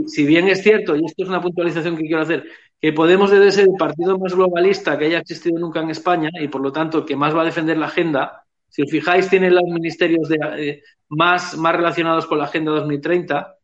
si 0.06 0.24
bien 0.24 0.48
es 0.48 0.62
cierto, 0.62 0.96
y 0.96 1.04
esto 1.04 1.24
es 1.24 1.28
una 1.28 1.40
puntualización 1.40 1.96
que 1.96 2.04
quiero 2.04 2.22
hacer, 2.22 2.44
que 2.80 2.92
Podemos 2.92 3.30
debe 3.30 3.50
ser 3.50 3.64
el 3.64 3.76
partido 3.78 4.18
más 4.18 4.34
globalista 4.34 4.98
que 4.98 5.06
haya 5.06 5.18
existido 5.18 5.58
nunca 5.58 5.80
en 5.80 5.90
España 5.90 6.28
y 6.38 6.48
por 6.48 6.60
lo 6.60 6.70
tanto 6.70 7.06
que 7.06 7.16
más 7.16 7.34
va 7.34 7.42
a 7.42 7.46
defender 7.46 7.78
la 7.78 7.86
agenda, 7.86 8.44
si 8.68 8.82
os 8.82 8.90
fijáis, 8.90 9.30
tiene 9.30 9.50
los 9.50 9.64
ministerios 9.64 10.28
de, 10.28 10.36
eh, 10.58 10.82
más, 11.16 11.56
más 11.56 11.74
relacionados 11.74 12.26
con 12.26 12.38
la 12.38 12.44
Agenda 12.44 12.72
2030. 12.72 13.56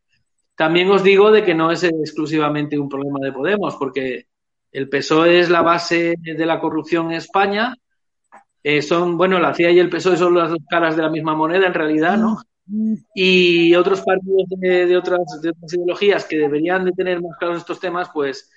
También 0.55 0.89
os 0.91 1.03
digo 1.03 1.31
de 1.31 1.43
que 1.43 1.55
no 1.55 1.71
es 1.71 1.83
exclusivamente 1.83 2.77
un 2.77 2.89
problema 2.89 3.19
de 3.21 3.31
Podemos, 3.31 3.75
porque 3.75 4.27
el 4.71 4.89
PSOE 4.89 5.39
es 5.39 5.49
la 5.49 5.61
base 5.61 6.15
de 6.17 6.45
la 6.45 6.59
corrupción 6.59 7.07
en 7.07 7.17
España. 7.17 7.75
Eh, 8.63 8.81
son, 8.81 9.17
bueno, 9.17 9.39
la 9.39 9.53
CIA 9.53 9.71
y 9.71 9.79
el 9.79 9.89
PSOE 9.89 10.17
son 10.17 10.35
las 10.35 10.49
dos 10.49 10.59
caras 10.69 10.95
de 10.95 11.01
la 11.01 11.09
misma 11.09 11.33
moneda, 11.33 11.67
en 11.67 11.73
realidad, 11.73 12.17
¿no? 12.17 12.41
Y 13.13 13.75
otros 13.75 14.01
partidos 14.01 14.43
de, 14.49 14.95
otras, 14.95 15.41
de 15.41 15.49
otras 15.49 15.73
ideologías 15.73 16.25
que 16.25 16.37
deberían 16.37 16.85
de 16.85 16.91
tener 16.91 17.21
más 17.21 17.37
claros 17.37 17.57
estos 17.57 17.79
temas, 17.79 18.09
pues 18.13 18.49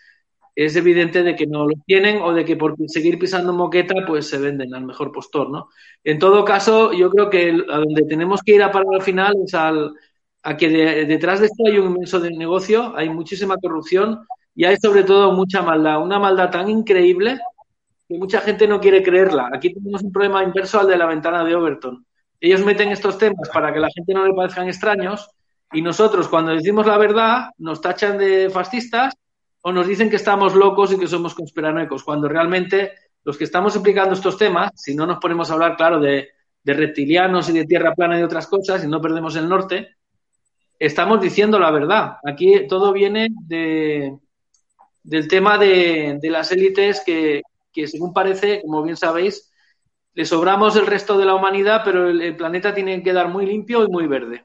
es 0.56 0.76
evidente 0.76 1.22
de 1.22 1.34
que 1.34 1.46
no 1.46 1.66
lo 1.66 1.74
tienen 1.84 2.22
o 2.22 2.32
de 2.32 2.44
que 2.44 2.56
por 2.56 2.76
seguir 2.86 3.18
pisando 3.18 3.52
moqueta 3.52 3.94
pues 4.06 4.28
se 4.28 4.38
venden 4.38 4.74
al 4.74 4.84
mejor 4.84 5.10
postor, 5.10 5.50
¿no? 5.50 5.68
En 6.04 6.18
todo 6.18 6.44
caso, 6.44 6.92
yo 6.92 7.10
creo 7.10 7.28
que 7.28 7.50
a 7.70 7.78
donde 7.78 8.02
tenemos 8.02 8.42
que 8.42 8.54
ir 8.54 8.62
a 8.62 8.70
parar 8.70 8.94
al 8.94 9.02
final 9.02 9.34
es 9.44 9.54
al, 9.54 9.94
a 10.42 10.56
que 10.56 10.68
detrás 10.68 11.40
de 11.40 11.46
esto 11.46 11.64
hay 11.66 11.78
un 11.78 11.92
inmenso 11.92 12.20
de 12.20 12.30
negocio, 12.30 12.96
hay 12.96 13.08
muchísima 13.08 13.56
corrupción 13.56 14.26
y 14.54 14.64
hay 14.64 14.76
sobre 14.76 15.02
todo 15.02 15.32
mucha 15.32 15.62
maldad, 15.62 16.02
una 16.02 16.18
maldad 16.18 16.50
tan 16.50 16.68
increíble 16.70 17.38
que 18.08 18.18
mucha 18.18 18.40
gente 18.40 18.68
no 18.68 18.80
quiere 18.80 19.02
creerla. 19.02 19.50
Aquí 19.52 19.72
tenemos 19.72 20.02
un 20.02 20.12
problema 20.12 20.44
inverso 20.44 20.80
al 20.80 20.86
de 20.86 20.96
la 20.96 21.06
ventana 21.06 21.42
de 21.44 21.54
Overton. 21.54 22.06
Ellos 22.40 22.64
meten 22.64 22.90
estos 22.90 23.18
temas 23.18 23.48
para 23.48 23.72
que 23.72 23.80
la 23.80 23.88
gente 23.92 24.12
no 24.14 24.26
le 24.26 24.34
parezcan 24.34 24.68
extraños 24.68 25.30
y 25.72 25.82
nosotros 25.82 26.28
cuando 26.28 26.52
decimos 26.52 26.86
la 26.86 26.98
verdad 26.98 27.50
nos 27.58 27.80
tachan 27.80 28.18
de 28.18 28.50
fascistas 28.50 29.14
o 29.66 29.72
nos 29.72 29.86
dicen 29.86 30.10
que 30.10 30.16
estamos 30.16 30.54
locos 30.54 30.92
y 30.92 30.98
que 30.98 31.06
somos 31.06 31.34
conspiranoicos, 31.34 32.04
cuando 32.04 32.28
realmente 32.28 32.92
los 33.24 33.38
que 33.38 33.44
estamos 33.44 33.74
explicando 33.74 34.12
estos 34.12 34.36
temas, 34.36 34.70
si 34.74 34.94
no 34.94 35.06
nos 35.06 35.18
ponemos 35.18 35.48
a 35.48 35.54
hablar, 35.54 35.74
claro, 35.74 35.98
de, 36.00 36.28
reptilianos 36.64 37.48
y 37.48 37.54
de 37.54 37.64
tierra 37.64 37.94
plana 37.94 38.20
y 38.20 38.22
otras 38.22 38.46
cosas, 38.46 38.84
y 38.84 38.88
no 38.88 39.00
perdemos 39.00 39.36
el 39.36 39.48
norte, 39.48 39.96
estamos 40.78 41.18
diciendo 41.18 41.58
la 41.58 41.70
verdad. 41.70 42.16
Aquí 42.26 42.66
todo 42.68 42.92
viene 42.92 43.28
de, 43.30 44.14
del 45.02 45.28
tema 45.28 45.56
de, 45.56 46.18
las 46.24 46.52
élites 46.52 47.02
que, 47.02 47.40
según 47.86 48.12
parece, 48.12 48.60
como 48.60 48.82
bien 48.82 48.98
sabéis, 48.98 49.50
le 50.12 50.26
sobramos 50.26 50.76
el 50.76 50.86
resto 50.86 51.16
de 51.16 51.24
la 51.24 51.34
humanidad, 51.34 51.80
pero 51.86 52.10
el, 52.10 52.20
el 52.20 52.36
planeta 52.36 52.74
tiene 52.74 52.98
que 52.98 53.04
quedar 53.04 53.28
muy 53.28 53.46
limpio 53.46 53.82
y 53.84 53.88
muy 53.88 54.06
verde. 54.06 54.44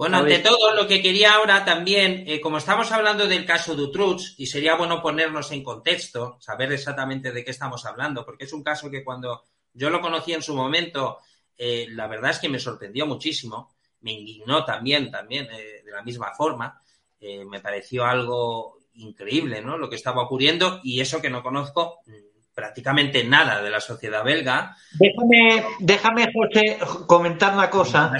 Bueno, 0.00 0.16
ante 0.16 0.38
todo, 0.38 0.72
lo 0.74 0.86
que 0.88 1.02
quería 1.02 1.34
ahora 1.34 1.62
también, 1.62 2.24
eh, 2.26 2.40
como 2.40 2.56
estamos 2.56 2.90
hablando 2.90 3.26
del 3.26 3.44
caso 3.44 3.74
Dutroux, 3.74 4.34
y 4.38 4.46
sería 4.46 4.74
bueno 4.74 5.02
ponernos 5.02 5.52
en 5.52 5.62
contexto, 5.62 6.38
saber 6.40 6.72
exactamente 6.72 7.32
de 7.32 7.44
qué 7.44 7.50
estamos 7.50 7.84
hablando, 7.84 8.24
porque 8.24 8.44
es 8.44 8.52
un 8.54 8.62
caso 8.62 8.90
que 8.90 9.04
cuando 9.04 9.44
yo 9.74 9.90
lo 9.90 10.00
conocí 10.00 10.32
en 10.32 10.40
su 10.40 10.54
momento, 10.54 11.18
eh, 11.54 11.86
la 11.90 12.06
verdad 12.06 12.30
es 12.30 12.38
que 12.38 12.48
me 12.48 12.58
sorprendió 12.58 13.06
muchísimo, 13.06 13.74
me 14.00 14.12
indignó 14.12 14.64
también, 14.64 15.10
también 15.10 15.48
eh, 15.52 15.82
de 15.84 15.92
la 15.92 16.02
misma 16.02 16.32
forma, 16.32 16.80
me 17.20 17.60
pareció 17.60 18.06
algo 18.06 18.78
increíble, 18.94 19.60
¿no? 19.60 19.76
Lo 19.76 19.90
que 19.90 19.96
estaba 19.96 20.22
ocurriendo 20.22 20.80
y 20.82 21.00
eso 21.00 21.20
que 21.20 21.28
no 21.28 21.42
conozco 21.42 21.98
prácticamente 22.60 23.24
nada 23.24 23.62
de 23.62 23.70
la 23.70 23.80
sociedad 23.80 24.22
belga. 24.22 24.76
Déjame, 24.92 25.64
déjame 25.78 26.30
José, 26.30 26.78
comentar 27.06 27.54
una 27.54 27.70
cosa, 27.70 28.12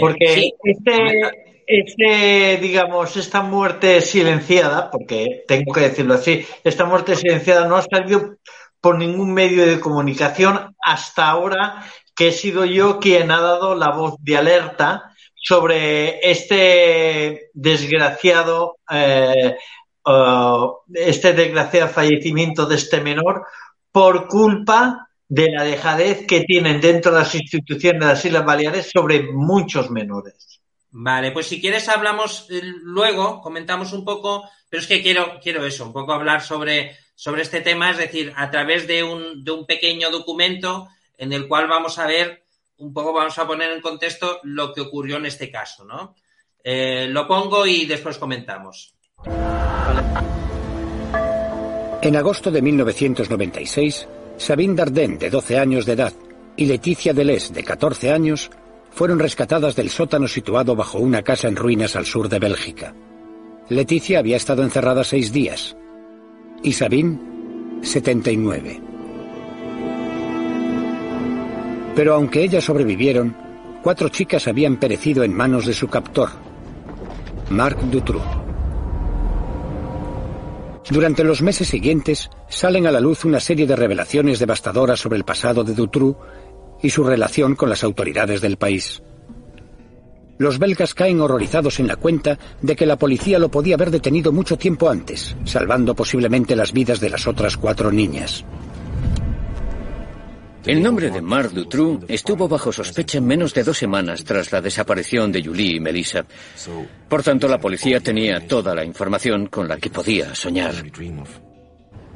porque 0.00 0.52
este, 0.64 1.20
este, 1.66 2.56
digamos, 2.56 3.18
esta 3.18 3.42
muerte 3.42 4.00
silenciada, 4.00 4.90
porque 4.90 5.44
tengo 5.46 5.74
que 5.74 5.82
decirlo 5.82 6.14
así, 6.14 6.42
esta 6.64 6.86
muerte 6.86 7.16
silenciada 7.16 7.68
no 7.68 7.76
ha 7.76 7.82
salido 7.82 8.36
por 8.80 8.96
ningún 8.96 9.34
medio 9.34 9.66
de 9.66 9.78
comunicación 9.78 10.74
hasta 10.80 11.28
ahora 11.28 11.84
que 12.14 12.28
he 12.28 12.32
sido 12.32 12.64
yo 12.64 12.98
quien 12.98 13.30
ha 13.30 13.42
dado 13.42 13.74
la 13.74 13.90
voz 13.90 14.14
de 14.20 14.38
alerta 14.38 15.14
sobre 15.34 16.18
este 16.30 17.50
desgraciado 17.52 18.78
eh, 18.90 19.56
uh, 20.06 20.72
este 20.94 21.32
desgraciado 21.32 21.88
fallecimiento 21.88 22.66
de 22.66 22.76
este 22.76 23.00
menor 23.00 23.46
por 23.92 24.26
culpa 24.26 25.08
de 25.28 25.50
la 25.50 25.64
dejadez 25.64 26.26
que 26.26 26.40
tienen 26.40 26.80
dentro 26.80 27.12
de 27.12 27.20
las 27.20 27.34
instituciones 27.34 28.00
de 28.00 28.06
las 28.06 28.24
Islas 28.24 28.44
Baleares 28.44 28.90
sobre 28.92 29.22
muchos 29.32 29.90
menores. 29.90 30.60
Vale, 30.90 31.30
pues 31.32 31.46
si 31.46 31.60
quieres 31.60 31.88
hablamos 31.88 32.46
eh, 32.50 32.60
luego, 32.62 33.40
comentamos 33.40 33.92
un 33.94 34.04
poco, 34.04 34.48
pero 34.68 34.82
es 34.82 34.86
que 34.86 35.02
quiero, 35.02 35.38
quiero 35.42 35.64
eso, 35.64 35.86
un 35.86 35.92
poco 35.92 36.12
hablar 36.12 36.42
sobre, 36.42 36.96
sobre 37.14 37.42
este 37.42 37.62
tema, 37.62 37.90
es 37.90 37.96
decir, 37.96 38.32
a 38.36 38.50
través 38.50 38.86
de 38.86 39.02
un, 39.02 39.42
de 39.42 39.52
un 39.52 39.64
pequeño 39.64 40.10
documento 40.10 40.88
en 41.16 41.32
el 41.32 41.48
cual 41.48 41.66
vamos 41.66 41.98
a 41.98 42.06
ver, 42.06 42.44
un 42.76 42.92
poco 42.92 43.14
vamos 43.14 43.38
a 43.38 43.46
poner 43.46 43.70
en 43.72 43.80
contexto 43.80 44.40
lo 44.42 44.74
que 44.74 44.82
ocurrió 44.82 45.16
en 45.16 45.26
este 45.26 45.50
caso, 45.50 45.84
¿no? 45.84 46.14
Eh, 46.62 47.06
lo 47.08 47.26
pongo 47.26 47.66
y 47.66 47.86
después 47.86 48.18
comentamos. 48.18 48.94
En 52.02 52.16
agosto 52.16 52.50
de 52.50 52.60
1996, 52.60 54.08
Sabine 54.36 54.74
Dardenne, 54.74 55.18
de 55.18 55.30
12 55.30 55.56
años 55.56 55.86
de 55.86 55.92
edad, 55.92 56.12
y 56.56 56.66
Leticia 56.66 57.14
Deleuze, 57.14 57.54
de 57.54 57.62
14 57.62 58.10
años, 58.10 58.50
fueron 58.90 59.20
rescatadas 59.20 59.76
del 59.76 59.88
sótano 59.88 60.26
situado 60.26 60.74
bajo 60.74 60.98
una 60.98 61.22
casa 61.22 61.46
en 61.46 61.54
ruinas 61.54 61.94
al 61.94 62.04
sur 62.04 62.28
de 62.28 62.40
Bélgica. 62.40 62.92
Leticia 63.68 64.18
había 64.18 64.36
estado 64.36 64.64
encerrada 64.64 65.04
seis 65.04 65.32
días 65.32 65.76
y 66.64 66.72
Sabine, 66.72 67.20
79. 67.82 68.80
Pero 71.94 72.14
aunque 72.14 72.42
ellas 72.42 72.64
sobrevivieron, 72.64 73.36
cuatro 73.80 74.08
chicas 74.08 74.48
habían 74.48 74.76
perecido 74.78 75.22
en 75.22 75.32
manos 75.32 75.66
de 75.66 75.72
su 75.72 75.86
captor, 75.86 76.30
Marc 77.50 77.78
Dutroux. 77.82 78.41
Durante 80.90 81.24
los 81.24 81.42
meses 81.42 81.68
siguientes 81.68 82.28
salen 82.48 82.86
a 82.86 82.90
la 82.90 83.00
luz 83.00 83.24
una 83.24 83.40
serie 83.40 83.66
de 83.66 83.76
revelaciones 83.76 84.38
devastadoras 84.38 85.00
sobre 85.00 85.16
el 85.16 85.24
pasado 85.24 85.64
de 85.64 85.74
Dutroux 85.74 86.16
y 86.82 86.90
su 86.90 87.04
relación 87.04 87.54
con 87.54 87.68
las 87.68 87.84
autoridades 87.84 88.40
del 88.40 88.56
país. 88.56 89.02
Los 90.38 90.58
belgas 90.58 90.94
caen 90.94 91.20
horrorizados 91.20 91.78
en 91.78 91.86
la 91.86 91.96
cuenta 91.96 92.38
de 92.60 92.74
que 92.74 92.86
la 92.86 92.96
policía 92.96 93.38
lo 93.38 93.48
podía 93.48 93.76
haber 93.76 93.92
detenido 93.92 94.32
mucho 94.32 94.58
tiempo 94.58 94.90
antes, 94.90 95.36
salvando 95.44 95.94
posiblemente 95.94 96.56
las 96.56 96.72
vidas 96.72 96.98
de 96.98 97.10
las 97.10 97.28
otras 97.28 97.56
cuatro 97.56 97.92
niñas. 97.92 98.44
El 100.64 100.80
nombre 100.80 101.10
de 101.10 101.20
Marc 101.20 101.50
Dutroux 101.50 102.04
estuvo 102.06 102.46
bajo 102.46 102.72
sospecha 102.72 103.18
en 103.18 103.26
menos 103.26 103.52
de 103.52 103.64
dos 103.64 103.76
semanas 103.76 104.22
tras 104.22 104.52
la 104.52 104.60
desaparición 104.60 105.32
de 105.32 105.42
Julie 105.42 105.76
y 105.76 105.80
Melissa. 105.80 106.24
Por 107.08 107.22
tanto, 107.24 107.48
la 107.48 107.58
policía 107.58 107.98
tenía 107.98 108.46
toda 108.46 108.72
la 108.72 108.84
información 108.84 109.46
con 109.46 109.66
la 109.66 109.76
que 109.78 109.90
podía 109.90 110.34
soñar. 110.36 110.74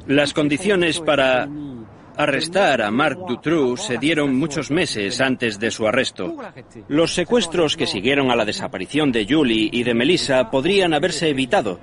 Las 0.07 0.33
condiciones 0.33 1.01
para 1.01 1.49
arrestar 2.15 2.81
a 2.81 2.89
Marc 2.89 3.19
Dutroux 3.27 3.81
se 3.81 3.97
dieron 3.97 4.33
muchos 4.35 4.71
meses 4.71 5.19
antes 5.19 5.59
de 5.59 5.69
su 5.69 5.85
arresto. 5.85 6.37
Los 6.87 7.13
secuestros 7.13 7.75
que 7.75 7.85
siguieron 7.85 8.31
a 8.31 8.35
la 8.37 8.45
desaparición 8.45 9.11
de 9.11 9.27
Julie 9.29 9.69
y 9.73 9.83
de 9.83 9.93
Melissa 9.93 10.49
podrían 10.49 10.93
haberse 10.93 11.27
evitado. 11.27 11.81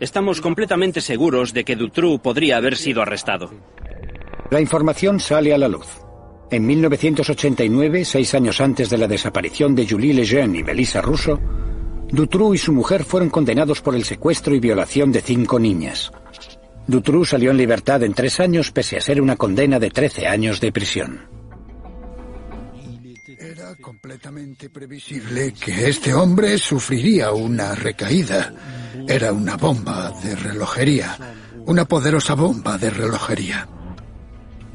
Estamos 0.00 0.40
completamente 0.40 1.02
seguros 1.02 1.52
de 1.52 1.64
que 1.64 1.76
Dutroux 1.76 2.20
podría 2.22 2.56
haber 2.56 2.76
sido 2.76 3.02
arrestado. 3.02 3.50
La 4.50 4.60
información 4.60 5.20
sale 5.20 5.52
a 5.52 5.58
la 5.58 5.68
luz. 5.68 6.05
En 6.50 6.64
1989, 6.64 8.04
seis 8.04 8.34
años 8.34 8.60
antes 8.60 8.88
de 8.88 8.98
la 8.98 9.08
desaparición 9.08 9.74
de 9.74 9.86
Julie 9.86 10.14
Lejeune 10.14 10.58
y 10.58 10.62
Melissa 10.62 11.02
Russo, 11.02 11.40
Dutroux 12.08 12.54
y 12.54 12.58
su 12.58 12.72
mujer 12.72 13.02
fueron 13.02 13.30
condenados 13.30 13.80
por 13.80 13.96
el 13.96 14.04
secuestro 14.04 14.54
y 14.54 14.60
violación 14.60 15.10
de 15.10 15.22
cinco 15.22 15.58
niñas. 15.58 16.12
Dutroux 16.86 17.28
salió 17.28 17.50
en 17.50 17.56
libertad 17.56 18.04
en 18.04 18.14
tres 18.14 18.38
años 18.38 18.70
pese 18.70 18.96
a 18.96 19.00
ser 19.00 19.20
una 19.20 19.34
condena 19.34 19.80
de 19.80 19.90
13 19.90 20.28
años 20.28 20.60
de 20.60 20.70
prisión. 20.70 21.28
Era 23.38 23.74
completamente 23.76 24.70
previsible 24.70 25.52
que 25.52 25.88
este 25.88 26.14
hombre 26.14 26.58
sufriría 26.58 27.32
una 27.32 27.74
recaída. 27.74 28.54
Era 29.08 29.32
una 29.32 29.56
bomba 29.56 30.12
de 30.22 30.36
relojería, 30.36 31.18
una 31.66 31.84
poderosa 31.84 32.34
bomba 32.34 32.78
de 32.78 32.90
relojería. 32.90 33.68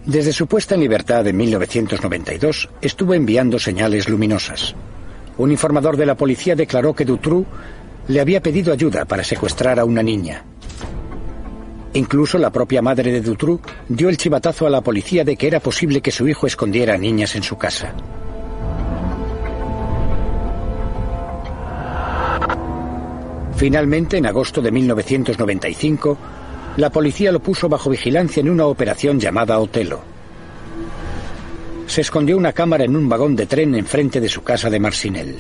Desde 0.06 0.34
su 0.34 0.48
puesta 0.48 0.74
en 0.74 0.82
libertad 0.82 1.28
en 1.28 1.38
1992, 1.38 2.70
estuvo 2.82 3.14
enviando 3.14 3.60
señales 3.60 4.10
luminosas. 4.10 4.74
Un 5.38 5.52
informador 5.52 5.96
de 5.96 6.08
la 6.08 6.16
policía 6.16 6.56
declaró 6.56 6.96
que 6.96 7.06
Dutroux 7.06 7.46
le 8.08 8.20
había 8.20 8.42
pedido 8.42 8.74
ayuda 8.74 9.06
para 9.06 9.24
secuestrar 9.24 9.80
a 9.80 9.86
una 9.86 10.02
niña. 10.02 10.44
Incluso 11.94 12.40
la 12.40 12.52
propia 12.52 12.82
madre 12.82 13.12
de 13.12 13.22
Dutroux 13.22 13.62
dio 13.90 14.10
el 14.10 14.18
chivatazo 14.18 14.66
a 14.66 14.72
la 14.72 14.82
policía 14.82 15.24
de 15.24 15.36
que 15.36 15.48
era 15.48 15.60
posible 15.60 16.02
que 16.02 16.12
su 16.12 16.28
hijo 16.28 16.48
escondiera 16.48 16.96
a 16.96 16.98
niñas 16.98 17.36
en 17.36 17.44
su 17.44 17.58
casa. 17.58 17.94
Finalmente, 23.56 24.18
en 24.18 24.26
agosto 24.26 24.62
de 24.62 24.72
1995, 24.72 26.18
la 26.78 26.90
policía 26.90 27.32
lo 27.32 27.42
puso 27.42 27.68
bajo 27.68 27.90
vigilancia 27.90 28.42
en 28.42 28.50
una 28.50 28.66
operación 28.66 29.20
llamada 29.20 29.60
Otelo. 29.60 30.02
Se 31.88 32.02
escondió 32.02 32.38
una 32.38 32.54
cámara 32.54 32.86
en 32.86 32.96
un 32.96 33.10
vagón 33.10 33.36
de 33.36 33.46
tren 33.46 33.76
enfrente 33.76 34.22
de 34.22 34.30
su 34.30 34.44
casa 34.44 34.70
de 34.70 34.80
Marcinel. 34.80 35.36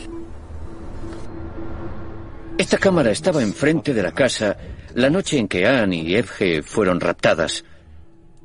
Esta 2.57 2.77
cámara 2.77 3.11
estaba 3.11 3.41
enfrente 3.41 3.93
de 3.93 4.03
la 4.03 4.11
casa 4.11 4.57
la 4.93 5.09
noche 5.09 5.37
en 5.37 5.47
que 5.47 5.65
Anne 5.65 5.95
y 5.95 6.15
Evge 6.15 6.61
fueron 6.61 6.99
raptadas. 6.99 7.63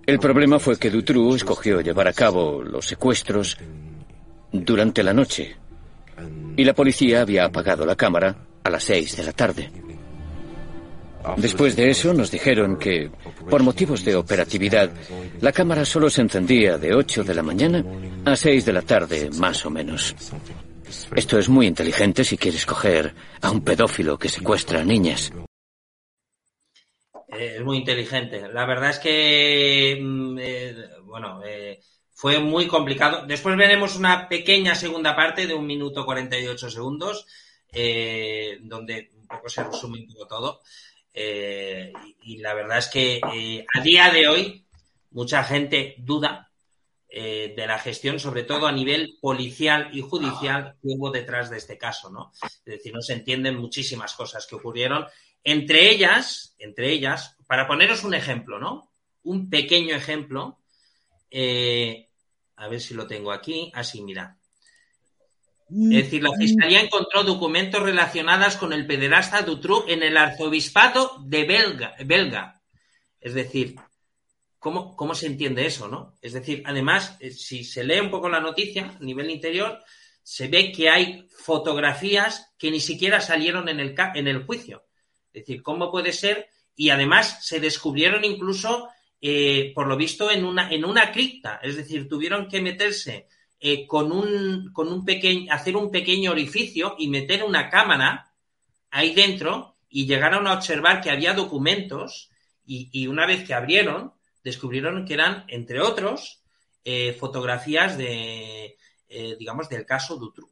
El 0.07 0.21
problema 0.21 0.61
fue 0.61 0.79
que 0.79 0.91
Dutroux 0.91 1.35
escogió 1.35 1.81
llevar 1.81 2.07
a 2.07 2.13
cabo 2.13 2.63
los 2.63 2.87
secuestros 2.87 3.59
durante 4.53 5.03
la 5.03 5.13
noche 5.13 5.57
y 6.57 6.65
la 6.65 6.73
policía 6.73 7.23
había 7.23 7.45
apagado 7.45 7.85
la 7.85 7.97
cámara 7.97 8.37
a 8.63 8.71
las 8.71 8.85
seis 8.85 9.17
de 9.17 9.25
la 9.25 9.33
tarde. 9.33 9.86
Después 11.37 11.77
de 11.77 11.91
eso 11.91 12.15
nos 12.15 12.31
dijeron 12.31 12.79
que, 12.79 13.11
por 13.51 13.63
motivos 13.63 14.05
de 14.05 14.17
operatividad, 14.17 14.91
la 15.41 15.53
cámara 15.53 15.85
solo 15.85 16.09
se 16.09 16.23
encendía 16.23 16.79
de 16.79 16.95
8 16.95 17.25
de 17.25 17.35
la 17.35 17.43
mañana 17.43 17.85
a 18.25 18.37
6 18.37 18.65
de 18.65 18.73
la 18.73 18.83
tarde, 18.83 19.31
más 19.39 19.65
o 19.67 19.71
menos. 19.71 20.15
Esto 21.15 21.39
es 21.39 21.49
muy 21.49 21.67
inteligente 21.67 22.25
si 22.25 22.39
quieres 22.39 22.65
coger 22.65 23.15
a 23.43 23.51
un 23.51 23.63
pedófilo 23.63 24.19
que 24.19 24.29
secuestra 24.29 24.81
a 24.81 24.85
niñas. 24.85 25.33
Eh, 27.29 27.57
es 27.57 27.65
muy 27.65 27.79
inteligente. 27.79 28.49
La 28.53 28.67
verdad 28.67 28.91
es 28.91 28.99
que, 28.99 29.99
mm, 30.01 30.39
eh, 30.41 30.75
bueno, 31.05 31.41
eh, 31.45 31.81
fue 32.15 32.39
muy 32.39 32.67
complicado. 32.67 33.27
Después 33.27 33.57
veremos 33.57 33.97
una 33.97 34.29
pequeña 34.29 34.75
segunda 34.75 35.15
parte 35.15 35.47
de 35.47 35.55
un 35.55 35.67
minuto 35.67 36.05
48 36.05 36.71
segundos, 36.71 37.27
donde 38.63 39.11
un 39.15 39.27
poco 39.27 39.51
se 39.51 39.63
resume 39.63 40.07
todo. 40.27 40.63
Eh, 41.19 41.95
y, 42.25 42.37
la 42.37 42.53
verdad 42.53 42.77
es 42.77 42.89
que 42.89 43.21
eh, 43.33 43.65
a 43.75 43.81
día 43.81 44.11
de 44.11 44.29
hoy 44.29 44.67
mucha 45.13 45.43
gente 45.43 45.95
duda 45.99 46.53
eh, 47.09 47.55
de 47.57 47.67
la 47.67 47.79
gestión, 47.79 48.21
sobre 48.21 48.43
todo 48.43 48.67
a 48.67 48.73
nivel 48.73 49.17
policial 49.23 49.89
y 49.95 50.03
judicial 50.03 50.77
que 50.83 50.89
hubo 50.95 51.11
detrás 51.11 51.49
de 51.49 51.57
este 51.57 51.79
caso, 51.79 52.11
¿no? 52.11 52.33
Es 52.43 52.63
decir, 52.67 52.93
no 52.93 53.01
se 53.01 53.15
entienden 53.15 53.57
muchísimas 53.57 54.13
cosas 54.15 54.47
que 54.47 54.57
ocurrieron. 54.57 55.07
Entre 55.43 55.91
ellas, 55.91 56.55
entre 56.59 56.93
ellas, 56.93 57.35
para 57.47 57.67
poneros 57.67 58.05
un 58.05 58.13
ejemplo, 58.13 58.59
¿no? 58.59 58.93
Un 59.23 59.49
pequeño 59.49 59.97
ejemplo. 59.97 60.59
a 61.33 62.69
ver 62.69 62.81
si 62.81 62.93
lo 62.93 63.07
tengo 63.07 63.33
aquí. 63.33 63.73
Así, 63.75 64.03
mira. 64.03 64.37
Es 65.69 66.05
decir, 66.05 66.23
la 66.23 66.33
Fiscalía 66.33 66.81
encontró 66.81 67.25
documentos 67.25 67.83
relacionados 67.83 68.57
con 68.57 68.73
el 68.73 68.87
pederasta 68.87 69.43
Dutroux 69.43 69.85
en 69.89 70.03
el 70.05 70.17
arzobispado 70.17 71.19
de 71.25 71.45
Belga. 72.05 72.63
Es 73.21 73.35
decir, 73.35 73.75
¿cómo, 74.61 74.95
¿cómo, 74.95 75.15
se 75.17 75.27
entiende 75.27 75.67
eso, 75.67 75.89
no? 75.89 76.15
Es 76.23 76.35
decir, 76.35 76.63
además, 76.65 77.17
eh, 77.19 77.33
si 77.33 77.65
se 77.65 77.83
lee 77.83 77.99
un 77.99 78.11
poco 78.11 78.29
la 78.29 78.39
noticia 78.39 78.97
a 78.97 79.05
nivel 79.05 79.29
interior, 79.29 79.83
se 80.23 80.47
ve 80.47 80.71
que 80.71 80.89
hay 80.89 81.27
fotografías 81.37 82.55
que 82.57 82.71
ni 82.71 82.79
siquiera 82.79 83.21
salieron 83.21 83.69
en 83.69 83.81
el, 83.81 83.95
en 84.15 84.29
el 84.29 84.45
juicio. 84.45 84.85
Es 85.33 85.43
decir, 85.43 85.63
¿cómo 85.63 85.91
puede 85.91 86.13
ser? 86.13 86.49
Y 86.77 86.91
además 86.91 87.45
se 87.45 87.59
descubrieron 87.59 88.25
incluso, 88.25 88.89
eh, 89.21 89.73
por 89.75 89.89
lo 89.89 89.97
visto, 89.97 90.31
en 90.31 90.45
una, 90.45 90.71
en 90.71 90.85
una 90.85 91.11
cripta. 91.11 91.59
Es 91.61 91.77
decir, 91.77 92.09
tuvieron 92.09 92.49
que 92.49 92.61
meterse 92.61 93.27
eh, 93.59 93.87
con 93.87 94.13
un, 94.13 94.71
con 94.73 94.89
un 94.89 95.05
pequeño, 95.05 95.51
hacer 95.51 95.77
un 95.77 95.91
pequeño 95.91 96.31
orificio 96.31 96.95
y 96.99 97.09
meter 97.09 97.43
una 97.43 97.71
cámara 97.71 98.35
ahí 98.91 99.15
dentro 99.15 99.77
y 99.89 100.07
llegaron 100.07 100.47
a 100.47 100.53
observar 100.53 101.01
que 101.01 101.11
había 101.11 101.33
documentos 101.33 102.31
y, 102.67 103.07
una 103.07 103.27
vez 103.27 103.47
que 103.47 103.55
abrieron, 103.55 104.13
descubrieron 104.43 105.07
que 105.07 105.15
eran, 105.15 105.45
entre 105.49 105.81
otros, 105.81 106.43
eh, 106.85 107.13
fotografías 107.19 107.97
de, 107.97 108.77
eh, 109.09 109.37
digamos, 109.39 109.69
del 109.69 109.87
caso 109.87 110.17
Dutroux. 110.17 110.51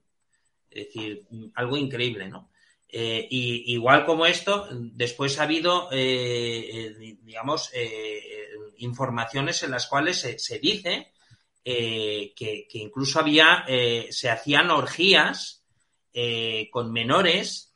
Es 0.71 0.87
decir, 0.87 1.27
algo 1.55 1.77
increíble, 1.77 2.29
¿no? 2.29 2.51
y 2.97 3.73
igual 3.73 4.07
como 4.07 4.25
esto, 4.25 4.69
después 4.71 5.41
ha 5.41 5.43
habido, 5.43 5.91
digamos, 5.91 7.73
informaciones 8.77 9.65
en 9.65 9.73
las 9.73 9.89
cuales 9.89 10.21
se, 10.21 10.39
se 10.39 10.61
dice 10.61 11.14
eh, 11.67 12.35
que, 12.37 12.67
incluso 12.75 13.19
había, 13.19 13.65
eh, 13.67 14.09
se 14.11 14.29
hacían 14.29 14.71
orgías 14.71 15.65
eh, 16.13 16.69
con 16.71 16.93
menores 16.93 17.75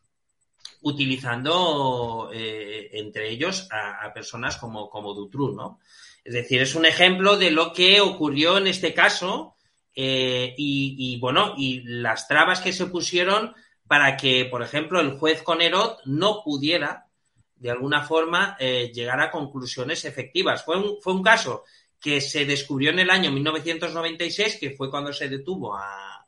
utilizando 0.83 2.31
entre 2.33 3.31
ellos 3.31 3.67
a, 3.73 4.13
personas 4.13 4.59
como, 4.59 4.89
como 4.89 5.13
Dutroux, 5.13 5.57
¿no? 5.57 5.81
Es 6.23 6.35
decir, 6.35 6.61
es 6.63 6.77
un 6.77 6.87
ejemplo 6.87 7.37
de 7.37 7.51
lo 7.51 7.73
que 7.73 8.01
ocurrió 8.01 8.59
en 8.59 8.69
este 8.69 8.95
caso 8.95 9.57
y, 9.93 11.19
bueno, 11.21 11.55
y 11.57 11.81
las 11.81 12.29
trabas 12.29 12.61
que 12.61 12.73
se 12.73 12.87
pusieron 12.87 13.55
para 13.89 14.17
que, 14.17 14.45
por 14.45 14.63
ejemplo, 14.63 15.01
el 15.01 15.19
juez 15.19 15.43
Conerot 15.43 15.99
no 16.05 16.43
pudiera, 16.45 17.09
de 17.57 17.73
alguna 17.73 18.03
forma, 18.03 18.57
llegar 18.59 19.21
a 19.21 19.33
conclusiones 19.33 20.05
efectivas. 20.05 20.65
Fue 20.65 20.79
un, 20.79 21.03
fue 21.03 21.13
un 21.13 21.25
caso 21.25 21.65
que 22.01 22.21
se 22.21 22.45
descubrió 22.45 22.91
en 22.91 23.01
el 23.01 23.11
año 23.11 23.31
1996, 23.33 24.57
que 24.61 24.71
fue 24.71 24.91
cuando 24.91 25.13
se 25.13 25.29
detuvo 25.29 25.75
a, 25.75 26.27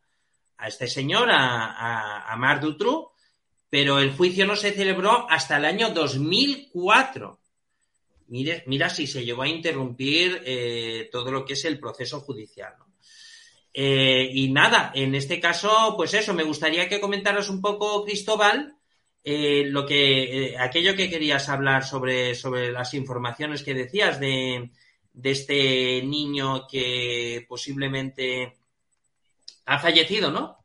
este 0.67 0.87
señor, 0.89 1.31
a, 1.31 2.31
a, 2.31 2.37
Marc 2.37 2.63
Dutroux, 2.63 3.13
pero 3.71 3.99
el 4.01 4.13
juicio 4.13 4.47
no 4.47 4.57
se 4.57 4.73
celebró 4.73 5.27
hasta 5.31 5.57
el 5.57 5.65
año 5.65 5.91
2004. 5.91 7.41
Mire, 8.29 8.63
mira 8.67 8.91
si 8.91 9.07
se 9.07 9.25
llegó 9.25 9.43
a 9.43 9.49
interrumpir 9.49 10.43
eh, 10.45 11.09
todo 11.11 11.31
lo 11.33 11.45
que 11.45 11.55
es 11.55 11.65
el 11.65 11.79
proceso 11.79 12.21
judicial. 12.21 12.75
Eh, 13.73 14.29
y 14.33 14.51
nada, 14.51 14.93
en 14.95 15.15
este 15.15 15.41
caso, 15.41 15.95
pues 15.97 16.15
eso, 16.15 16.35
me 16.35 16.43
gustaría 16.43 16.89
que 16.89 17.01
comentaras 17.01 17.49
un 17.49 17.61
poco, 17.61 18.05
Cristóbal, 18.05 18.77
eh, 19.23 19.65
lo 19.67 19.87
que, 19.87 20.57
aquello 20.59 20.95
que 20.95 21.09
querías 21.09 21.49
hablar 21.49 21.85
sobre, 21.85 22.35
sobre 22.35 22.73
las 22.73 22.95
informaciones 22.95 23.63
que 23.63 23.75
decías 23.75 24.19
de, 24.21 24.71
de 25.21 25.31
este 25.31 26.03
niño 26.03 26.67
que 26.67 27.45
posiblemente 27.49 28.57
ha 29.67 29.79
fallecido, 29.79 30.31
¿no? 30.31 30.59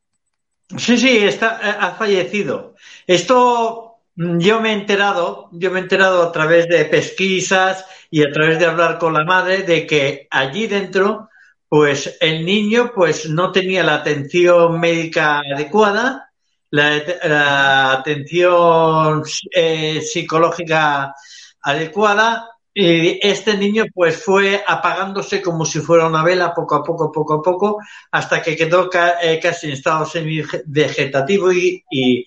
Sí, 0.78 0.98
sí, 0.98 1.18
está, 1.18 1.60
eh, 1.62 1.76
ha 1.80 1.92
fallecido. 1.92 2.76
Esto 3.06 3.98
mm, 4.16 4.40
yo 4.40 4.62
me 4.62 4.70
he 4.72 4.74
enterado, 4.74 5.50
yo 5.52 5.72
me 5.72 5.80
he 5.80 5.84
enterado 5.84 6.24
a 6.24 6.32
través 6.32 6.68
de 6.68 6.86
pesquisas 6.86 7.86
y 8.10 8.24
a 8.24 8.32
través 8.32 8.60
de 8.60 8.66
hablar 8.66 8.98
con 8.98 9.14
la 9.14 9.24
madre 9.26 9.64
de 9.64 9.86
que 9.86 10.28
allí 10.32 10.68
dentro, 10.68 11.30
pues 11.68 12.18
el 12.22 12.46
niño 12.46 12.92
pues 12.96 13.30
no 13.30 13.52
tenía 13.52 13.84
la 13.84 13.96
atención 13.96 14.80
médica 14.80 15.40
adecuada, 15.40 16.32
la, 16.72 17.92
atención 17.92 19.24
eh, 19.54 20.02
psicológica 20.02 21.14
adecuada 21.62 22.55
y 22.78 23.26
este 23.26 23.56
niño 23.56 23.86
pues 23.94 24.22
fue 24.22 24.62
apagándose 24.68 25.42
como 25.42 25.64
si 25.66 25.80
fuera 25.80 26.08
una 26.08 26.22
vela 26.26 26.54
poco 26.54 26.76
a 26.76 26.84
poco, 26.84 27.10
poco 27.10 27.36
a 27.36 27.42
poco, 27.42 27.80
hasta 28.12 28.42
que 28.42 28.58
quedó 28.58 28.90
eh, 29.22 29.40
casi 29.42 29.68
en 29.68 29.74
estado 29.74 30.06
semi-vegetativo 30.06 31.54
y, 31.54 32.26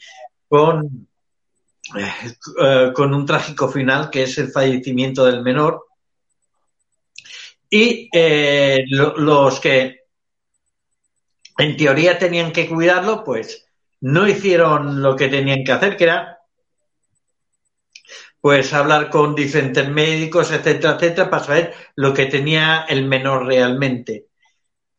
con, 0.49 1.07
eh, 1.99 2.35
eh, 2.63 2.93
con 2.95 3.13
un 3.13 3.27
trágico 3.27 3.69
final 3.69 4.09
que 4.09 4.23
es 4.23 4.39
el 4.39 4.51
fallecimiento 4.51 5.27
del 5.27 5.43
menor. 5.43 5.85
Y 7.69 8.09
los 8.87 9.61
que 9.61 10.05
en 11.59 11.77
teoría 11.77 12.19
tenían 12.19 12.53
que 12.53 12.67
cuidarlo, 12.67 13.23
pues 13.23 13.67
no 14.01 14.27
hicieron 14.27 15.03
lo 15.03 15.15
que 15.15 15.29
tenían 15.29 15.63
que 15.63 15.73
hacer, 15.73 15.99
que 15.99 16.05
era 16.05 16.38
pues 18.49 18.73
hablar 18.73 19.11
con 19.11 19.35
diferentes 19.35 19.87
médicos, 19.91 20.51
etcétera, 20.51 20.95
etcétera, 20.95 21.29
para 21.29 21.45
saber 21.45 21.75
lo 21.97 22.15
que 22.15 22.25
tenía 22.25 22.87
el 22.89 23.05
menor 23.05 23.45
realmente. 23.45 24.29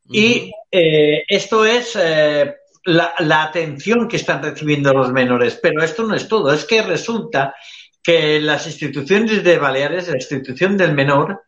Y 0.08 0.52
eh, 0.70 1.24
esto 1.28 1.66
es 1.66 1.98
eh, 2.00 2.58
la, 2.86 3.16
la 3.18 3.42
atención 3.42 4.08
que 4.08 4.18
están 4.18 4.44
recibiendo 4.44 4.94
los 4.94 5.12
menores. 5.12 5.58
Pero 5.60 5.82
esto 5.82 6.04
no 6.04 6.14
es 6.14 6.28
todo. 6.28 6.54
Es 6.54 6.64
que 6.64 6.84
resulta 6.84 7.56
que 8.04 8.40
las 8.40 8.68
instituciones 8.68 9.44
de 9.44 9.58
Baleares, 9.58 10.10
la 10.10 10.18
institución 10.18 10.78
del 10.78 10.94
menor, 10.94 11.42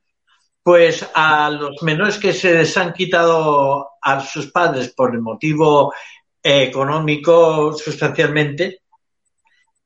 pues 0.63 1.07
a 1.13 1.51
los 1.51 1.83
menores 1.83 2.17
que 2.17 2.33
se 2.33 2.51
les 2.51 2.75
han 2.77 2.93
quitado 2.93 3.89
a 4.01 4.21
sus 4.21 4.51
padres 4.51 4.91
por 4.91 5.13
el 5.13 5.21
motivo 5.21 5.93
eh, 6.41 6.63
económico 6.63 7.73
sustancialmente, 7.73 8.80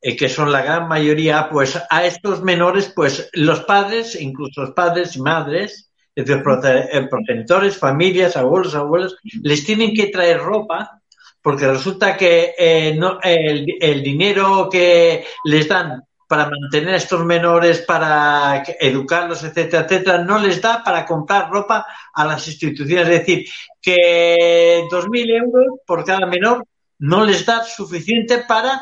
eh, 0.07 0.15
que 0.15 0.29
son 0.29 0.51
la 0.51 0.61
gran 0.61 0.87
mayoría, 0.87 1.49
pues 1.49 1.81
a 1.89 2.05
estos 2.05 2.43
menores, 2.43 2.91
pues 2.95 3.27
los 3.33 3.61
padres, 3.61 4.15
incluso 4.21 4.61
los 4.61 4.71
padres 4.71 5.15
y 5.15 5.21
madres, 5.21 5.89
es 6.13 6.25
decir, 6.27 6.43
eh, 6.63 7.07
progenitores, 7.09 7.75
familias, 7.75 8.37
abuelos, 8.37 8.75
abuelas, 8.75 9.15
les 9.41 9.65
tienen 9.65 9.95
que 9.95 10.09
traer 10.09 10.41
ropa 10.41 11.01
porque 11.41 11.67
resulta 11.67 12.15
que 12.15 12.53
eh, 12.55 12.93
no, 12.95 13.17
el, 13.19 13.65
el 13.81 14.03
dinero 14.03 14.69
que 14.71 15.25
les 15.43 15.67
dan 15.67 16.03
para 16.27 16.51
mantener 16.51 16.93
a 16.93 16.97
estos 16.97 17.25
menores, 17.25 17.81
para 17.81 18.61
educarlos, 18.79 19.43
etcétera, 19.43 19.85
etcétera, 19.85 20.17
no 20.19 20.37
les 20.37 20.61
da 20.61 20.83
para 20.83 21.03
comprar 21.03 21.49
ropa 21.49 21.83
a 22.13 22.25
las 22.25 22.47
instituciones. 22.47 23.07
Es 23.07 23.19
decir, 23.21 23.49
que 23.81 24.85
2.000 24.87 25.43
euros 25.43 25.79
por 25.83 26.05
cada 26.05 26.27
menor 26.27 26.63
no 26.99 27.25
les 27.25 27.43
da 27.43 27.63
suficiente 27.63 28.43
para 28.47 28.79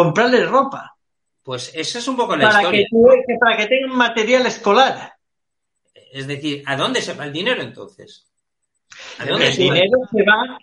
comprarles 0.00 0.46
ropa, 0.48 0.94
Pues 1.42 1.72
esa 1.74 1.98
es 2.00 2.06
un 2.08 2.16
poco 2.16 2.36
la 2.36 2.48
para 2.48 2.60
historia. 2.62 2.86
que, 3.26 3.34
para 3.40 3.56
que 3.56 3.66
tengan 3.66 3.96
material 3.96 4.44
escolar. 4.46 5.12
Es 6.12 6.26
decir, 6.26 6.62
¿a 6.66 6.76
dónde 6.76 7.00
se 7.00 7.14
va 7.14 7.24
el 7.24 7.32
dinero 7.32 7.62
entonces? 7.62 8.26
¿A 9.18 9.24
dónde 9.24 9.46
El 9.48 9.52
se 9.54 9.66
va? 9.68 9.74
dinero 9.74 9.98
se 10.12 10.22
va, 10.22 10.58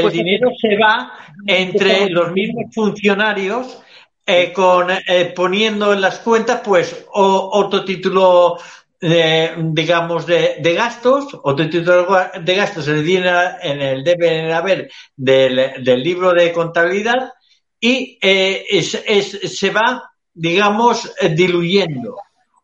el 0.00 0.10
dinero 0.10 0.48
se 0.60 0.76
va 0.78 1.12
entre 1.46 2.08
los 2.10 2.32
mismos 2.32 2.64
funcionarios 2.74 3.78
eh, 4.26 4.52
con 4.52 4.90
eh, 4.90 5.32
poniendo 5.36 5.92
en 5.92 6.00
las 6.00 6.18
cuentas 6.20 6.60
pues 6.64 7.04
o- 7.12 7.50
otro 7.52 7.84
título 7.84 8.58
eh, 9.00 9.54
digamos 9.58 10.26
de, 10.26 10.56
de 10.60 10.74
gastos 10.74 11.28
otro 11.42 11.68
título 11.68 12.06
de 12.40 12.54
gastos 12.56 12.88
en 12.88 12.96
el, 12.96 13.04
dinero- 13.04 13.56
en 13.62 13.80
el 13.80 14.02
debe 14.02 14.52
haber 14.52 14.90
del, 15.14 15.54
del 15.84 16.02
libro 16.02 16.32
de 16.32 16.50
contabilidad 16.52 17.32
y 17.80 18.18
eh, 18.22 18.64
es- 18.70 19.02
es- 19.06 19.58
se 19.58 19.70
va 19.70 20.02
digamos 20.32 21.12
eh, 21.20 21.28
diluyendo 21.30 22.16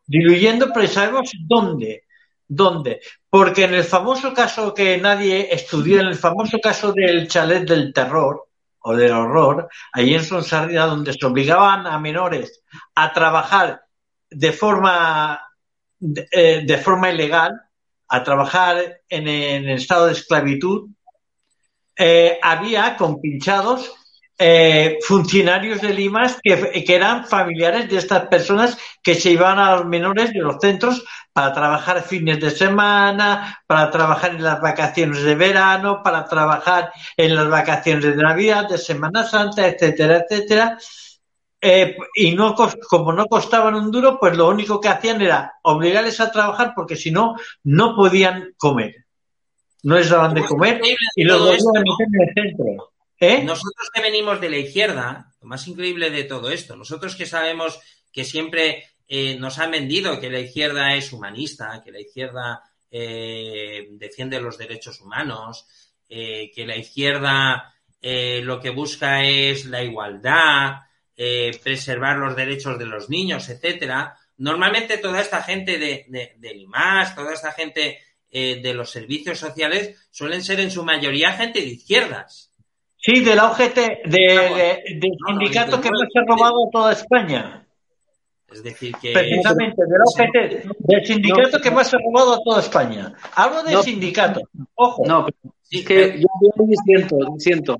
diluyendo 0.06 0.68
pero 0.74 0.88
sabemos 0.88 1.30
dónde 1.46 2.04
¿Dónde? 2.54 3.00
Porque 3.30 3.64
en 3.64 3.72
el 3.72 3.84
famoso 3.84 4.34
caso 4.34 4.74
que 4.74 4.98
nadie 4.98 5.48
estudió, 5.54 6.00
en 6.00 6.08
el 6.08 6.16
famoso 6.16 6.58
caso 6.62 6.92
del 6.92 7.26
chalet 7.26 7.66
del 7.66 7.94
terror 7.94 8.46
o 8.80 8.94
del 8.94 9.12
horror, 9.12 9.70
allí 9.94 10.14
en 10.14 10.22
Sonsardina, 10.22 10.84
donde 10.84 11.14
se 11.14 11.24
obligaban 11.24 11.86
a 11.86 11.98
menores 11.98 12.60
a 12.94 13.10
trabajar 13.14 13.80
de 14.28 14.52
forma, 14.52 15.40
de, 15.98 16.28
eh, 16.30 16.76
forma 16.76 17.10
ilegal, 17.10 17.58
a 18.08 18.22
trabajar 18.22 19.00
en, 19.08 19.28
en 19.28 19.70
estado 19.70 20.06
de 20.06 20.12
esclavitud, 20.12 20.90
había 22.42 22.96
compinchados 22.96 23.94
eh, 24.44 24.98
funcionarios 25.06 25.80
de 25.80 25.94
Limas 25.94 26.36
que, 26.42 26.84
que 26.84 26.94
eran 26.96 27.26
familiares 27.26 27.88
de 27.88 27.98
estas 27.98 28.26
personas 28.26 28.76
que 29.00 29.14
se 29.14 29.30
iban 29.30 29.60
a 29.60 29.76
los 29.76 29.86
menores 29.86 30.32
de 30.32 30.40
los 30.40 30.56
centros 30.60 31.04
para 31.32 31.52
trabajar 31.52 32.02
fines 32.02 32.40
de 32.40 32.50
semana, 32.50 33.62
para 33.68 33.88
trabajar 33.90 34.32
en 34.34 34.42
las 34.42 34.60
vacaciones 34.60 35.22
de 35.22 35.36
verano, 35.36 36.02
para 36.02 36.24
trabajar 36.24 36.92
en 37.16 37.36
las 37.36 37.48
vacaciones 37.48 38.04
de 38.04 38.16
Navidad, 38.16 38.68
de 38.68 38.78
Semana 38.78 39.22
Santa, 39.22 39.68
etcétera, 39.68 40.24
etcétera. 40.28 40.76
Eh, 41.60 41.96
y 42.16 42.34
no 42.34 42.56
como 42.56 43.12
no 43.12 43.26
costaban 43.26 43.76
un 43.76 43.92
duro, 43.92 44.18
pues 44.18 44.36
lo 44.36 44.48
único 44.48 44.80
que 44.80 44.88
hacían 44.88 45.22
era 45.22 45.54
obligarles 45.62 46.20
a 46.20 46.32
trabajar 46.32 46.72
porque 46.74 46.96
si 46.96 47.12
no, 47.12 47.36
no 47.62 47.94
podían 47.94 48.54
comer. 48.56 49.06
No 49.84 49.96
les 49.96 50.10
daban 50.10 50.34
de 50.34 50.44
comer 50.44 50.80
y 51.14 51.22
los 51.22 51.38
volvían 51.38 51.76
a 51.76 51.80
meter 51.80 52.08
en 52.12 52.28
el 52.28 52.34
centro. 52.34 52.91
¿Eh? 53.22 53.44
Nosotros 53.44 53.88
que 53.94 54.02
venimos 54.02 54.40
de 54.40 54.50
la 54.50 54.56
izquierda, 54.56 55.32
lo 55.40 55.46
más 55.46 55.68
increíble 55.68 56.10
de 56.10 56.24
todo 56.24 56.50
esto, 56.50 56.74
nosotros 56.74 57.14
que 57.14 57.24
sabemos 57.24 57.78
que 58.12 58.24
siempre 58.24 58.88
eh, 59.06 59.36
nos 59.38 59.60
han 59.60 59.70
vendido 59.70 60.18
que 60.18 60.28
la 60.28 60.40
izquierda 60.40 60.96
es 60.96 61.12
humanista, 61.12 61.80
que 61.84 61.92
la 61.92 62.00
izquierda 62.00 62.64
eh, 62.90 63.86
defiende 63.92 64.40
los 64.40 64.58
derechos 64.58 65.00
humanos, 65.00 65.68
eh, 66.08 66.50
que 66.52 66.66
la 66.66 66.76
izquierda 66.76 67.72
lo 68.02 68.58
que 68.58 68.70
busca 68.70 69.24
es 69.24 69.66
la 69.66 69.84
igualdad, 69.84 70.78
preservar 71.14 72.16
los 72.16 72.34
derechos 72.34 72.76
de 72.76 72.86
los 72.86 73.08
niños, 73.08 73.48
etcétera. 73.48 74.18
Normalmente 74.38 74.98
toda 74.98 75.20
esta 75.20 75.40
gente 75.44 75.78
de, 75.78 76.06
de, 76.08 76.34
del 76.38 76.62
IMAS, 76.62 77.14
toda 77.14 77.32
esta 77.32 77.52
gente 77.52 78.00
de 78.28 78.74
los 78.74 78.90
servicios 78.90 79.38
sociales 79.38 80.08
suelen 80.10 80.42
ser 80.42 80.58
en 80.58 80.72
su 80.72 80.82
mayoría 80.82 81.34
gente 81.34 81.60
de 81.60 81.66
izquierdas. 81.66 82.51
Sí, 83.04 83.20
de 83.20 83.34
la 83.34 83.50
OGT, 83.50 83.74
de, 83.74 84.00
de- 84.04 84.82
del 85.00 85.12
sindicato 85.26 85.80
que 85.80 85.90
más 85.90 86.00
se 86.12 86.18
ha 86.20 86.24
robado 86.24 86.68
toda 86.72 86.92
España. 86.92 87.66
Es 88.52 88.62
decir, 88.62 88.94
que. 89.00 89.12
Precisamente, 89.12 89.82
de 89.84 89.98
la 89.98 90.04
OGT, 90.04 90.76
del 90.78 91.04
sindicato 91.06 91.58
que 91.60 91.70
más 91.72 91.88
se 91.88 91.96
ha 91.96 92.00
robado 92.00 92.34
a 92.34 92.38
toda 92.44 92.60
España. 92.60 93.12
Hablo 93.34 93.62
del 93.64 93.74
No. 93.74 93.82
sindicato. 93.82 94.40
Ojo. 94.74 95.02
No, 95.06 95.24
pero 95.26 95.54
es 95.70 95.84
que 95.84 96.20
yo, 96.20 96.28
yo 96.56 96.64
disiento, 96.64 97.16
disiento. 97.34 97.76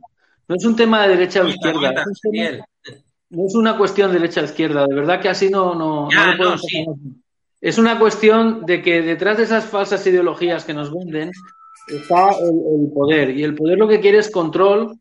No 0.49 0.57
es 0.57 0.65
un 0.65 0.75
tema 0.75 1.03
de 1.07 1.17
derecha 1.17 1.43
o 1.43 1.49
izquierda. 1.49 1.91
Es 2.01 2.07
un 2.25 2.33
tema- 2.33 2.67
no 3.31 3.47
es 3.47 3.55
una 3.55 3.79
cuestión 3.79 4.11
de 4.13 4.19
derecha 4.19 4.41
o 4.41 4.45
izquierda. 4.45 4.87
De 4.87 4.95
verdad 4.95 5.21
que 5.21 5.29
así 5.29 5.49
no, 5.51 5.75
no, 5.75 6.09
Ya, 6.11 6.27
no 6.27 6.33
lo 6.33 6.39
podemos 6.39 6.63
no, 6.63 6.69
sí. 6.69 6.81
hacer. 6.83 6.95
Es 7.61 7.79
una 7.79 7.99
cuestión 7.99 8.67
de 8.67 8.83
que 8.83 9.03
detrás 9.03 9.37
de 9.37 9.45
esas 9.45 9.67
falsas 9.67 10.05
ideologías 10.07 10.65
que 10.65 10.75
nos 10.75 10.93
venden 10.93 11.31
está 11.87 12.31
el, 12.41 12.49
el 12.87 12.93
poder. 12.93 13.31
Y 13.31 13.45
el 13.45 13.55
poder 13.55 13.79
lo 13.79 13.87
que 13.87 14.01
quiere 14.01 14.19
es 14.19 14.31
control 14.31 14.99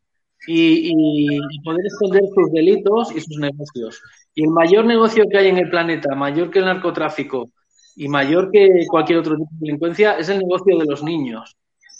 y, 0.47 0.91
y- 0.93 1.61
poder 1.63 1.85
esconder 1.85 2.23
sus 2.35 2.51
delitos 2.51 3.11
y 3.15 3.21
sus 3.21 3.37
negocios. 3.37 4.01
Y 4.35 4.43
el 4.43 4.49
mayor 4.49 4.85
negocio 4.85 5.25
que 5.29 5.37
hay 5.37 5.47
en 5.49 5.57
el 5.57 5.69
planeta, 5.69 6.15
mayor 6.15 6.49
que 6.51 6.59
el 6.59 6.65
narcotráfico 6.65 7.51
y 7.95 8.07
mayor 8.07 8.51
que 8.51 8.85
cualquier 8.89 9.19
otro 9.19 9.35
tipo 9.35 9.49
de 9.51 9.57
delincuencia, 9.67 10.17
es 10.17 10.29
el 10.29 10.39
negocio 10.39 10.77
de 10.77 10.85
los 10.85 11.03
niños. 11.03 11.55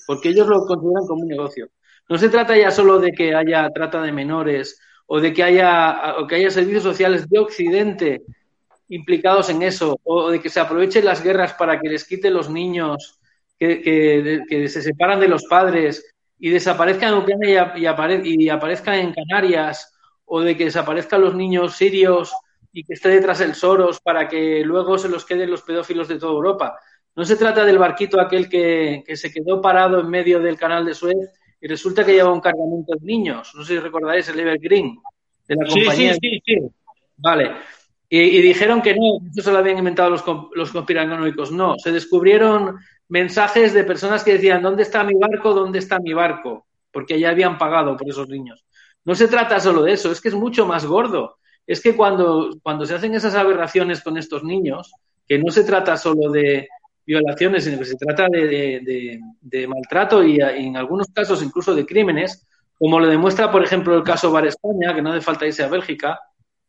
Porque 0.07 0.29
ellos 0.29 0.47
lo 0.47 0.65
consideran 0.65 1.05
como 1.07 1.21
un 1.21 1.27
negocio. 1.27 1.69
No 2.09 2.17
se 2.17 2.29
trata 2.29 2.57
ya 2.57 2.71
solo 2.71 2.99
de 2.99 3.11
que 3.11 3.35
haya 3.35 3.69
trata 3.69 4.01
de 4.01 4.11
menores 4.11 4.79
o 5.07 5.19
de 5.19 5.33
que 5.33 5.43
haya, 5.43 6.15
o 6.19 6.27
que 6.27 6.35
haya 6.35 6.49
servicios 6.49 6.83
sociales 6.83 7.29
de 7.29 7.39
Occidente 7.39 8.21
implicados 8.89 9.49
en 9.49 9.61
eso, 9.61 9.97
o 10.03 10.31
de 10.31 10.39
que 10.41 10.49
se 10.49 10.59
aprovechen 10.59 11.05
las 11.05 11.23
guerras 11.23 11.53
para 11.53 11.79
que 11.79 11.89
les 11.89 12.05
quiten 12.05 12.33
los 12.33 12.49
niños 12.49 13.19
que, 13.57 13.81
que- 13.81 14.41
que 14.49 14.67
se 14.69 14.81
separan 14.81 15.19
de 15.19 15.27
los 15.29 15.45
padres 15.45 16.13
y 16.41 16.49
desaparezcan 16.49 17.13
en 17.13 17.19
Ucrania 17.19 17.49
y, 17.49 17.55
ap- 17.55 17.77
y 17.77 17.85
apare- 17.85 18.21
y 18.25 18.49
aparezcan 18.49 18.95
en 18.95 19.13
Canarias, 19.13 19.93
o 20.25 20.41
de 20.41 20.57
que 20.57 20.65
desaparezcan 20.65 21.21
los 21.21 21.35
niños 21.35 21.75
sirios 21.75 22.33
y 22.73 22.83
que 22.83 22.93
esté 22.93 23.09
detrás 23.09 23.39
el 23.41 23.53
Soros 23.53 23.99
para 24.01 24.27
que 24.27 24.63
luego 24.65 24.97
se 24.97 25.07
los 25.09 25.25
queden 25.25 25.51
los 25.51 25.61
pedófilos 25.61 26.07
de 26.07 26.17
toda 26.17 26.33
Europa. 26.33 26.77
No 27.15 27.25
se 27.25 27.35
trata 27.35 27.63
del 27.65 27.77
barquito 27.77 28.19
aquel 28.19 28.47
que, 28.49 29.03
que 29.05 29.15
se 29.17 29.31
quedó 29.31 29.61
parado 29.61 29.99
en 29.99 30.09
medio 30.09 30.39
del 30.39 30.57
canal 30.57 30.85
de 30.85 30.93
Suez 30.93 31.29
y 31.59 31.67
resulta 31.67 32.05
que 32.05 32.13
lleva 32.13 32.31
un 32.31 32.39
cargamento 32.39 32.93
de 32.97 33.05
niños. 33.05 33.51
No 33.53 33.63
sé 33.65 33.73
si 33.73 33.79
recordáis 33.79 34.27
el 34.29 34.39
Evergreen 34.39 34.95
de 35.47 35.55
la 35.55 35.65
compañía. 35.67 36.13
sí, 36.13 36.19
sí, 36.21 36.41
sí. 36.45 36.57
Vale. 37.17 37.51
Y, 38.09 38.19
y 38.19 38.41
dijeron 38.41 38.81
que 38.81 38.95
no, 38.95 39.19
eso 39.29 39.41
se 39.41 39.51
lo 39.51 39.57
habían 39.59 39.77
inventado 39.77 40.09
los, 40.09 40.23
los 40.55 40.71
conspiranoicos. 40.71 41.51
No, 41.51 41.75
se 41.77 41.91
descubrieron 41.91 42.77
mensajes 43.11 43.73
de 43.73 43.83
personas 43.83 44.23
que 44.23 44.33
decían, 44.33 44.61
¿dónde 44.63 44.83
está 44.83 45.03
mi 45.03 45.13
barco? 45.15 45.53
¿Dónde 45.53 45.79
está 45.79 45.99
mi 45.99 46.13
barco? 46.13 46.65
Porque 46.91 47.19
ya 47.19 47.29
habían 47.29 47.57
pagado 47.57 47.97
por 47.97 48.09
esos 48.09 48.27
niños. 48.29 48.63
No 49.03 49.15
se 49.15 49.27
trata 49.27 49.59
solo 49.59 49.83
de 49.83 49.91
eso, 49.93 50.11
es 50.11 50.21
que 50.21 50.29
es 50.29 50.33
mucho 50.35 50.65
más 50.65 50.85
gordo. 50.85 51.37
Es 51.67 51.81
que 51.81 51.93
cuando, 51.95 52.51
cuando 52.63 52.85
se 52.85 52.95
hacen 52.95 53.13
esas 53.13 53.35
aberraciones 53.35 54.01
con 54.01 54.17
estos 54.17 54.43
niños, 54.45 54.91
que 55.27 55.37
no 55.37 55.51
se 55.51 55.65
trata 55.65 55.97
solo 55.97 56.31
de 56.31 56.69
violaciones, 57.05 57.65
sino 57.65 57.79
que 57.79 57.85
se 57.85 57.97
trata 57.97 58.27
de, 58.31 58.47
de- 58.47 58.79
de- 58.85 59.19
de 59.41 59.67
maltrato 59.67 60.23
y, 60.23 60.39
a- 60.39 60.55
y 60.55 60.67
en 60.67 60.77
algunos 60.77 61.07
casos 61.13 61.43
incluso 61.43 61.75
de 61.75 61.85
crímenes, 61.85 62.47
como 62.79 62.97
lo 62.99 63.07
demuestra, 63.07 63.51
por 63.51 63.61
ejemplo, 63.63 63.95
el 63.97 64.03
caso 64.03 64.31
Bar 64.31 64.47
España, 64.47 64.95
que 64.95 65.01
no 65.01 65.11
hace 65.11 65.21
falta 65.21 65.45
irse 65.45 65.63
a 65.63 65.67
Bélgica, 65.67 66.17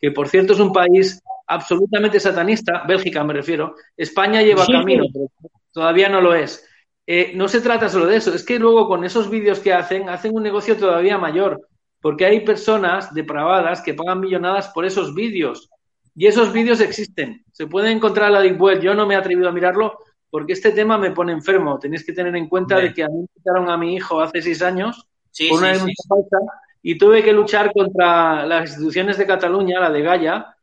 que 0.00 0.10
por 0.10 0.28
cierto 0.28 0.54
es 0.54 0.58
un 0.60 0.72
país 0.72 1.22
absolutamente 1.46 2.18
satanista, 2.18 2.82
Bélgica 2.86 3.22
me 3.22 3.32
refiero, 3.34 3.76
España 3.96 4.42
lleva 4.42 4.64
Sí, 4.66 4.72
camino, 4.72 5.04
sí. 5.04 5.10
pero 5.14 5.50
todavía 5.72 6.08
no 6.08 6.20
lo 6.20 6.34
es. 6.34 6.68
Eh, 7.06 7.32
no 7.34 7.48
se 7.48 7.60
trata 7.60 7.88
solo 7.88 8.06
de 8.06 8.16
eso, 8.16 8.32
es 8.34 8.44
que 8.44 8.58
luego 8.58 8.86
con 8.86 9.04
esos 9.04 9.28
vídeos 9.28 9.58
que 9.58 9.72
hacen, 9.72 10.08
hacen 10.08 10.34
un 10.34 10.42
negocio 10.42 10.76
todavía 10.76 11.18
mayor, 11.18 11.60
porque 12.00 12.26
hay 12.26 12.40
personas 12.40 13.12
depravadas 13.12 13.80
que 13.80 13.94
pagan 13.94 14.20
millonadas 14.20 14.68
por 14.68 14.84
esos 14.84 15.14
vídeos. 15.14 15.68
Y 16.14 16.26
esos 16.26 16.52
vídeos 16.52 16.80
existen, 16.80 17.44
se 17.52 17.66
pueden 17.66 17.96
encontrar 17.96 18.28
en 18.28 18.34
la 18.34 18.40
Deep 18.40 18.60
Web, 18.60 18.80
yo 18.80 18.94
no 18.94 19.06
me 19.06 19.14
he 19.14 19.16
atrevido 19.16 19.48
a 19.48 19.52
mirarlo 19.52 19.98
porque 20.30 20.54
este 20.54 20.72
tema 20.72 20.96
me 20.96 21.10
pone 21.10 21.32
enfermo. 21.32 21.78
Tenéis 21.78 22.06
que 22.06 22.12
tener 22.14 22.34
en 22.36 22.48
cuenta 22.48 22.76
de 22.78 22.94
que 22.94 23.02
a 23.02 23.08
mí 23.08 23.20
me 23.20 23.26
quitaron 23.34 23.68
a 23.68 23.76
mi 23.76 23.94
hijo 23.94 24.20
hace 24.20 24.40
seis 24.40 24.62
años 24.62 25.06
Sí, 25.32 25.48
por 25.48 25.58
una 25.60 25.74
sí, 25.74 25.80
sí. 25.86 26.08
falsa 26.08 26.38
y 26.82 26.98
tuve 26.98 27.22
que 27.22 27.32
luchar 27.32 27.72
contra 27.72 28.44
las 28.44 28.68
instituciones 28.68 29.16
de 29.16 29.26
Cataluña, 29.26 29.80
la 29.80 29.90
de 29.90 30.02
Gaia, 30.02 30.56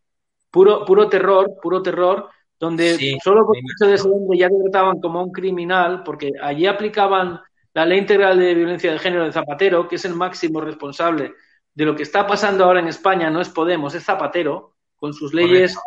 puro, 0.51 0.85
puro 0.85 1.09
terror, 1.09 1.57
puro 1.61 1.81
terror, 1.81 2.29
donde 2.59 2.95
Sí, 2.95 3.17
solo 3.23 3.45
por 3.45 3.57
el 3.57 3.63
hecho 3.63 3.89
de 3.89 3.95
ese 3.95 4.07
hombre 4.07 4.37
ya 4.37 4.49
le 4.49 4.59
trataban 4.63 4.99
como 4.99 5.23
un 5.23 5.31
criminal, 5.31 6.03
porque 6.03 6.31
allí 6.41 6.65
aplicaban 6.65 7.39
la 7.73 7.85
ley 7.85 7.99
integral 7.99 8.37
de 8.37 8.53
violencia 8.53 8.91
de 8.91 8.99
género 8.99 9.25
de 9.25 9.31
Zapatero, 9.31 9.87
que 9.87 9.95
es 9.95 10.05
el 10.05 10.15
máximo 10.15 10.59
responsable 10.59 11.33
de 11.73 11.85
lo 11.85 11.95
que 11.95 12.03
está 12.03 12.27
pasando 12.27 12.65
ahora 12.65 12.79
en 12.79 12.87
España, 12.87 13.29
no 13.29 13.39
es 13.39 13.49
Podemos, 13.49 13.95
es 13.95 14.03
Zapatero, 14.03 14.75
con 14.97 15.13
sus 15.13 15.33
leyes 15.33 15.77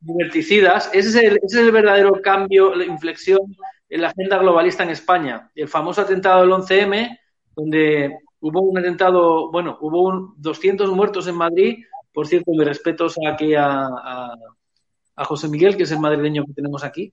liberticidas. 0.00 0.90
Ese 0.92 1.08
es, 1.08 1.14
el, 1.16 1.36
ese 1.42 1.60
es 1.60 1.66
el 1.66 1.72
verdadero 1.72 2.12
cambio, 2.22 2.74
la 2.74 2.84
inflexión 2.84 3.40
en 3.88 4.00
la 4.00 4.08
agenda 4.08 4.38
globalista 4.38 4.84
en 4.84 4.90
España. 4.90 5.50
El 5.54 5.68
famoso 5.68 6.02
atentado 6.02 6.42
del 6.42 6.50
11M, 6.50 7.18
donde 7.56 8.16
hubo 8.40 8.60
un 8.60 8.78
atentado, 8.78 9.50
bueno, 9.50 9.76
hubo 9.80 10.02
un 10.02 10.34
200 10.36 10.90
muertos 10.92 11.26
en 11.26 11.34
Madrid. 11.34 11.84
Por 12.12 12.26
cierto, 12.26 12.52
mis 12.52 12.64
respetos 12.64 13.16
aquí 13.28 13.54
a, 13.54 13.86
a, 13.86 14.34
a 15.20 15.24
José 15.26 15.48
Miguel, 15.48 15.76
que 15.76 15.82
es 15.82 15.92
el 15.92 16.00
madrileño 16.00 16.46
que 16.46 16.54
tenemos 16.54 16.82
aquí, 16.82 17.12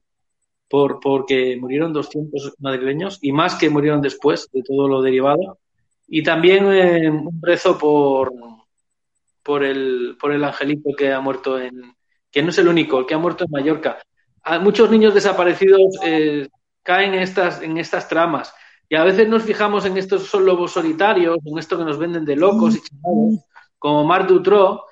por, 0.69 1.01
porque 1.01 1.57
murieron 1.59 1.91
200 1.91 2.53
madrileños 2.59 3.19
y 3.21 3.33
más 3.33 3.55
que 3.55 3.69
murieron 3.69 4.01
después 4.01 4.49
de 4.53 4.63
todo 4.63 4.87
lo 4.87 5.01
derivado. 5.01 5.59
Y 6.07 6.23
también 6.23 6.71
eh, 6.71 7.09
un 7.09 7.41
rezo 7.41 7.77
por, 7.77 8.31
por, 9.43 9.61
el, 9.61 10.15
por 10.19 10.31
el 10.31 10.41
angelito 10.45 10.91
que 10.97 11.11
ha 11.11 11.19
muerto 11.19 11.59
en, 11.59 11.81
que 12.31 12.41
no 12.41 12.49
es 12.49 12.57
el 12.59 12.69
único, 12.69 12.99
el 12.99 13.05
que 13.05 13.13
ha 13.13 13.17
muerto 13.17 13.43
en 13.43 13.51
Mallorca. 13.51 13.97
A 14.41 14.57
muchos 14.59 14.89
niños 14.89 15.13
desaparecidos 15.13 15.97
eh, 16.05 16.47
caen 16.83 17.13
en 17.13 17.21
estas, 17.21 17.61
en 17.61 17.77
estas 17.77 18.07
tramas. 18.07 18.53
Y 18.87 18.95
a 18.95 19.03
veces 19.03 19.27
nos 19.27 19.43
fijamos 19.43 19.83
en 19.83 19.97
estos 19.97 20.23
son 20.27 20.45
lobos 20.45 20.71
solitarios, 20.71 21.39
en 21.43 21.57
esto 21.57 21.77
que 21.77 21.83
nos 21.83 21.97
venden 21.97 22.23
de 22.23 22.37
locos 22.37 22.77
y 22.77 22.79
chavalos, 22.79 23.41
como 23.77 24.05
Marc 24.05 24.29
Dutroux, 24.29 24.86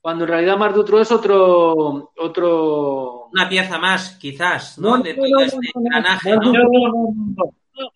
cuando 0.00 0.24
en 0.24 0.30
realidad 0.30 0.56
Marc 0.56 0.74
Dutroux 0.74 1.02
es 1.02 1.12
otro, 1.12 2.12
otro... 2.16 3.28
Una 3.32 3.48
pieza 3.48 3.78
más, 3.78 4.16
quizás, 4.16 4.78
No, 4.78 4.96
¿no? 4.96 5.02
De 5.02 5.14
todo 5.14 5.40
este 5.40 5.58
engranaje, 5.74 6.36
¿no? 6.36 6.52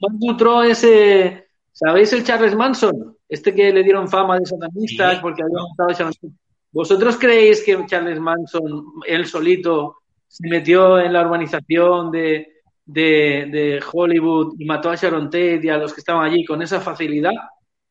Marc 0.01 0.15
Dutroux 0.19 0.65
es, 0.65 0.85
eh, 0.85 1.47
¿sabéis 1.73 2.13
el 2.13 2.25
Charles 2.25 2.55
Manson? 2.55 3.17
Este 3.29 3.55
que 3.55 3.73
le 3.73 3.83
dieron 3.83 4.09
fama 4.09 4.39
de 4.39 4.47
satanista 4.47 5.13
Sí, 5.13 5.19
porque 5.23 5.43
había 5.43 5.63
matado 5.71 5.91
a 5.91 5.93
Sharon 5.93 6.13
Tate. 6.13 6.35
¿Vosotros 6.71 7.17
creéis 7.19 7.63
que 7.63 7.85
Charles 7.87 8.21
Manson, 8.21 8.85
él 9.07 9.27
solito, 9.27 9.99
se 10.27 10.49
metió 10.49 10.99
en 10.99 11.13
la 11.13 11.23
urbanización 11.23 12.11
de, 12.11 12.63
de, 12.85 13.49
de 13.51 13.83
Hollywood 13.93 14.55
y 14.59 14.65
mató 14.65 14.91
a 14.91 14.97
Sharon 14.97 15.27
Tate 15.27 15.61
y 15.63 15.69
a 15.69 15.79
los 15.79 15.93
que 15.93 16.01
estaban 16.01 16.25
allí 16.25 16.45
con 16.45 16.63
esa 16.63 16.81
facilidad? 16.81 17.33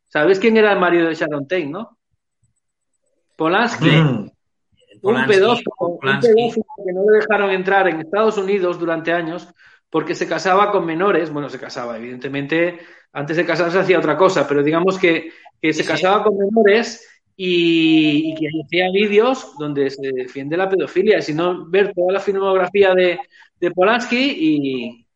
¿Sabéis 0.08 0.40
quién 0.40 0.58
era 0.58 0.74
el 0.74 0.80
marido 0.80 1.08
de 1.08 1.16
Sharon 1.16 1.48
Tate, 1.48 1.68
no? 1.68 1.98
Polanski. 3.42 3.90
Mm. 3.90 4.30
Un 4.30 5.00
Polanski, 5.02 5.34
pedófilo, 5.34 5.72
un 5.80 5.98
Polanski. 6.00 6.28
pedófilo 6.36 6.66
que 6.86 6.94
no 6.94 7.02
le 7.10 7.18
dejaron 7.18 7.50
entrar 7.50 7.88
en 7.88 8.00
Estados 8.02 8.38
Unidos 8.38 8.78
durante 8.80 9.12
años 9.12 9.48
porque 9.90 10.14
se 10.14 10.28
casaba 10.28 10.72
con 10.72 10.86
menores. 10.86 11.32
Bueno, 11.34 11.50
se 11.50 11.58
casaba, 11.60 11.98
evidentemente, 11.98 12.78
antes 13.14 13.36
de 13.38 13.46
casarse 13.46 13.80
hacía 13.80 13.98
otra 13.98 14.16
cosa, 14.16 14.48
pero 14.48 14.62
digamos 14.62 15.00
que, 15.00 15.32
que 15.60 15.74
se 15.74 15.82
Sí, 15.82 15.84
sí. 15.84 15.88
casaba 15.90 16.24
con 16.24 16.38
menores 16.38 17.08
y, 17.36 18.32
y 18.32 18.36
que 18.36 18.48
hacía 18.64 18.92
vídeos 18.94 19.54
donde 19.58 19.90
se 19.90 20.12
defiende 20.14 20.56
la 20.56 20.70
pedofilia. 20.70 21.18
Y 21.18 21.22
si 21.24 21.34
no, 21.34 21.66
ver 21.68 21.94
toda 21.96 22.14
la 22.14 22.20
filmografía 22.20 22.94
de, 22.94 23.20
de 23.60 23.72
Polanski 23.72 24.36
y 24.40 25.08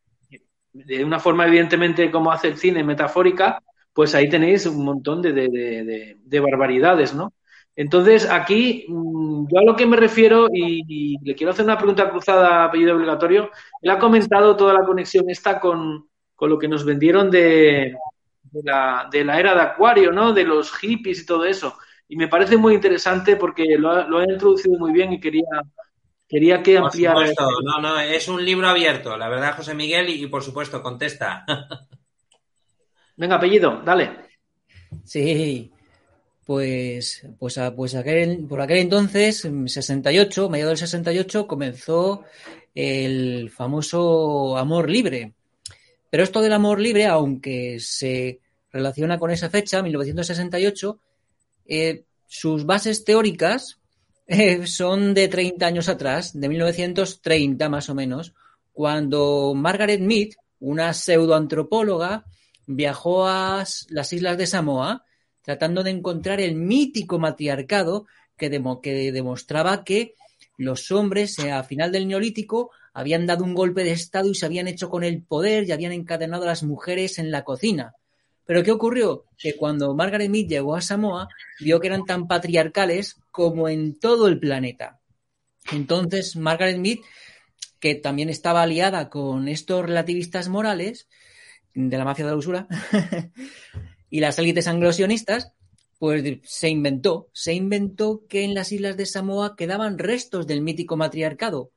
de 0.74 1.06
una 1.06 1.20
forma, 1.20 1.46
evidentemente, 1.46 2.10
como 2.10 2.32
hace 2.32 2.48
el 2.48 2.58
cine, 2.58 2.84
metafórica, 2.84 3.62
pues 3.94 4.16
ahí 4.16 4.28
tenéis 4.28 4.66
un 4.66 4.84
montón 4.84 5.22
de, 5.22 5.32
de- 5.32 5.48
de- 5.48 5.84
de- 5.86 6.18
de 6.22 6.40
barbaridades, 6.40 7.14
¿no? 7.14 7.32
Entonces, 7.76 8.30
aquí, 8.30 8.86
mm, 8.88 9.48
yo 9.52 9.60
a 9.60 9.64
lo 9.66 9.76
que 9.76 9.86
me 9.86 9.98
refiero, 9.98 10.48
y, 10.54 10.84
y 10.88 11.18
le 11.24 11.36
quiero 11.36 11.52
hacer 11.52 11.66
una 11.66 11.78
pregunta 11.78 12.10
cruzada, 12.10 12.66
apellido 12.66 12.96
obligatorio, 12.96 13.50
él 13.82 13.90
ha 13.90 14.00
comentado 14.00 14.56
toda 14.56 14.74
la 14.74 14.86
conexión 14.86 15.30
esta 15.30 15.60
con, 15.60 16.08
con 16.36 16.50
lo 16.50 16.58
que 16.58 16.68
nos 16.70 16.86
vendieron 16.86 17.30
de, 17.30 17.96
de 18.44 18.62
la, 18.64 19.08
de 19.12 19.26
la 19.26 19.40
era 19.40 19.54
de 19.56 19.62
Acuario, 19.62 20.12
¿no? 20.12 20.32
De 20.34 20.44
los 20.46 20.72
hippies 20.78 21.22
y 21.22 21.26
todo 21.26 21.46
eso. 21.46 21.78
Y 22.08 22.16
me 22.18 22.28
parece 22.28 22.58
muy 22.58 22.74
interesante 22.76 23.36
porque 23.36 23.64
lo 23.78 23.92
ha, 23.92 24.04
lo 24.08 24.20
ha 24.20 24.24
introducido 24.24 24.78
muy 24.80 24.92
bien 24.94 25.12
y 25.14 25.20
quería, 25.20 25.44
quería 26.28 26.62
que 26.64 26.76
Por 26.76 26.86
ampliara. 26.86 27.16
supuesto, 27.16 27.44
no, 27.64 27.80
no, 27.82 28.00
es 28.00 28.28
un 28.28 28.44
libro 28.46 28.68
abierto, 28.68 29.18
la 29.18 29.28
verdad, 29.30 29.56
José 29.58 29.74
Miguel, 29.74 30.10
y, 30.10 30.24
y 30.24 30.28
por 30.28 30.44
supuesto, 30.44 30.82
contesta. 30.82 31.46
Venga, 33.18 33.36
apellido, 33.36 33.82
dale. 33.84 34.06
Sí, 35.04 35.72
pues, 36.46 37.26
pues, 37.40 37.60
pues 37.76 37.96
aquel, 37.96 38.46
por 38.48 38.62
aquel 38.62 38.78
entonces, 38.78 39.46
en 39.46 39.68
68, 39.68 40.50
mediados 40.50 40.80
del 40.80 40.88
68, 40.88 41.48
comenzó 41.48 42.24
el 42.76 43.50
famoso 43.50 44.58
amor 44.58 44.90
libre. 44.90 45.34
Pero 46.10 46.24
esto 46.24 46.42
del 46.42 46.54
amor 46.54 46.80
libre, 46.80 47.08
aunque 47.08 47.80
se 47.80 48.40
relaciona 48.72 49.18
con 49.18 49.32
esa 49.32 49.50
fecha, 49.50 49.82
1968, 49.82 51.00
eh, 51.68 52.04
sus 52.28 52.66
bases 52.66 53.04
teóricas 53.04 53.80
eh, 54.28 54.68
son 54.68 55.16
de 55.16 55.28
30 55.28 55.66
años 55.66 55.90
atrás, 55.90 56.40
de 56.40 56.48
1930 56.48 57.70
más 57.70 57.90
o 57.90 57.96
menos, 57.96 58.36
cuando 58.72 59.54
Margaret 59.56 60.02
Mead, 60.02 60.30
una 60.60 60.94
pseudoantropóloga, 60.94 62.26
viajó 62.68 63.28
a 63.28 63.64
las 63.90 64.14
islas 64.14 64.38
de 64.38 64.48
Samoa 64.48 65.06
tratando 65.46 65.84
de 65.84 65.92
encontrar 65.92 66.40
el 66.42 66.56
mítico 66.56 67.20
matriarcado 67.20 68.08
que, 68.38 68.50
demo- 68.50 68.82
que 68.82 69.12
demostraba 69.12 69.84
que 69.84 70.16
los 70.58 70.92
hombres 70.92 71.38
eh, 71.40 71.52
a 71.52 71.64
final 71.64 71.92
del 71.92 72.08
neolítico 72.08 72.72
habían 72.94 73.26
dado 73.26 73.44
un 73.44 73.54
golpe 73.54 73.84
de 73.84 73.92
estado 73.92 74.30
y 74.30 74.36
se 74.36 74.46
habían 74.46 74.68
hecho 74.68 74.90
con 74.90 75.04
el 75.04 75.22
poder 75.22 75.66
y 75.68 75.72
habían 75.72 75.92
encadenado 75.92 76.44
a 76.44 76.48
las 76.48 76.64
mujeres 76.64 77.20
en 77.20 77.30
la 77.32 77.44
cocina. 77.44 77.94
Pero 78.46 78.64
¿qué 78.64 78.72
ocurrió? 78.72 79.26
Que 79.38 79.56
cuando 79.56 79.94
Margaret 79.96 80.30
Mead 80.30 80.48
llegó 80.48 80.76
a 80.76 80.82
Samoa, 80.82 81.28
vio 81.60 81.80
que 81.80 81.88
eran 81.88 82.06
tan 82.06 82.28
patriarcales 82.28 83.18
como 83.32 83.68
en 83.70 84.00
todo 84.00 84.28
el 84.28 84.40
planeta. 84.40 85.00
Entonces, 85.72 86.36
Margaret 86.36 86.78
Mead, 86.78 87.00
que 87.80 87.96
también 87.96 88.30
estaba 88.30 88.62
aliada 88.62 89.10
con 89.10 89.48
estos 89.48 89.84
relativistas 89.86 90.48
morales 90.48 91.08
de 91.74 91.98
la 91.98 92.06
mafia 92.06 92.26
de 92.26 92.32
la 92.32 92.38
usura 92.38 92.68
y 94.16 94.22
las 94.22 94.40
élites 94.40 94.68
anglosionistas, 94.68 95.52
pues 96.00 96.24
se 96.44 96.70
inventó, 96.70 97.30
se 97.34 97.54
inventó 97.54 98.24
que 98.30 98.46
en 98.46 98.54
las 98.54 98.72
islas 98.72 98.96
de 98.96 99.06
Samoa 99.06 99.58
quedaban 99.58 99.98
restos 100.00 100.48
del 100.48 100.62
mítico 100.62 100.96
matriarcado, 100.96 101.72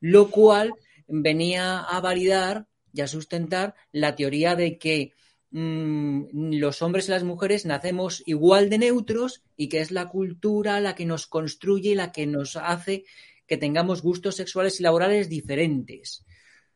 lo 0.00 0.28
cual 0.32 0.74
venía 1.06 1.78
a 1.78 2.00
validar 2.00 2.66
y 2.92 3.02
a 3.02 3.06
sustentar 3.06 3.76
la 3.92 4.16
teoría 4.16 4.56
de 4.56 4.78
que 4.78 5.12
mm, 5.52 6.54
los 6.58 6.82
hombres 6.82 7.06
y 7.06 7.12
las 7.12 7.22
mujeres 7.22 7.66
nacemos 7.66 8.24
igual 8.26 8.68
de 8.68 8.78
neutros 8.78 9.44
y 9.56 9.68
que 9.68 9.80
es 9.80 9.92
la 9.92 10.08
cultura 10.08 10.80
la 10.80 10.96
que 10.96 11.06
nos 11.06 11.28
construye 11.28 11.90
y 11.90 11.94
la 11.94 12.10
que 12.10 12.26
nos 12.26 12.56
hace 12.56 13.04
que 13.46 13.56
tengamos 13.58 14.02
gustos 14.02 14.34
sexuales 14.34 14.80
y 14.80 14.82
laborales 14.82 15.28
diferentes 15.28 16.24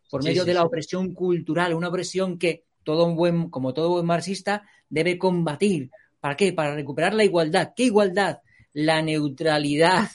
por 0.09 0.23
Sí, 0.23 0.29
medio 0.31 0.45
sí, 0.45 0.47
de 0.47 0.55
la 0.55 0.61
sí. 0.61 0.67
opresión 0.67 1.15
cultural, 1.15 1.75
una 1.75 1.89
opresión 1.89 2.39
que 2.39 2.65
todo 2.85 3.05
un 3.05 3.17
buen, 3.17 3.51
como 3.51 3.75
todo 3.75 3.91
buen 3.91 4.07
marxista, 4.07 4.63
debe 4.89 5.19
combatir. 5.19 5.91
¿Para 6.21 6.37
qué? 6.37 6.53
Para 6.53 6.75
recuperar 6.75 7.15
la 7.15 7.25
igualdad. 7.25 7.73
¿Qué 7.75 7.85
igualdad? 7.85 8.41
La 8.73 9.03
neutralidad, 9.03 10.09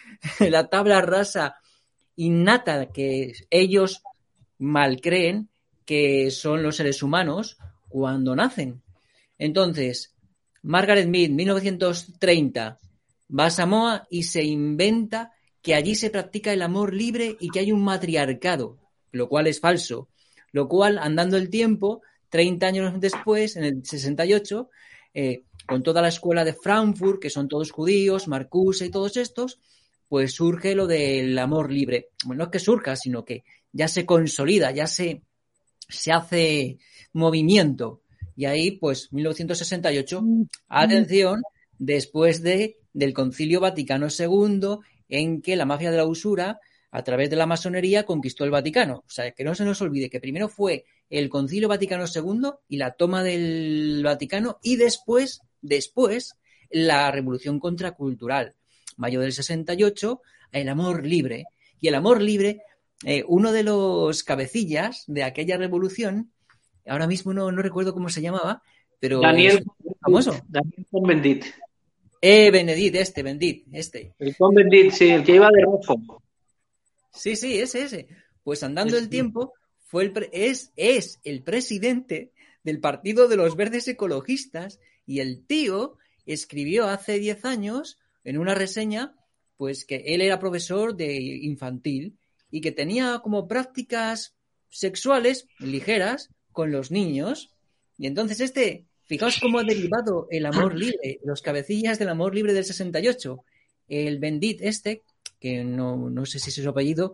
la 0.40 0.68
tabla 0.68 1.00
rasa 1.00 1.56
innata 2.16 2.86
que 2.92 3.32
ellos 3.50 4.02
mal 4.58 5.00
creen 5.00 5.48
que 5.84 6.30
son 6.30 6.62
los 6.62 6.76
seres 6.76 7.02
humanos 7.02 7.58
cuando 7.88 8.36
nacen. 8.36 8.82
Entonces, 9.38 10.14
Margaret 10.62 11.08
Mead, 11.08 11.30
1930, 11.30 12.78
va 13.38 13.46
a 13.46 13.50
Samoa 13.50 14.06
y 14.10 14.24
se 14.24 14.44
inventa 14.44 15.32
que 15.62 15.74
allí 15.74 15.94
se 15.94 16.10
practica 16.10 16.52
el 16.52 16.62
amor 16.62 16.94
libre 16.94 17.36
y 17.40 17.50
que 17.50 17.60
hay 17.60 17.72
un 17.72 17.82
matriarcado, 17.82 18.78
lo 19.12 19.28
cual 19.28 19.46
es 19.46 19.60
falso. 19.60 20.08
Lo 20.52 20.68
cual, 20.68 20.98
andando 20.98 21.36
el 21.36 21.48
tiempo, 21.48 22.02
30 22.30 22.66
años 22.66 23.00
después, 23.00 23.56
en 23.56 23.64
el 23.64 23.84
68, 23.84 24.70
eh, 25.14 25.42
con 25.66 25.82
toda 25.82 26.00
la 26.02 26.08
escuela 26.08 26.44
de 26.44 26.54
Frankfurt, 26.54 27.20
que 27.20 27.30
son 27.30 27.48
todos 27.48 27.70
judíos, 27.70 28.28
Marcuse 28.28 28.86
y 28.86 28.90
todos 28.90 29.16
estos, 29.16 29.60
pues 30.08 30.32
surge 30.32 30.74
lo 30.74 30.86
del 30.86 31.38
amor 31.38 31.70
libre. 31.70 32.08
Bueno, 32.24 32.38
no 32.38 32.44
es 32.44 32.50
que 32.50 32.58
surja, 32.58 32.96
sino 32.96 33.24
que 33.24 33.44
ya 33.72 33.86
se 33.86 34.06
consolida, 34.06 34.70
ya 34.72 34.86
se, 34.86 35.22
se 35.88 36.12
hace 36.12 36.78
movimiento. 37.12 38.02
Y 38.34 38.46
ahí, 38.46 38.72
pues, 38.72 39.12
1968, 39.12 40.22
atención, 40.68 41.42
después 41.78 42.42
de, 42.42 42.78
del 42.92 43.12
Concilio 43.12 43.60
Vaticano 43.60 44.08
II, 44.08 44.78
en 45.08 45.42
que 45.42 45.56
la 45.56 45.66
mafia 45.66 45.90
de 45.90 45.96
la 45.98 46.06
usura 46.06 46.58
a 46.90 47.04
través 47.04 47.30
de 47.30 47.36
la 47.36 47.46
masonería 47.46 48.04
conquistó 48.04 48.44
el 48.44 48.50
Vaticano. 48.50 49.04
O 49.06 49.10
sea, 49.10 49.30
que 49.32 49.44
no 49.44 49.54
se 49.54 49.64
nos 49.64 49.80
olvide 49.80 50.10
que 50.10 50.20
primero 50.20 50.48
fue 50.48 50.84
el 51.10 51.28
Concilio 51.28 51.68
Vaticano 51.68 52.04
II 52.06 52.50
y 52.68 52.76
la 52.76 52.92
toma 52.92 53.22
del 53.22 54.00
Vaticano 54.04 54.58
y 54.62 54.76
después, 54.76 55.42
después, 55.60 56.36
la 56.70 57.10
Revolución 57.10 57.58
Contracultural. 57.58 58.54
Mayo 58.96 59.20
del 59.20 59.32
68, 59.32 60.22
el 60.52 60.68
amor 60.68 61.04
libre. 61.04 61.46
Y 61.80 61.88
el 61.88 61.94
amor 61.96 62.22
libre, 62.22 62.62
eh, 63.04 63.24
uno 63.26 63.52
de 63.52 63.64
los 63.64 64.22
cabecillas 64.22 65.04
de 65.06 65.24
aquella 65.24 65.56
revolución, 65.56 66.30
ahora 66.86 67.06
mismo 67.06 67.32
no, 67.32 67.50
no 67.50 67.62
recuerdo 67.62 67.92
cómo 67.92 68.08
se 68.08 68.22
llamaba, 68.22 68.62
pero 69.00 69.20
Daniel, 69.20 69.64
es 69.84 69.94
famoso. 70.00 70.36
Daniel 70.46 70.86
Convendit. 70.90 71.44
Eh, 72.20 72.50
Benedit, 72.50 72.94
este, 72.96 73.22
Bendit, 73.22 73.66
este. 73.72 74.14
El 74.18 74.36
Convendit, 74.36 74.92
sí, 74.92 75.08
el 75.08 75.24
que 75.24 75.36
iba 75.36 75.50
de 75.50 75.62
rojo. 75.62 76.22
Sí, 77.10 77.34
sí, 77.34 77.58
ese, 77.58 77.82
ese. 77.82 78.08
Pues 78.44 78.62
andando 78.62 78.98
el 78.98 79.08
tiempo, 79.08 79.54
fue 79.90 80.04
el 80.04 80.28
es, 80.30 80.72
es 80.76 81.18
el 81.24 81.42
presidente 81.42 82.30
del 82.62 82.78
Partido 82.78 83.26
de 83.26 83.36
los 83.36 83.56
Verdes 83.56 83.88
Ecologistas 83.88 84.78
y 85.04 85.18
el 85.18 85.44
tío 85.44 85.96
escribió 86.26 86.86
hace 86.86 87.18
10 87.18 87.44
años 87.44 87.98
en 88.22 88.38
una 88.38 88.54
reseña 88.54 89.16
pues 89.56 89.84
que 89.84 89.96
él 90.06 90.20
era 90.20 90.38
profesor 90.38 90.94
de 90.94 91.16
infantil 91.16 92.16
y 92.52 92.60
que 92.60 92.70
tenía 92.70 93.18
como 93.18 93.48
prácticas 93.48 94.36
sexuales 94.68 95.48
ligeras 95.58 96.30
con 96.52 96.70
los 96.70 96.92
niños. 96.92 97.50
Y 97.98 98.06
entonces 98.06 98.38
este, 98.38 98.86
fijaos 99.06 99.40
cómo 99.40 99.58
ha 99.58 99.64
derivado 99.64 100.28
el 100.30 100.46
amor 100.46 100.78
libre, 100.78 101.18
los 101.24 101.42
cabecillas 101.42 101.98
del 101.98 102.10
amor 102.10 102.32
libre 102.32 102.52
del 102.52 102.64
68, 102.64 103.44
el 103.88 104.20
Bendit 104.20 104.60
este, 104.62 105.02
que 105.40 105.64
no, 105.64 106.08
no 106.08 106.26
sé 106.26 106.38
si 106.38 106.50
es 106.50 106.54
su 106.54 106.68
apellido, 106.68 107.12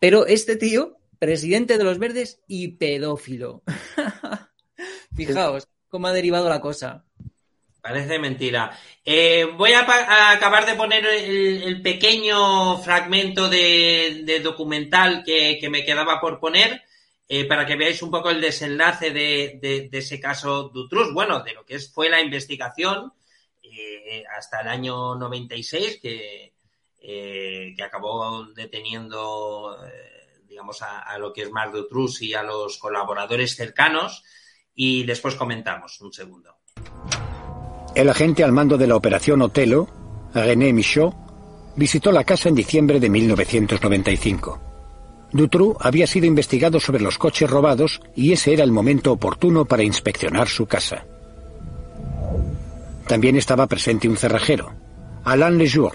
pero 0.00 0.26
este 0.26 0.56
tío, 0.56 0.98
presidente 1.18 1.78
de 1.78 1.84
los 1.84 1.98
verdes 1.98 2.40
y 2.46 2.68
pedófilo. 2.68 3.62
Fijaos 5.14 5.68
cómo 5.88 6.08
ha 6.08 6.12
derivado 6.12 6.48
la 6.48 6.60
cosa. 6.60 7.04
Parece 7.80 8.18
mentira. 8.18 8.76
Eh, 9.04 9.44
voy 9.56 9.72
a, 9.72 10.32
acabar 10.32 10.66
de 10.66 10.74
poner 10.74 11.06
el, 11.06 11.62
el 11.62 11.82
pequeño 11.82 12.78
fragmento 12.82 13.48
de, 13.48 14.22
de 14.24 14.40
documental 14.40 15.22
que, 15.24 15.58
que 15.60 15.70
me 15.70 15.84
quedaba 15.84 16.20
por 16.20 16.40
poner 16.40 16.82
eh, 17.28 17.44
para 17.44 17.64
que 17.64 17.76
veáis 17.76 18.02
un 18.02 18.10
poco 18.10 18.30
el 18.30 18.40
desenlace 18.40 19.10
de, 19.12 19.58
de- 19.62 19.88
de 19.88 19.98
ese 19.98 20.18
caso 20.18 20.68
Dutrus. 20.68 21.12
Bueno, 21.14 21.42
de 21.44 21.54
lo 21.54 21.64
que 21.64 21.78
fue 21.78 22.08
la 22.08 22.20
investigación 22.20 23.12
eh, 23.62 24.24
hasta 24.36 24.62
el 24.62 24.68
año 24.68 25.14
96 25.14 26.00
que, 26.02 26.52
que 27.00 27.82
acabó 27.84 28.46
deteniendo, 28.46 29.78
digamos, 30.56 30.80
a, 30.80 31.18
lo 31.18 31.34
que 31.34 31.42
es 31.42 31.50
Marc 31.50 31.70
Dutrus 31.74 32.22
y 32.22 32.32
a 32.32 32.42
los 32.42 32.78
colaboradores 32.78 33.54
cercanos. 33.56 34.24
Y 34.74 35.04
después 35.04 35.34
comentamos. 35.34 36.00
Un 36.00 36.14
segundo. 36.14 36.56
El 37.94 38.08
agente 38.08 38.42
al 38.42 38.52
mando 38.52 38.78
de 38.78 38.86
la 38.86 38.96
operación 38.96 39.42
Otelo, 39.42 39.86
René 40.32 40.72
Michaud, 40.72 41.12
visitó 41.76 42.10
la 42.10 42.24
casa 42.24 42.48
en 42.48 42.54
diciembre 42.54 42.98
de 42.98 43.10
1995. 43.10 44.60
Dutroux 45.30 45.76
había 45.78 46.06
sido 46.06 46.24
investigado 46.24 46.80
sobre 46.80 47.02
los 47.02 47.18
coches 47.18 47.50
robados 47.50 48.00
y 48.14 48.32
ese 48.32 48.54
era 48.54 48.64
el 48.64 48.72
momento 48.72 49.12
oportuno 49.12 49.66
para 49.66 49.82
inspeccionar 49.82 50.48
su 50.48 50.64
casa. 50.64 51.04
También 53.06 53.36
estaba 53.36 53.66
presente 53.66 54.08
un 54.08 54.16
cerrajero, 54.16 54.72
Alain 55.22 55.58
Lejour, 55.58 55.92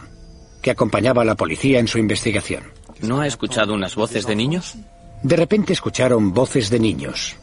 que 0.62 0.70
acompañaba 0.70 1.24
a 1.24 1.26
la 1.26 1.36
policía 1.36 1.80
en 1.80 1.88
su 1.88 1.98
investigación. 1.98 2.81
¿No 3.02 3.22
ha 3.22 3.28
escuchado 3.28 3.74
unas 3.74 3.96
voces 3.96 4.26
de 4.26 4.36
niños? 4.36 4.76
De 5.24 5.36
repente 5.36 5.74
escucharon 5.74 6.34
voces 6.34 6.70
de 6.70 6.80
niños. 6.80 7.36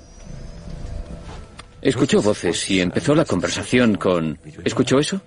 Escuchó 1.81 2.21
voces 2.21 2.71
y 2.71 2.81
empezó 2.81 3.15
la 3.15 3.25
conversación 3.25 3.97
con... 3.97 4.39
¿Escuchó 4.65 4.99
eso? 4.99 5.21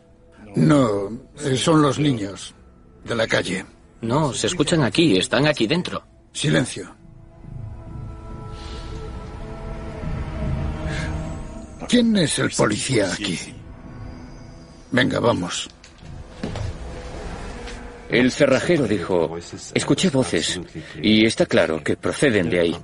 No, 0.55 1.09
eh, 1.39 1.55
son 1.55 1.81
los 1.81 1.97
niños 1.97 2.53
de 3.05 3.15
la 3.15 3.27
calle. 3.27 3.65
No, 4.01 4.33
se 4.33 4.47
escuchan 4.47 4.83
aquí, 4.83 5.17
están 5.17 5.47
aquí 5.47 5.65
dentro. 5.67 6.03
Silencio. 6.33 6.93
¿Quién 11.87 12.15
es 12.15 12.39
el 12.39 12.49
policía 12.51 13.11
aquí? 13.11 13.37
Venga, 14.91 15.19
vamos. 15.19 15.69
El 18.11 18.29
cerrajero 18.31 18.87
dijo, 18.87 19.37
escuché 19.73 20.09
voces 20.09 20.59
y 21.01 21.25
está 21.25 21.45
claro 21.45 21.81
que 21.81 21.95
proceden 21.95 22.49
de 22.49 22.59
ahí, 22.59 22.75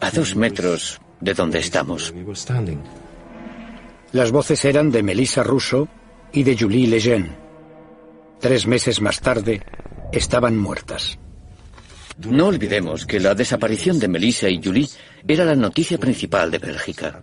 a 0.00 0.10
dos 0.10 0.34
metros 0.34 1.00
de 1.20 1.32
donde 1.32 1.60
estamos. 1.60 2.12
Las 4.10 4.32
voces 4.32 4.64
eran 4.64 4.90
de 4.90 5.04
Melissa 5.04 5.44
Russo 5.44 5.88
y 6.32 6.42
de 6.42 6.58
Julie 6.58 6.88
Lejeune. 6.88 7.36
Tres 8.40 8.66
meses 8.66 9.00
más 9.00 9.20
tarde, 9.20 9.62
estaban 10.10 10.58
muertas. 10.58 11.18
No 12.28 12.46
olvidemos 12.46 13.06
que 13.06 13.20
la 13.20 13.34
desaparición 13.34 14.00
de 14.00 14.08
Melissa 14.08 14.48
y 14.48 14.60
Julie 14.62 14.88
era 15.28 15.44
la 15.44 15.54
noticia 15.54 15.98
principal 15.98 16.50
de 16.50 16.58
Bélgica. 16.58 17.22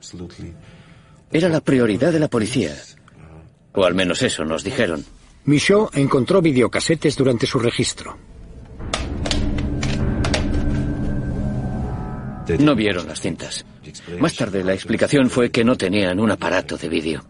Era 1.31 1.49
la 1.49 1.59
prioridad 1.59 2.13
de 2.13 2.19
la 2.19 2.29
policía. 2.29 2.73
O 3.73 3.83
al 3.83 3.93
menos 3.93 4.21
eso 4.21 4.45
nos 4.45 4.63
dijeron. 4.63 5.03
Michaud 5.45 5.89
encontró 5.93 6.41
videocasetes 6.41 7.17
durante 7.17 7.45
su 7.45 7.59
registro. 7.59 8.17
No 12.59 12.75
vieron 12.75 13.07
las 13.07 13.19
cintas. 13.19 13.65
Más 14.19 14.35
tarde 14.35 14.63
la 14.63 14.73
explicación 14.73 15.29
fue 15.29 15.51
que 15.51 15.63
no 15.63 15.75
tenían 15.75 16.19
un 16.19 16.31
aparato 16.31 16.77
de 16.77 16.87
vídeo. 16.87 17.23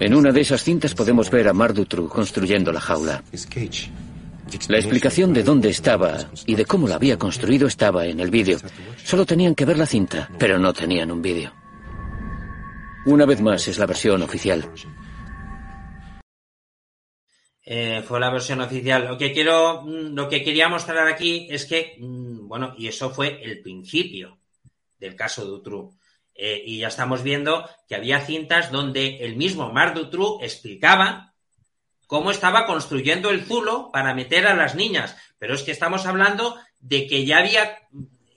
En 0.00 0.14
una 0.14 0.32
de 0.32 0.40
esas 0.40 0.62
cintas 0.62 0.94
podemos 0.94 1.30
ver 1.30 1.46
a 1.48 1.52
Marc 1.52 1.74
Dutroux 1.74 2.08
construyendo 2.08 2.72
la 2.72 2.80
jaula. 2.80 3.22
La 4.68 4.78
explicación 4.78 5.32
de 5.32 5.42
dónde 5.42 5.68
estaba 5.68 6.16
y 6.46 6.54
de 6.54 6.64
cómo 6.64 6.88
la 6.88 6.96
había 6.96 7.18
construido 7.18 7.68
estaba 7.68 8.06
en 8.06 8.18
el 8.18 8.30
vídeo. 8.30 8.58
Solo 9.04 9.24
tenían 9.24 9.54
que 9.54 9.64
ver 9.64 9.78
la 9.78 9.86
cinta, 9.86 10.30
pero 10.38 10.58
no 10.58 10.72
tenían 10.72 11.10
un 11.10 11.22
vídeo. 11.22 11.52
Una 13.06 13.24
vez 13.24 13.40
más 13.40 13.68
es 13.68 13.78
la 13.78 13.86
versión 13.86 14.22
oficial. 14.22 14.68
Eh, 17.70 18.02
fue 18.02 18.18
la 18.18 18.30
versión 18.30 18.62
oficial. 18.62 19.04
Lo 19.06 19.18
que 19.18 19.30
quiero, 19.30 19.82
mm, 19.82 20.14
lo 20.14 20.26
que 20.26 20.42
quería 20.42 20.70
mostrar 20.70 21.06
aquí 21.06 21.46
es 21.50 21.66
que, 21.66 21.96
mm, 21.98 22.48
bueno, 22.48 22.74
y 22.78 22.88
eso 22.88 23.10
fue 23.10 23.44
el 23.44 23.60
principio 23.60 24.38
del 24.98 25.14
caso 25.14 25.44
Dutroux. 25.44 25.94
Eh, 26.34 26.62
y 26.64 26.78
ya 26.78 26.88
estamos 26.88 27.22
viendo 27.22 27.68
que 27.86 27.94
había 27.94 28.24
cintas 28.24 28.72
donde 28.72 29.18
el 29.18 29.36
mismo 29.36 29.70
Marc 29.70 29.94
Dutroux 29.94 30.42
explicaba 30.42 31.34
cómo 32.06 32.30
estaba 32.30 32.64
construyendo 32.64 33.28
el 33.28 33.44
zulo 33.44 33.90
para 33.92 34.14
meter 34.14 34.46
a 34.46 34.54
las 34.54 34.74
niñas. 34.74 35.14
Pero 35.38 35.54
es 35.54 35.62
que 35.62 35.72
estamos 35.72 36.06
hablando 36.06 36.56
de 36.80 37.06
que 37.06 37.26
ya 37.26 37.36
había 37.36 37.86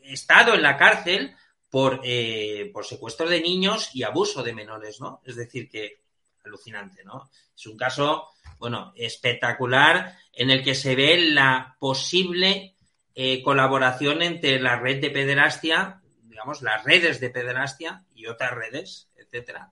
estado 0.03 0.55
en 0.55 0.61
la 0.61 0.75
cárcel 0.75 1.37
por, 1.69 2.01
eh, 2.03 2.69
por 2.73 2.85
secuestro 2.85 3.29
de 3.29 3.39
niños 3.39 3.91
y 3.95 4.03
abuso 4.03 4.43
de 4.43 4.51
menores, 4.51 4.99
¿no? 4.99 5.21
Es 5.25 5.37
decir, 5.37 5.69
que 5.69 6.00
alucinante, 6.43 7.03
¿no? 7.03 7.29
Es 7.55 7.65
un 7.67 7.77
caso, 7.77 8.29
bueno, 8.57 8.93
espectacular 8.95 10.17
en 10.33 10.49
el 10.49 10.63
que 10.63 10.75
se 10.75 10.95
ve 10.95 11.17
la 11.17 11.75
posible 11.79 12.75
eh, 13.13 13.43
colaboración 13.43 14.21
entre 14.21 14.59
la 14.59 14.79
red 14.79 15.01
de 15.01 15.09
pederastia, 15.09 16.01
digamos, 16.23 16.61
las 16.61 16.83
redes 16.83 17.19
de 17.19 17.29
pederastia 17.29 18.05
y 18.15 18.27
otras 18.27 18.51
redes, 18.51 19.09
etcétera, 19.15 19.71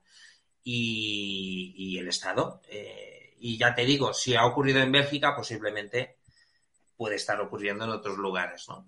y, 0.63 1.97
el 1.97 2.07
Estado. 2.07 2.61
Eh, 2.69 3.35
y 3.39 3.57
ya 3.57 3.73
te 3.73 3.85
digo, 3.85 4.13
si 4.13 4.35
ha 4.35 4.45
ocurrido 4.45 4.81
en 4.81 4.91
Bélgica, 4.91 5.35
posiblemente 5.35 6.17
puede 6.97 7.15
estar 7.15 7.39
ocurriendo 7.39 7.85
en 7.85 7.91
otros 7.91 8.17
lugares, 8.17 8.67
¿no? 8.67 8.87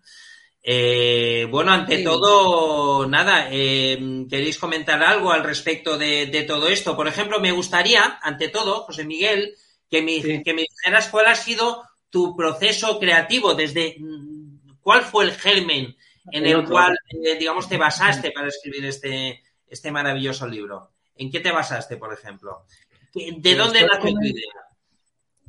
Eh, 0.64 1.48
bueno, 1.50 1.72
ante 1.72 1.98
Sí. 1.98 2.04
todo, 2.04 3.08
nada, 3.08 3.48
eh, 3.52 4.26
¿queréis 4.30 4.60
comentar 4.60 5.02
algo 5.02 5.32
al 5.32 5.44
respecto 5.44 5.98
de, 5.98 6.28
de 6.28 6.44
todo 6.44 6.68
esto? 6.68 6.96
Por 6.96 7.08
ejemplo, 7.08 7.40
me 7.40 7.52
gustaría, 7.52 8.20
ante 8.22 8.50
todo, 8.50 8.84
José 8.84 9.04
Miguel, 9.04 9.56
que 9.90 10.02
me, 10.04 10.22
que 10.44 10.54
me 10.54 10.62
dijeras 10.62 11.10
cuál 11.10 11.26
ha 11.28 11.36
sido 11.36 11.84
tu 12.10 12.36
proceso 12.36 13.00
creativo, 13.00 13.56
desde 13.56 13.96
mm, 14.00 14.78
cuál 14.82 15.02
fue 15.02 15.24
el 15.26 15.32
germen 15.32 15.96
en 16.32 16.46
El 16.46 16.58
otro. 16.58 16.72
cual, 16.72 16.98
eh, 17.10 17.36
digamos, 17.38 17.68
te 17.68 17.78
basaste 17.78 18.32
para 18.32 18.48
escribir 18.50 18.86
este, 18.86 19.42
este 19.68 19.92
maravilloso 19.92 20.48
libro. 20.48 20.92
¿En 21.16 21.32
qué 21.32 21.40
te 21.40 21.52
basaste, 21.52 21.98
por 21.98 22.14
ejemplo? 22.14 22.66
¿De 23.14 23.40
Pues 23.42 23.58
dónde 23.58 23.82
nace 23.86 24.12
tu 24.12 24.22
idea? 24.24 24.54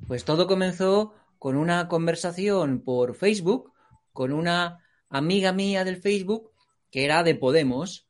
Pues 0.08 0.24
todo 0.24 0.46
comenzó 0.46 1.14
con 1.38 1.56
una 1.56 1.86
conversación 1.88 2.80
por 2.80 3.14
Facebook 3.14 3.72
con 4.12 4.32
una 4.32 4.82
amiga 5.12 5.52
mía 5.52 5.84
del 5.84 5.96
Facebook 5.96 6.50
que 6.90 7.04
era 7.04 7.22
de 7.22 7.34
Podemos 7.34 8.06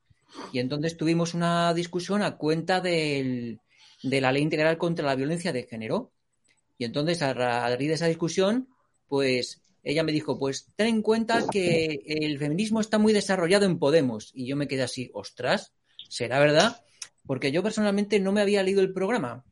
y 0.52 0.58
entonces 0.60 0.96
tuvimos 0.96 1.34
una 1.34 1.74
discusión 1.74 2.22
a 2.22 2.36
cuenta 2.36 2.80
del- 2.80 3.60
de 4.02 4.20
la 4.20 4.32
ley 4.32 4.42
integral 4.42 4.78
contra 4.78 5.06
la 5.06 5.14
violencia 5.14 5.52
de 5.52 5.64
género 5.64 6.10
y 6.78 6.84
entonces 6.84 7.22
a 7.22 7.32
ra- 7.34 7.64
a 7.64 7.68
raíz 7.76 7.88
de 7.88 7.94
esa 7.94 8.06
discusión 8.06 8.68
pues 9.08 9.60
ella 9.84 10.04
me 10.04 10.12
dijo, 10.12 10.38
pues 10.38 10.68
ten 10.76 10.86
en 10.86 11.02
cuenta 11.02 11.44
que 11.50 12.00
el 12.06 12.38
feminismo 12.38 12.80
está 12.80 12.98
muy 12.98 13.12
desarrollado 13.12 13.66
en 13.66 13.80
Podemos. 13.80 14.30
Y 14.32 14.46
yo 14.46 14.54
me 14.56 14.68
quedé 14.68 14.82
así, 14.84 15.10
ostras, 15.12 15.72
¿será 16.08 16.38
verdad? 16.38 16.80
Porque 17.26 17.50
yo 17.50 17.64
personalmente 17.64 18.20
no 18.20 18.30
me 18.30 18.40
había 18.40 18.62
leído 18.62 18.80
el 18.80 18.92
programa. 18.92 19.44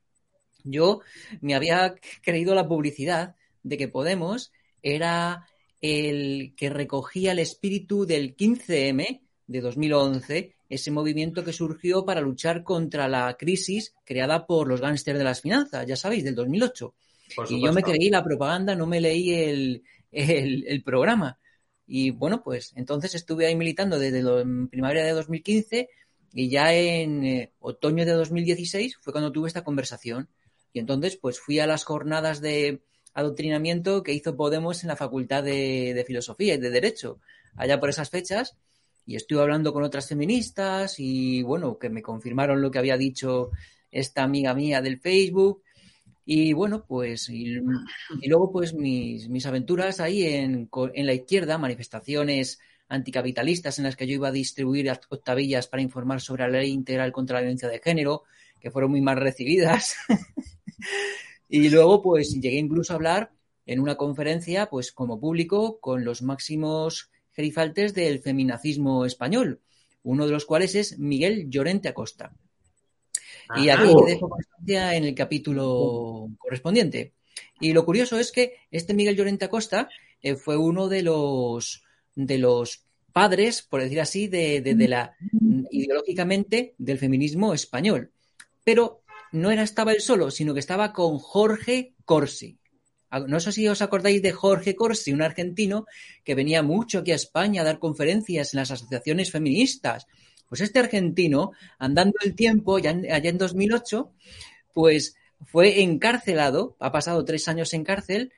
Yo 0.62 1.01
me 1.40 1.55
había 1.57 1.94
creído 2.22 2.55
la 2.55 2.68
publicidad 2.68 3.34
de 3.64 3.76
que 3.76 3.88
Podemos 3.88 4.53
era 4.82 5.48
el 5.81 6.55
que 6.57 6.70
recogía 6.70 7.33
el 7.33 7.39
espíritu 7.39 8.07
del 8.07 8.37
15M 8.37 9.20
de 9.47 9.61
2011, 9.61 10.55
ese 10.68 10.91
movimiento 10.91 11.43
que 11.43 11.53
surgió 11.53 12.05
para 12.05 12.20
luchar 12.20 12.62
contra 12.62 13.09
la 13.09 13.37
crisis 13.37 13.95
creada 14.05 14.47
por 14.47 14.68
los 14.68 14.81
gángsters 14.81 15.18
de 15.18 15.24
las 15.24 15.41
finanzas, 15.41 15.87
ya 15.87 15.97
sabéis, 15.97 16.24
del 16.24 16.35
2008. 16.35 16.95
Y 17.49 17.64
yo 17.64 17.72
me 17.72 17.83
creí 17.83 18.11
la 18.11 18.24
propaganda, 18.24 18.74
no 18.74 18.87
me 18.87 19.01
leí 19.01 19.33
el, 19.33 19.83
el, 20.11 20.83
programa. 20.83 21.39
Y 21.87 22.11
bueno, 22.11 22.43
pues 22.43 22.72
entonces 22.76 23.14
estuve 23.14 23.47
ahí 23.47 23.57
militando 23.57 23.99
desde 23.99 24.22
lo, 24.22 24.41
en 24.41 24.68
primavera 24.68 25.05
de 25.05 25.12
2015 25.12 25.89
y 26.33 26.49
ya 26.49 26.72
en 26.72 27.24
eh, 27.24 27.53
otoño 27.59 28.05
de 28.05 28.12
2016 28.12 28.99
fue 29.01 29.12
cuando 29.12 29.33
tuve 29.33 29.49
esta 29.49 29.64
conversación. 29.64 30.28
Y 30.72 30.78
entonces 30.78 31.16
pues 31.16 31.41
fui 31.41 31.59
a 31.59 31.66
las 31.66 31.85
jornadas 31.85 32.41
de 32.41 32.83
adoctrinamiento 33.14 34.02
que 34.02 34.12
hizo 34.12 34.36
Podemos 34.36 34.82
en 34.82 34.88
la 34.88 34.96
Facultad 34.96 35.42
de, 35.42 36.04
Filosofía 36.06 36.54
y 36.54 36.58
de 36.58 36.70
Derecho, 36.70 37.20
allá 37.56 37.80
por 37.80 37.88
esas 37.88 38.11
fechas. 38.11 38.56
Y 39.06 39.16
estuve 39.16 39.40
hablando 39.40 39.72
con 39.72 39.82
otras 39.82 40.08
feministas 40.08 40.96
y 40.98 41.42
bueno, 41.42 41.78
que 41.78 41.90
me 41.90 42.02
confirmaron 42.02 42.61
lo 42.61 42.70
que 42.70 42.78
había 42.78 42.96
dicho 42.96 43.50
esta 43.90 44.22
amiga 44.22 44.54
mía 44.54 44.80
del 44.82 45.00
Facebook 45.00 45.62
y 46.32 46.52
bueno, 46.52 46.84
pues, 46.86 47.28
y, 47.28 47.61
luego 48.28 48.52
pues 48.52 48.72
mis, 48.72 49.28
mis 49.28 49.46
aventuras 49.46 49.98
ahí 49.98 50.24
en, 50.24 50.70
en, 50.94 51.06
la 51.06 51.12
izquierda, 51.12 51.58
manifestaciones 51.58 52.61
anticapitalistas 52.88 53.78
en 53.78 53.84
las 53.84 53.96
que 53.96 54.06
yo 54.06 54.14
iba 54.14 54.28
a 54.28 54.32
distribuir 54.32 54.92
octavillas 55.08 55.66
para 55.66 55.82
informar 55.82 56.20
sobre 56.20 56.44
la 56.44 56.61
ley 56.61 56.70
integral 56.70 57.11
contra 57.11 57.36
la 57.36 57.40
violencia 57.42 57.68
de 57.68 57.80
género, 57.80 58.22
que 58.61 58.70
fueron 58.70 58.92
muy 58.92 59.00
mal 59.00 59.16
recibidas. 59.16 59.96
y 61.51 61.68
luego 61.68 62.01
pues 62.01 62.40
llegué 62.40 62.59
incluso 62.59 62.92
a 62.92 62.96
hablar 62.96 63.32
en 63.66 63.80
una 63.80 63.96
conferencia 63.96 64.70
pues 64.70 64.92
como 64.92 65.20
público 65.20 65.80
con 65.80 66.05
los 66.05 66.22
máximos 66.22 67.11
gerifaltes 67.32 67.92
del 67.92 68.20
feminacismo 68.20 69.05
español, 69.05 69.61
uno 70.03 70.26
de 70.26 70.32
los 70.32 70.46
cuales 70.46 70.74
es 70.74 70.98
Miguel 70.98 71.51
Llorente 71.51 71.88
Acosta. 71.88 72.32
Y 73.57 73.68
aquí 73.68 73.92
dejo 74.07 74.28
constancia 74.28 74.94
en 74.94 75.05
el 75.05 75.14
capítulo 75.14 76.30
correspondiente. 76.38 77.14
Y 77.59 77.72
lo 77.72 77.84
curioso 77.84 78.18
es 78.18 78.30
que 78.30 78.55
este 78.70 78.94
Miguel 78.94 79.16
Llorente 79.16 79.46
Acosta 79.46 79.88
eh, 80.22 80.36
fue 80.36 80.57
uno 80.57 80.88
de 80.88 81.03
los, 81.03 81.82
de 82.14 82.38
los 82.38 82.84
padres, 83.12 83.62
por 83.62 83.82
decir 83.82 84.01
así, 84.01 84.28
de, 84.28 84.61
de, 84.61 84.88
la 84.88 85.16
ideológicamente 85.70 86.74
del 86.78 86.98
feminismo 86.98 87.53
español. 87.53 88.12
Pero 88.62 88.99
no 89.33 89.51
era 89.51 89.62
estaba 89.62 89.93
él 89.93 90.01
solo, 90.01 90.31
sino 90.31 90.55
que 90.55 90.61
estaba 90.61 90.93
con 90.93 91.18
Jorge 91.18 91.95
Corsi. 92.05 92.59
Ah, 93.11 93.20
no 93.20 93.41
sé 93.41 93.53
si 93.53 93.66
os 93.66 93.83
acordáis 93.83 94.22
de 94.22 94.33
Jorge 94.33 94.76
Corsi, 94.76 95.12
un 95.12 95.22
argentino 95.22 95.87
que 96.24 96.35
venía 96.35 96.62
mucho 96.62 97.01
aquí 97.01 97.12
a 97.12 97.16
España 97.16 97.62
a 97.62 97.64
dar 97.64 97.78
conferencias 97.78 98.55
en 98.55 98.61
las 98.61 98.70
asociaciones 98.70 99.31
feministas 99.31 100.07
pues 100.51 100.62
este 100.62 100.81
argentino, 100.81 101.53
andando 101.78 102.14
el 102.24 102.35
tiempo, 102.35 102.81
ya 102.81 102.91
allá 102.91 103.31
en 103.31 103.39
2008, 103.39 104.11
pues 104.74 105.14
fue 105.47 105.83
encarcelado, 105.83 106.76
ha 106.81 106.91
pasado 106.91 107.24
tres 107.24 107.47
años 107.47 107.72
en 107.72 107.85
cárcel 107.85 108.33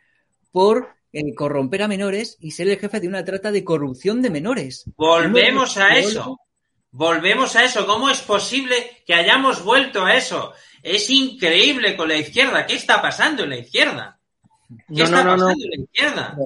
por 0.53 0.91
eh, 1.15 1.35
corromper 1.35 1.83
a 1.83 1.89
menores 1.89 2.37
y 2.39 2.51
ser 2.51 2.69
el 2.69 2.79
jefe 2.79 3.01
de 3.01 3.09
una 3.09 3.25
trata 3.25 3.51
de 3.51 3.65
corrupción 3.65 4.21
de 4.21 4.29
menores. 4.29 4.85
Volvemos 4.95 5.79
a 5.79 5.97
eso. 5.97 6.39
Volvemos 6.91 7.57
a 7.57 7.65
eso. 7.65 7.87
¿Cómo 7.87 8.11
es 8.11 8.21
posible 8.21 8.75
que 9.07 9.15
hayamos 9.15 9.65
vuelto 9.65 10.05
a 10.05 10.15
eso? 10.15 10.53
Es 10.83 11.09
increíble 11.11 11.97
con 11.97 12.09
la 12.09 12.17
izquierda. 12.17 12.67
¿Qué 12.67 12.75
está 12.75 13.01
pasando 13.01 13.45
en 13.45 13.51
la 13.51 13.59
izquierda? 13.59 14.19
¿Qué 14.95 15.03
está 15.03 15.25
pasando 15.25 15.65
en 15.65 15.71
la 15.71 15.83
izquierda? 15.85 16.37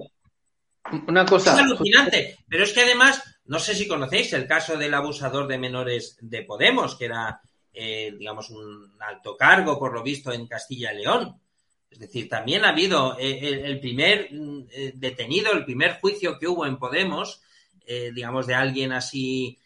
Una 1.08 1.24
cosa. 1.24 1.54
Es 1.54 1.58
alucinante. 1.58 2.38
Pero 2.48 2.64
es 2.64 2.72
que 2.72 2.82
además 2.82 3.22
no 3.46 3.58
sé 3.58 3.74
si 3.74 3.86
conocéis 3.86 4.32
el 4.32 4.46
caso 4.46 4.76
del 4.76 4.94
abusador 4.94 5.46
de 5.46 5.58
menores 5.58 6.16
de 6.20 6.42
Podemos, 6.42 6.96
que 6.96 7.04
era, 7.04 7.40
eh, 7.72 8.14
digamos, 8.18 8.50
un 8.50 8.92
alto 9.00 9.36
cargo, 9.36 9.78
por 9.78 9.92
lo 9.92 10.02
visto, 10.02 10.32
en 10.32 10.46
Castilla 10.46 10.92
y 10.92 10.98
León. 10.98 11.40
Es 11.88 12.00
decir, 12.00 12.28
también 12.28 12.64
ha 12.64 12.70
habido 12.70 13.16
eh, 13.18 13.62
el, 13.64 13.78
primer 13.80 14.28
mm, 14.32 14.66
eh, 14.70 14.92
detenido, 14.96 15.52
el 15.52 15.64
primer 15.64 16.00
juicio 16.00 16.38
que 16.38 16.48
hubo 16.48 16.66
en 16.66 16.78
Podemos, 16.78 17.42
digamos, 17.86 18.48
de 18.48 18.54
alguien 18.56 18.90
así 18.90 19.60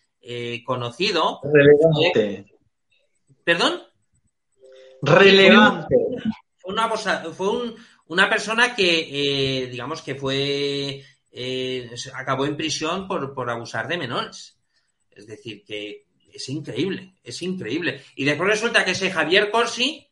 conocido. 0.66 1.40
Relevante. 1.42 2.44
¿Perdón? 3.42 3.80
Relevante. 5.02 5.96
Fue 6.58 6.72
una, 6.72 6.88
fue 6.88 7.74
una 8.06 8.28
persona 8.28 8.74
que, 8.74 9.68
digamos, 9.70 10.02
que 10.02 10.14
fue 10.14 11.04
eh, 11.32 11.90
acabó 12.14 12.44
en 12.44 12.56
prisión 12.56 13.06
por, 13.06 13.34
por 13.34 13.50
abusar 13.50 13.86
de 13.88 13.98
menores. 13.98 14.56
Es 15.10 15.26
decir, 15.26 15.64
que 15.64 16.06
es 16.32 16.48
increíble, 16.48 17.14
es 17.22 17.42
increíble. 17.42 18.02
Y 18.16 18.24
después 18.24 18.48
resulta 18.48 18.84
que 18.84 18.92
ese 18.92 19.10
Javier 19.10 19.50
Corsi 19.50 20.06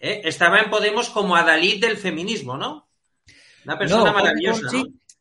eh, 0.00 0.22
estaba 0.24 0.60
en 0.60 0.70
Podemos 0.70 1.08
como 1.10 1.36
Adalid 1.36 1.80
del 1.80 1.96
feminismo, 1.96 2.56
¿no? 2.56 2.88
Una 3.64 3.78
persona 3.78 4.12
maravillosa. 4.12 4.68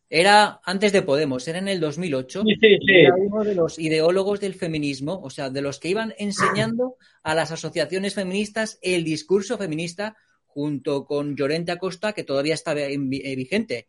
Era 0.09 0.61
antes 0.63 0.93
de 0.93 1.01
Podemos, 1.01 1.47
era 1.47 1.59
en 1.59 1.67
el 1.67 1.79
2008. 1.79 2.43
Era 2.87 3.15
uno 3.15 3.43
de 3.43 3.55
los 3.55 3.77
ideólogos 3.77 4.39
del 4.39 4.53
feminismo, 4.53 5.19
o 5.21 5.29
sea, 5.29 5.49
de 5.49 5.61
los 5.61 5.79
que 5.79 5.89
iban 5.89 6.13
enseñando 6.17 6.95
a 7.23 7.35
las 7.35 7.51
asociaciones 7.51 8.13
feministas 8.13 8.79
el 8.81 9.03
discurso 9.03 9.57
feminista 9.57 10.15
junto 10.45 11.05
con 11.05 11.35
Llorente 11.35 11.71
Acosta, 11.71 12.13
que 12.13 12.23
todavía 12.23 12.53
estaba 12.53 12.79
eh, 12.81 12.97
vigente 12.97 13.87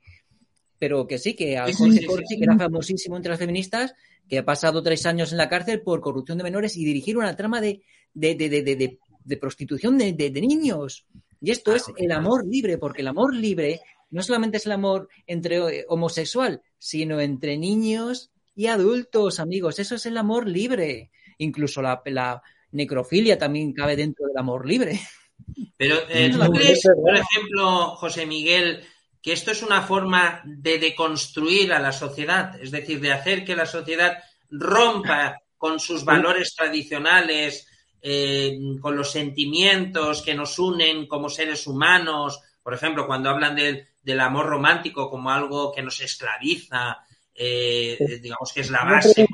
pero 0.78 1.06
que 1.06 1.18
sí, 1.18 1.34
que 1.34 1.58
a 1.58 1.64
Corsi, 1.64 2.38
que 2.38 2.44
era 2.44 2.56
famosísimo 2.56 3.16
entre 3.16 3.30
las 3.30 3.38
feministas, 3.38 3.94
que 4.28 4.38
ha 4.38 4.44
pasado 4.44 4.82
tres 4.82 5.06
años 5.06 5.32
en 5.32 5.38
la 5.38 5.48
cárcel 5.48 5.82
por 5.82 6.00
corrupción 6.00 6.38
de 6.38 6.44
menores 6.44 6.76
y 6.76 6.84
dirigir 6.84 7.18
una 7.18 7.34
trama 7.34 7.60
de, 7.60 7.82
de, 8.14 8.36
de, 8.36 8.98
de 9.24 9.36
prostitución 9.36 9.98
de, 9.98 10.30
niños. 10.30 11.06
Y 11.40 11.50
esto 11.50 11.74
es 11.74 11.84
el 11.96 12.12
amor 12.12 12.46
libre, 12.46 12.78
porque 12.78 13.02
el 13.02 13.08
amor 13.08 13.34
libre 13.34 13.80
no 14.10 14.22
solamente 14.22 14.56
es 14.56 14.66
el 14.66 14.72
amor 14.72 15.08
entre 15.26 15.56
eh, 15.56 15.84
homosexual, 15.88 16.62
sino 16.78 17.20
entre 17.20 17.56
niños 17.58 18.30
y 18.54 18.66
adultos, 18.66 19.40
amigos. 19.40 19.78
Eso 19.78 19.96
es 19.96 20.06
el 20.06 20.16
amor 20.16 20.48
libre. 20.48 21.10
Incluso 21.38 21.82
la, 21.82 22.02
la 22.06 22.42
necrofilia 22.72 23.38
también 23.38 23.72
cabe 23.72 23.96
dentro 23.96 24.26
del 24.26 24.36
amor 24.36 24.66
libre. 24.66 25.00
Pero, 25.76 25.96
eh, 26.08 26.30
¿tú 26.30 26.52
crees, 26.52 26.82
por 26.82 27.16
ejemplo, 27.16 27.96
José 27.96 28.26
Miguel, 28.26 28.84
que 29.22 29.32
esto 29.32 29.50
es 29.50 29.62
una 29.62 29.82
forma 29.82 30.42
de 30.44 30.78
deconstruir 30.78 31.72
a 31.72 31.78
la 31.78 31.92
sociedad, 31.92 32.60
es 32.60 32.70
decir, 32.70 33.00
de 33.00 33.12
hacer 33.12 33.44
que 33.44 33.56
la 33.56 33.66
sociedad 33.66 34.18
rompa 34.50 35.40
con 35.56 35.80
sus 35.80 36.04
valores 36.04 36.54
tradicionales, 36.54 37.66
eh, 38.00 38.56
con 38.80 38.96
los 38.96 39.10
sentimientos 39.10 40.22
que 40.22 40.34
nos 40.34 40.58
unen 40.58 41.06
como 41.06 41.28
seres 41.28 41.66
humanos, 41.66 42.40
por 42.62 42.74
ejemplo, 42.74 43.06
cuando 43.06 43.30
hablan 43.30 43.56
del 43.56 43.87
amor 44.20 44.46
romántico 44.46 45.10
como 45.10 45.30
algo 45.30 45.72
que 45.72 45.82
nos 45.82 46.00
esclaviza, 46.00 46.98
eh, 47.34 48.18
digamos 48.20 48.52
que 48.52 48.62
es 48.62 48.70
la 48.70 48.84
base. 48.84 49.26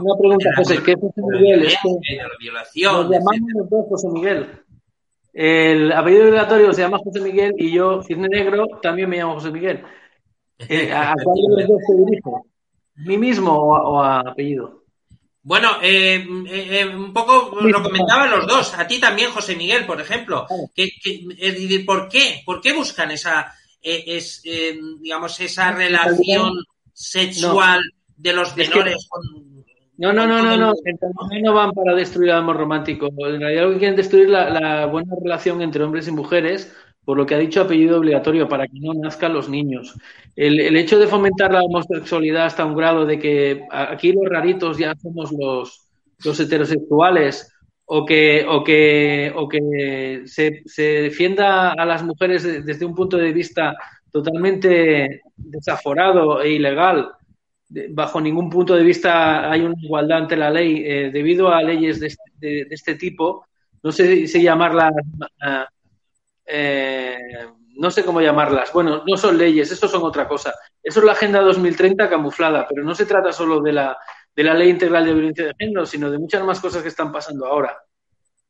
Una 0.00 0.14
pregunta, 0.16 0.50
José, 0.56 0.82
¿qué 0.82 0.92
es 0.92 0.98
Miguel? 1.16 1.62
la 1.64 2.28
violación. 2.38 3.10
José 3.88 4.08
Miguel. 4.08 4.62
El 5.32 5.90
apellido 5.92 6.26
obligatorio 6.28 6.72
se 6.72 6.82
llama 6.82 6.98
José 6.98 7.20
Miguel 7.20 7.54
y 7.56 7.72
yo, 7.72 8.02
Cisne 8.02 8.28
Negro, 8.28 8.66
también 8.82 9.08
me 9.08 9.16
llamo 9.16 9.34
José 9.34 9.50
Miguel. 9.50 9.82
Eh, 10.58 10.92
¿A 10.92 11.14
cuál 11.22 11.36
de 11.36 11.62
los 11.62 11.68
dos 11.68 11.80
te 11.86 11.94
dirijo? 11.96 12.46
¿Mí 12.96 13.16
mismo 13.16 13.52
o 13.52 14.02
a, 14.02 14.20
apellido? 14.20 14.82
Bueno, 15.42 15.78
eh, 15.82 16.24
eh, 16.48 16.86
un 16.86 17.12
poco 17.12 17.60
lo 17.60 17.82
comentaban 17.82 18.30
los 18.30 18.46
dos. 18.46 18.78
A 18.78 18.86
ti 18.86 19.00
también, 19.00 19.32
José 19.32 19.56
Miguel, 19.56 19.86
por 19.86 20.00
ejemplo. 20.00 20.46
¿Por 20.46 22.08
qué? 22.08 22.42
¿Por 22.44 22.60
qué 22.60 22.72
buscan 22.72 23.10
esa, 23.10 23.52
es, 23.82 24.42
digamos, 24.42 25.40
esa 25.40 25.72
relación 25.72 26.52
sexual 26.92 27.80
de 28.16 28.32
los 28.32 28.56
menores 28.56 29.06
con 29.08 29.22
no, 29.98 30.12
no, 30.12 30.26
no, 30.26 30.42
no, 30.42 30.56
no. 30.56 30.72
no 31.42 31.54
van 31.54 31.70
para 31.72 31.94
destruir 31.94 32.30
el 32.30 32.36
amor 32.36 32.56
romántico. 32.56 33.06
En 33.06 33.40
realidad 33.40 33.64
lo 33.64 33.72
que 33.72 33.78
quieren 33.78 33.96
destruir 33.96 34.30
la, 34.30 34.50
la 34.50 34.86
buena 34.86 35.14
relación 35.22 35.62
entre 35.62 35.84
hombres 35.84 36.08
y 36.08 36.10
mujeres, 36.10 36.74
por 37.04 37.16
lo 37.16 37.24
que 37.24 37.36
ha 37.36 37.38
dicho 37.38 37.60
apellido 37.60 37.98
obligatorio, 37.98 38.48
para 38.48 38.66
que 38.66 38.80
no 38.80 38.94
nazcan 38.94 39.32
los 39.32 39.48
niños. 39.48 39.94
El, 40.34 40.58
el 40.60 40.76
hecho 40.76 40.98
de 40.98 41.06
fomentar 41.06 41.52
la 41.52 41.62
homosexualidad 41.62 42.46
hasta 42.46 42.64
un 42.64 42.74
grado 42.74 43.06
de 43.06 43.18
que 43.18 43.64
aquí 43.70 44.12
los 44.12 44.24
raritos 44.28 44.78
ya 44.78 44.94
somos 45.00 45.30
los, 45.30 45.86
los 46.24 46.40
heterosexuales 46.40 47.51
o 47.94 47.98
que, 48.08 48.44
o 48.48 48.58
que, 48.66 49.32
o 49.40 49.44
que 49.50 50.22
se, 50.34 50.62
se, 50.66 50.82
defienda 51.08 51.72
a 51.72 51.84
las 51.84 52.02
mujeres 52.02 52.42
desde 52.64 52.86
un 52.86 52.94
punto 52.94 53.16
de 53.18 53.32
vista 53.32 53.74
totalmente 54.10 55.20
desaforado 55.36 56.40
e 56.42 56.52
ilegal. 56.52 56.98
Bajo 57.90 58.20
ningún 58.20 58.48
punto 58.50 58.74
de 58.74 58.82
vista 58.84 59.50
hay 59.50 59.62
una 59.62 59.74
igualdad 59.78 60.18
ante 60.22 60.36
la 60.36 60.50
ley 60.50 60.82
eh, 60.86 61.10
debido 61.12 61.50
a 61.52 61.62
leyes 61.62 62.00
de 62.00 62.06
este, 62.08 62.22
de- 62.38 62.64
de 62.68 62.74
este 62.74 62.94
tipo. 62.96 63.46
No 63.82 63.92
sé 63.92 64.26
si 64.26 64.42
llamarlas, 64.42 64.92
ah, 65.42 65.66
eh, 66.46 67.18
no 67.76 67.90
sé 67.90 68.04
cómo 68.04 68.20
llamarlas. 68.20 68.72
Bueno, 68.72 69.02
no 69.06 69.16
son 69.16 69.38
leyes, 69.38 69.70
eso 69.70 69.88
son 69.88 70.02
otra 70.04 70.28
cosa. 70.28 70.54
Eso 70.82 71.00
es 71.00 71.06
la 71.06 71.12
Agenda 71.12 71.40
2030 71.40 72.08
camuflada, 72.08 72.66
pero 72.68 72.84
no 72.84 72.94
se 72.94 73.06
trata 73.06 73.32
solo 73.32 73.60
de 73.60 73.72
la, 73.72 73.96
de 74.34 74.42
la 74.42 74.54
Ley 74.54 74.70
Integral 74.70 75.04
de 75.04 75.12
Violencia 75.14 75.44
de 75.46 75.54
Género, 75.58 75.84
sino 75.86 76.10
de 76.10 76.18
muchas 76.18 76.42
más 76.44 76.60
cosas 76.60 76.82
que 76.82 76.88
están 76.88 77.12
pasando 77.12 77.46
ahora, 77.46 77.76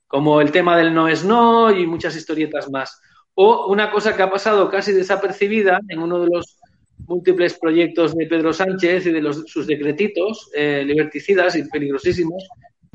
como 0.06 0.40
el 0.40 0.52
tema 0.52 0.76
del 0.76 0.94
no 0.94 1.08
es 1.08 1.24
no 1.24 1.70
y 1.70 1.86
muchas 1.86 2.14
historietas 2.16 2.70
más. 2.70 3.00
O 3.34 3.66
una 3.66 3.90
cosa 3.90 4.14
que 4.14 4.22
ha 4.22 4.30
pasado 4.30 4.68
casi 4.70 4.92
desapercibida 4.92 5.80
en 5.88 5.98
uno 6.00 6.20
de 6.20 6.28
los 6.28 6.58
múltiples 7.06 7.58
proyectos 7.58 8.14
de 8.14 8.26
Pedro 8.26 8.52
Sánchez 8.52 9.06
y 9.06 9.10
de 9.12 9.22
los, 9.22 9.42
sus 9.46 9.66
decretitos 9.66 10.50
eh, 10.54 10.84
liberticidas 10.86 11.56
y 11.56 11.64
peligrosísimos, 11.68 12.46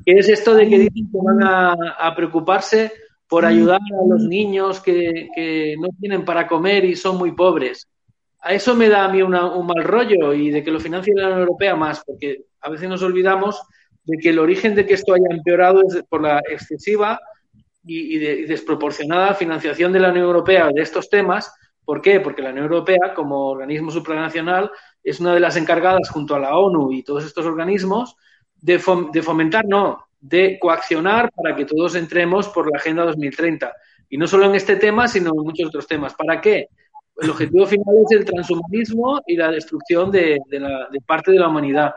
que 0.06 0.14
es 0.14 0.30
esto 0.30 0.54
de 0.54 0.70
que 0.70 0.80
dicen 0.80 1.12
que 1.12 1.18
van 1.22 1.44
a, 1.44 1.74
a 1.98 2.16
preocuparse 2.16 2.94
por 3.28 3.46
ayudar 3.46 3.82
a 3.82 4.08
los 4.08 4.24
niños 4.24 4.80
que, 4.80 5.28
que 5.36 5.76
no 5.78 5.90
tienen 6.00 6.24
para 6.24 6.48
comer 6.48 6.86
y 6.86 6.96
son 6.96 7.18
muy 7.18 7.34
pobres. 7.34 7.86
A 8.40 8.54
eso 8.54 8.74
me 8.76 8.88
da 8.88 9.04
a 9.04 9.10
mí 9.12 9.22
una- 9.22 9.48
un 9.54 9.66
mal 9.68 9.84
rollo 9.84 10.34
y 10.34 10.52
de 10.52 10.64
que 10.64 10.72
lo 10.72 10.80
financie 10.80 11.14
la 11.14 11.26
Unión 11.26 11.40
Europea 11.42 11.76
más, 11.76 12.02
porque 12.06 12.46
a 12.68 12.70
veces 12.70 12.90
nos 12.90 13.02
olvidamos 13.02 13.62
de 14.04 14.18
que 14.18 14.30
el 14.30 14.40
origen 14.40 14.76
de 14.76 14.86
que 14.86 14.94
esto 14.94 15.14
haya 15.14 15.28
empeorado 15.36 15.82
es 15.88 16.04
por 16.10 16.22
la 16.22 16.40
excesiva 16.50 17.20
y, 17.86 18.16
y 18.16 18.20
de- 18.20 18.40
y 18.42 18.46
desproporcionada 18.46 19.34
financiación 19.34 19.92
de 19.94 20.00
la 20.00 20.10
Unión 20.12 20.26
Europea 20.26 20.70
de 20.74 20.82
estos 20.82 21.10
temas. 21.10 21.54
¿Por 21.86 22.02
qué? 22.02 22.20
Porque 22.20 22.42
la 22.42 22.50
Unión 22.50 22.66
Europea, 22.66 23.14
como 23.16 23.48
organismo 23.50 23.92
supranacional, 23.92 24.70
es 25.04 25.20
una 25.22 25.34
de 25.34 25.40
las 25.40 25.56
encargadas, 25.56 26.10
junto 26.10 26.36
a 26.36 26.40
la 26.40 26.58
ONU 26.58 26.92
y 26.92 27.04
todos 27.04 27.24
estos 27.26 27.46
organismos, 27.46 28.16
de 28.60 28.80
fomentar, 28.80 29.66
no, 29.66 30.06
de 30.20 30.58
coaccionar 30.60 31.32
para 31.32 31.56
que 31.56 31.64
todos 31.66 31.96
entremos 31.96 32.50
por 32.50 32.70
la 32.70 32.78
Agenda 32.80 33.06
2030. 33.06 33.72
Y 34.10 34.18
no 34.18 34.28
solo 34.28 34.46
en 34.48 34.56
este 34.56 34.76
tema, 34.76 35.08
sino 35.08 35.30
en 35.30 35.44
muchos 35.44 35.68
otros 35.68 35.88
temas. 35.88 36.14
¿Para 36.14 36.42
qué? 36.42 36.68
El 37.20 37.30
objetivo 37.32 37.66
final 37.66 37.96
es 38.06 38.18
el 38.18 38.26
transhumanismo 38.26 39.22
y 39.26 39.36
la 39.36 39.52
destrucción 39.52 40.12
de, 40.12 40.40
de 40.50 40.60
la, 40.60 40.88
de 40.92 41.02
parte 41.02 41.32
de 41.32 41.40
la 41.40 41.48
humanidad. 41.50 41.94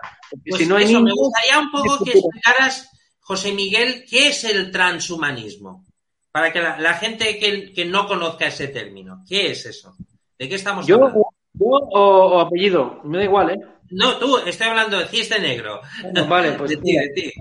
Pues 0.48 0.62
si 0.62 0.66
no 0.66 0.76
hay 0.76 0.84
eso, 0.84 1.00
me 1.00 1.12
gustaría 1.12 1.58
un 1.58 1.70
poco 1.70 2.04
¿qué 2.04 2.12
que 2.12 2.18
explicaras, 2.18 2.90
José 3.20 3.52
Miguel, 3.52 4.04
qué 4.08 4.28
es 4.28 4.44
el 4.44 4.70
transhumanismo. 4.70 5.84
Para 6.32 6.52
que 6.52 6.60
la, 6.60 6.78
la 6.80 6.94
gente 6.94 7.38
que, 7.38 7.72
que 7.72 7.84
no 7.84 8.06
conozca 8.06 8.46
ese 8.46 8.68
término, 8.68 9.22
¿qué 9.28 9.50
es 9.50 9.66
eso? 9.66 9.94
¿De 10.38 10.48
qué 10.48 10.54
estamos 10.54 10.86
Yo, 10.86 10.94
hablando? 10.96 11.26
yo 11.52 11.66
o, 11.66 12.36
o 12.36 12.40
apellido, 12.40 13.00
me 13.04 13.18
da 13.18 13.24
igual, 13.24 13.50
¿eh? 13.50 13.60
No, 13.90 14.16
tú, 14.18 14.38
estoy 14.38 14.68
hablando 14.68 14.98
de 14.98 15.06
ciste 15.06 15.40
negro. 15.40 15.80
Bueno, 16.02 16.28
vale, 16.28 16.52
pues 16.52 16.70
de 16.70 16.76
ti, 16.76 16.92
de 16.96 17.08
ti. 17.08 17.32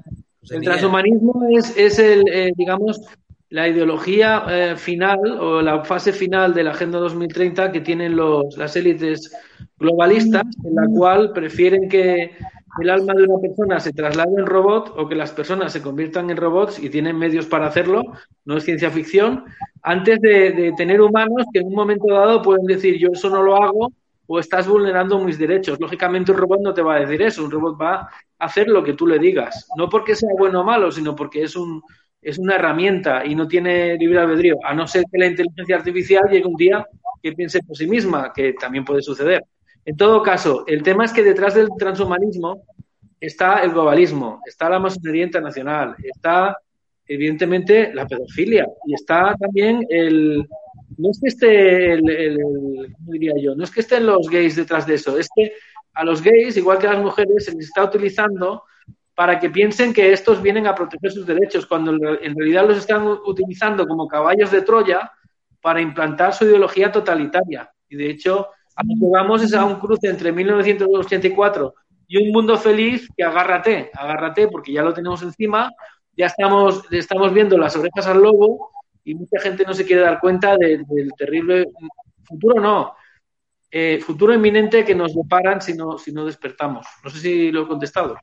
José 0.41 0.55
El 0.55 0.59
Miguel. 0.61 0.63
transhumanismo 0.63 1.41
es, 1.51 1.77
es 1.77 1.99
el, 1.99 2.23
eh, 2.33 2.51
digamos, 2.57 2.99
la 3.49 3.67
ideología 3.67 4.43
eh, 4.47 4.75
final 4.75 5.19
o 5.39 5.61
la 5.61 5.83
fase 5.83 6.13
final 6.13 6.53
de 6.53 6.63
la 6.63 6.71
Agenda 6.71 6.99
2030 6.99 7.71
que 7.71 7.81
tienen 7.81 8.15
los, 8.15 8.55
las 8.57 8.75
élites 8.75 9.31
globalistas, 9.77 10.43
en 10.63 10.75
la 10.75 10.85
cual 10.87 11.31
prefieren 11.33 11.89
que 11.89 12.31
el 12.79 12.89
alma 12.89 13.13
de 13.13 13.23
una 13.23 13.41
persona 13.41 13.79
se 13.79 13.91
traslade 13.91 14.35
en 14.37 14.45
robot 14.45 14.93
o 14.95 15.07
que 15.07 15.15
las 15.15 15.31
personas 15.31 15.73
se 15.73 15.81
conviertan 15.81 16.29
en 16.29 16.37
robots 16.37 16.77
y 16.77 16.89
tienen 16.89 17.17
medios 17.17 17.47
para 17.47 17.67
hacerlo, 17.67 18.03
no 18.45 18.57
es 18.57 18.63
ciencia 18.63 18.91
ficción, 18.91 19.43
antes 19.81 20.21
de, 20.21 20.51
de 20.51 20.73
tener 20.77 21.01
humanos 21.01 21.47
que 21.51 21.59
en 21.59 21.67
un 21.67 21.73
momento 21.73 22.13
dado 22.13 22.43
pueden 22.43 22.65
decir 22.65 22.97
yo 22.99 23.09
eso 23.11 23.29
no 23.29 23.41
lo 23.41 23.55
hago 23.55 23.91
o 24.31 24.39
estás 24.39 24.67
vulnerando 24.67 25.17
mis 25.19 25.39
derechos. 25.39 25.79
Lógicamente 25.79 26.31
un 26.31 26.37
robot 26.37 26.59
no 26.61 26.71
te 26.71 26.83
va 26.83 26.95
a 26.95 26.99
decir 26.99 27.19
eso, 27.23 27.43
un 27.43 27.49
robot 27.49 27.81
va 27.81 27.95
a 27.95 28.09
hacer 28.37 28.67
lo 28.67 28.83
que 28.83 28.93
tú 28.93 29.07
le 29.07 29.17
digas, 29.17 29.67
no 29.75 29.89
porque 29.89 30.15
sea 30.15 30.29
bueno 30.37 30.61
o 30.61 30.63
malo, 30.63 30.91
sino 30.91 31.15
porque 31.15 31.41
es 31.41 31.55
un 31.55 31.81
es 32.21 32.37
una 32.37 32.55
herramienta 32.55 33.25
y 33.25 33.35
no 33.35 33.47
tiene 33.47 33.95
libre 33.97 34.19
albedrío, 34.19 34.57
a 34.63 34.73
no 34.73 34.87
ser 34.87 35.03
que 35.11 35.17
la 35.19 35.27
inteligencia 35.27 35.75
artificial 35.77 36.23
llegue 36.29 36.45
un 36.45 36.55
día 36.55 36.85
que 37.21 37.31
piense 37.33 37.61
por 37.63 37.75
sí 37.77 37.87
misma, 37.87 38.31
que 38.33 38.53
también 38.53 38.83
puede 38.85 39.01
suceder. 39.01 39.43
En 39.85 39.95
todo 39.97 40.21
caso, 40.21 40.63
el 40.67 40.83
tema 40.83 41.05
es 41.05 41.13
que 41.13 41.23
detrás 41.23 41.55
del 41.55 41.69
transhumanismo 41.77 42.63
está 43.19 43.59
el 43.63 43.71
globalismo, 43.71 44.41
está 44.45 44.69
la 44.69 44.79
masonería 44.79 45.23
internacional, 45.25 45.95
está 46.03 46.55
evidentemente 47.07 47.93
la 47.93 48.05
pedofilia 48.05 48.67
y 48.85 48.93
está 48.93 49.35
también 49.39 49.85
el 49.89 50.47
no 50.97 51.11
es 51.11 51.19
que 51.21 51.27
esté 51.29 51.93
el, 51.93 52.09
el- 52.09 52.39
el- 52.39 52.93
¿cómo 52.93 53.11
diría 53.13 53.33
yo? 53.41 53.55
No 53.55 53.63
es 53.63 53.71
que 53.71 53.79
estén 53.81 54.05
los 54.05 54.29
gays 54.29 54.55
detrás 54.55 54.85
de 54.85 54.95
eso, 54.95 55.17
es 55.17 55.29
que 55.33 55.53
a 55.93 56.03
los 56.03 56.21
gays, 56.21 56.57
igual 56.57 56.77
que 56.77 56.87
a 56.87 56.93
las 56.93 57.01
mujeres, 57.01 57.45
se 57.45 57.51
les 57.53 57.65
está 57.65 57.83
utilizando 57.85 58.63
para 59.19 59.37
que 59.37 59.49
piensen 59.49 59.91
que 59.91 60.13
estos 60.13 60.41
vienen 60.41 60.65
a 60.65 60.73
proteger 60.73 61.11
sus 61.11 61.25
derechos, 61.25 61.65
cuando 61.65 61.91
en 61.91 61.99
re- 62.01 62.19
en 62.25 62.33
realidad 62.37 62.65
los 62.65 62.77
están 62.77 63.05
utilizando 63.05 63.85
como 63.85 64.07
caballos 64.07 64.49
de 64.49 64.61
Troya 64.61 65.11
para 65.59 65.81
implantar 65.81 66.33
su 66.33 66.45
ideología 66.45 66.89
totalitaria. 66.89 67.69
Y 67.89 67.97
de 67.97 68.09
hecho, 68.11 68.47
a 68.77 68.81
lo 68.81 68.93
que 68.97 69.11
vamos 69.11 69.43
es 69.43 69.53
a 69.53 69.65
un 69.65 69.75
cruce 69.77 70.07
entre 70.07 70.31
1984 70.31 71.73
y 72.07 72.15
un 72.25 72.31
mundo 72.31 72.55
feliz 72.57 73.09
que 73.17 73.21
agárrate, 73.25 73.91
agárrate, 73.93 74.47
porque 74.47 74.71
ya 74.71 74.83
lo 74.83 74.93
tenemos 74.93 75.21
encima, 75.21 75.69
ya 76.15 76.27
estamos, 76.27 76.81
estamos 76.89 77.33
viendo 77.33 77.57
las 77.57 77.75
orejas 77.75 78.07
al 78.07 78.21
lobo 78.21 78.71
y 79.03 79.15
mucha 79.15 79.41
gente 79.41 79.65
no 79.67 79.73
se 79.73 79.85
quiere 79.85 80.01
dar 80.03 80.21
cuenta 80.21 80.55
de- 80.55 80.77
del 80.87 81.11
terrible 81.17 81.65
futuro, 82.23 82.61
no, 82.61 82.93
eh, 83.69 83.99
futuro 84.01 84.33
inminente 84.33 84.85
que 84.85 84.95
nos 84.95 85.13
deparan 85.13 85.61
si 85.61 85.73
no, 85.73 85.97
si 85.97 86.13
no 86.13 86.23
despertamos. 86.23 86.87
No 87.03 87.09
sé 87.09 87.19
si 87.19 87.51
lo 87.51 87.63
he 87.63 87.67
contestado. 87.67 88.15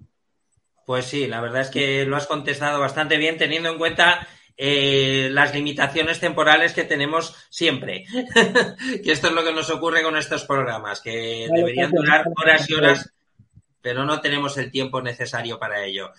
Pues 0.87 1.07
sí, 1.07 1.27
la 1.27 1.41
verdad 1.41 1.63
es 1.63 1.71
que 1.71 2.07
lo 2.07 2.17
has 2.17 2.29
contestado 2.29 2.79
bastante 2.79 3.17
bien, 3.17 3.37
teniendo 3.37 3.69
en 3.69 3.77
cuenta 3.77 4.29
eh, 4.57 5.29
las 5.33 5.53
limitaciones 5.53 6.21
temporales 6.21 6.73
que 6.73 6.85
tenemos 6.85 7.35
siempre. 7.51 8.05
que 9.05 9.11
esto 9.11 9.27
es 9.27 9.33
lo 9.33 9.43
que 9.45 9.53
nos 9.53 9.69
ocurre 9.69 10.05
con 10.05 10.17
estos 10.17 10.45
programas, 10.45 11.01
que 11.01 11.49
Vale, 11.51 11.61
deberían 11.61 11.91
durar 11.91 12.29
horas 12.41 12.71
y 12.71 12.75
horas, 12.75 13.13
pero 13.83 14.05
no 14.05 14.21
tenemos 14.21 14.57
el 14.59 14.71
tiempo 14.71 15.03
necesario 15.03 15.59
para 15.59 15.85
ello. 15.85 16.13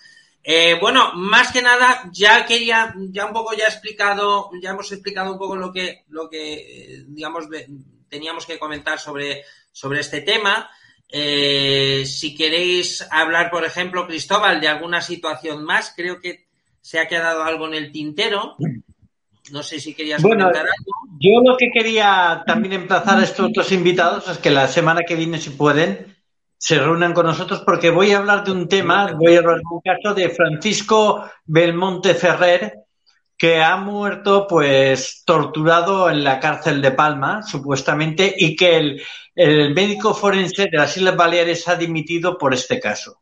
Eh, 0.44 0.76
bueno, 0.78 1.14
más 1.14 1.50
que 1.50 1.62
nada, 1.62 2.02
ya 2.12 2.44
quería, 2.44 2.94
ya 3.08 3.24
un 3.24 3.32
poco 3.32 3.54
ya 3.56 3.64
he 3.64 3.68
explicado, 3.68 4.50
ya 4.60 4.70
hemos 4.70 4.92
explicado 4.92 5.32
un 5.32 5.38
poco 5.38 5.56
lo 5.56 5.72
que, 5.72 6.04
lo 6.08 6.28
que, 6.28 6.54
eh, 6.54 7.04
digamos, 7.06 7.46
teníamos 8.10 8.44
que 8.44 8.58
comentar 8.58 8.98
sobre, 8.98 9.44
sobre 9.72 10.00
este 10.00 10.20
tema. 10.20 10.68
Eh, 11.10 12.04
si 12.06 12.34
queréis 12.34 13.06
hablar, 13.10 13.50
por 13.50 13.64
ejemplo, 13.64 14.06
Cristóbal, 14.06 14.60
de 14.60 14.68
alguna 14.68 15.00
situación 15.00 15.64
más, 15.64 15.92
creo 15.96 16.20
que 16.20 16.46
se 16.80 16.98
ha 16.98 17.08
quedado 17.08 17.42
algo 17.44 17.66
en 17.66 17.74
el 17.74 17.92
tintero. 17.92 18.56
No 19.50 19.62
sé 19.62 19.80
si 19.80 19.94
querías 19.94 20.20
Bueno, 20.22 20.44
comentar 20.46 20.66
algo. 20.66 21.18
yo 21.18 21.40
lo 21.42 21.56
que 21.56 21.70
quería 21.72 22.42
también 22.46 22.74
emplazar 22.74 23.18
a 23.18 23.24
estos 23.24 23.50
dos 23.52 23.72
invitados 23.72 24.28
es 24.28 24.38
que 24.38 24.50
la 24.50 24.68
semana 24.68 25.00
que 25.06 25.14
viene, 25.14 25.38
si 25.38 25.50
pueden, 25.50 26.14
se 26.58 26.78
reúnan 26.78 27.14
con 27.14 27.24
nosotros 27.24 27.62
porque 27.64 27.88
voy 27.90 28.12
a 28.12 28.18
hablar 28.18 28.44
de 28.44 28.52
un 28.52 28.68
tema, 28.68 29.12
voy 29.12 29.36
a 29.36 29.38
hablar 29.38 29.56
de 29.56 29.62
un 29.70 29.80
caso 29.80 30.14
de 30.14 30.28
Francisco 30.28 31.24
Belmonte 31.46 32.14
Ferrer, 32.14 32.74
que 33.38 33.62
ha 33.62 33.76
muerto 33.76 34.46
pues 34.48 35.22
torturado 35.24 36.10
en 36.10 36.24
la 36.24 36.40
cárcel 36.40 36.82
de 36.82 36.90
Palma, 36.90 37.42
supuestamente, 37.44 38.34
y 38.36 38.56
que 38.56 38.76
el, 38.76 39.02
el 39.36 39.72
médico 39.72 40.12
forense 40.12 40.64
de 40.64 40.76
las 40.76 40.96
Islas 40.96 41.16
Baleares 41.16 41.68
ha 41.68 41.76
dimitido 41.76 42.36
por 42.36 42.52
este 42.52 42.80
caso. 42.80 43.20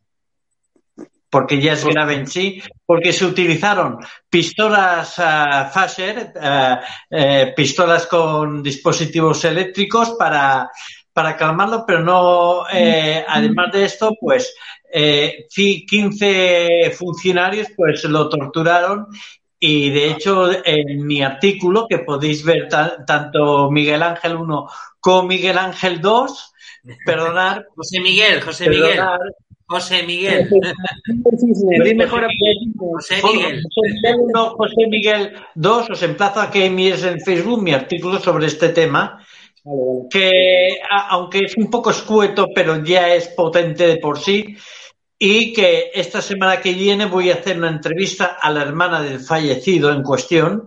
Porque 1.29 1.61
ya 1.61 1.75
es 1.75 1.85
grave 1.85 2.15
en 2.15 2.27
sí, 2.27 2.63
porque 2.87 3.13
se 3.13 3.27
utilizaron 3.27 3.99
pistolas 4.31 5.17
Phaser, 5.17 6.33
ah, 6.41 6.81
eh, 7.11 7.53
pistolas 7.55 8.07
con 8.07 8.63
dispositivos 8.63 9.45
eléctricos 9.45 10.13
para, 10.19 10.71
para 11.13 11.37
calmarlo, 11.37 11.85
pero 11.87 12.01
no, 12.01 12.65
eh, 12.73 13.23
además 13.29 13.71
de 13.73 13.85
esto, 13.85 14.13
pues 14.19 14.55
eh, 14.91 15.47
fi- 15.51 15.85
15 15.85 16.91
funcionarios 16.97 17.69
pues 17.77 18.05
lo 18.05 18.31
torturaron 18.31 19.09
y 19.59 19.91
de 19.91 20.11
hecho 20.11 20.51
en 20.65 21.07
mi 21.07 21.23
artículo 21.23 21.87
que 21.89 21.99
podéis 21.99 22.45
ver 22.45 22.69
ta- 22.69 23.05
tanto 23.07 23.71
Miguel 23.71 24.03
Ángel 24.03 24.37
1 24.37 24.67
como 25.01 25.23
Miguel 25.29 25.59
Ángel 25.59 26.01
2, 26.01 26.53
perdonar. 27.05 27.67
José 27.77 28.01
Miguel, 28.01 28.41
José 28.41 28.69
Miguel. 28.69 29.01
José 29.69 30.03
Miguel. 30.05 30.49
José 32.93 33.21
Miguel. 33.25 33.63
Miguel 33.83 34.17
1, 34.21 34.51
José 34.57 34.87
Miguel 34.89 35.33
2, 35.55 35.91
os 35.91 36.03
emplazo 36.03 36.41
a 36.41 36.51
que 36.51 36.67
envíes 36.67 37.03
en 37.05 37.21
Facebook 37.21 37.63
mi 37.63 37.73
artículo 37.73 38.19
sobre 38.21 38.47
este 38.47 38.69
tema, 38.71 39.19
que 40.11 40.79
aunque 41.11 41.41
es 41.41 41.57
un 41.57 41.69
poco 41.71 41.91
escueto, 41.91 42.49
pero 42.55 42.85
ya 42.85 43.13
es 43.15 43.29
potente 43.29 43.87
de 43.89 43.97
por 43.97 44.19
sí, 44.21 44.57
y 45.19 45.53
que 45.53 45.91
esta 45.95 46.21
semana 46.21 46.61
que 46.61 46.75
viene 46.75 47.07
voy 47.07 47.31
a 47.31 47.35
hacer 47.35 47.57
una 47.57 47.71
entrevista 47.71 48.37
a 48.41 48.51
la 48.51 48.63
hermana 48.63 49.03
del 49.03 49.21
fallecido 49.21 49.91
en 49.91 50.03
cuestión, 50.03 50.65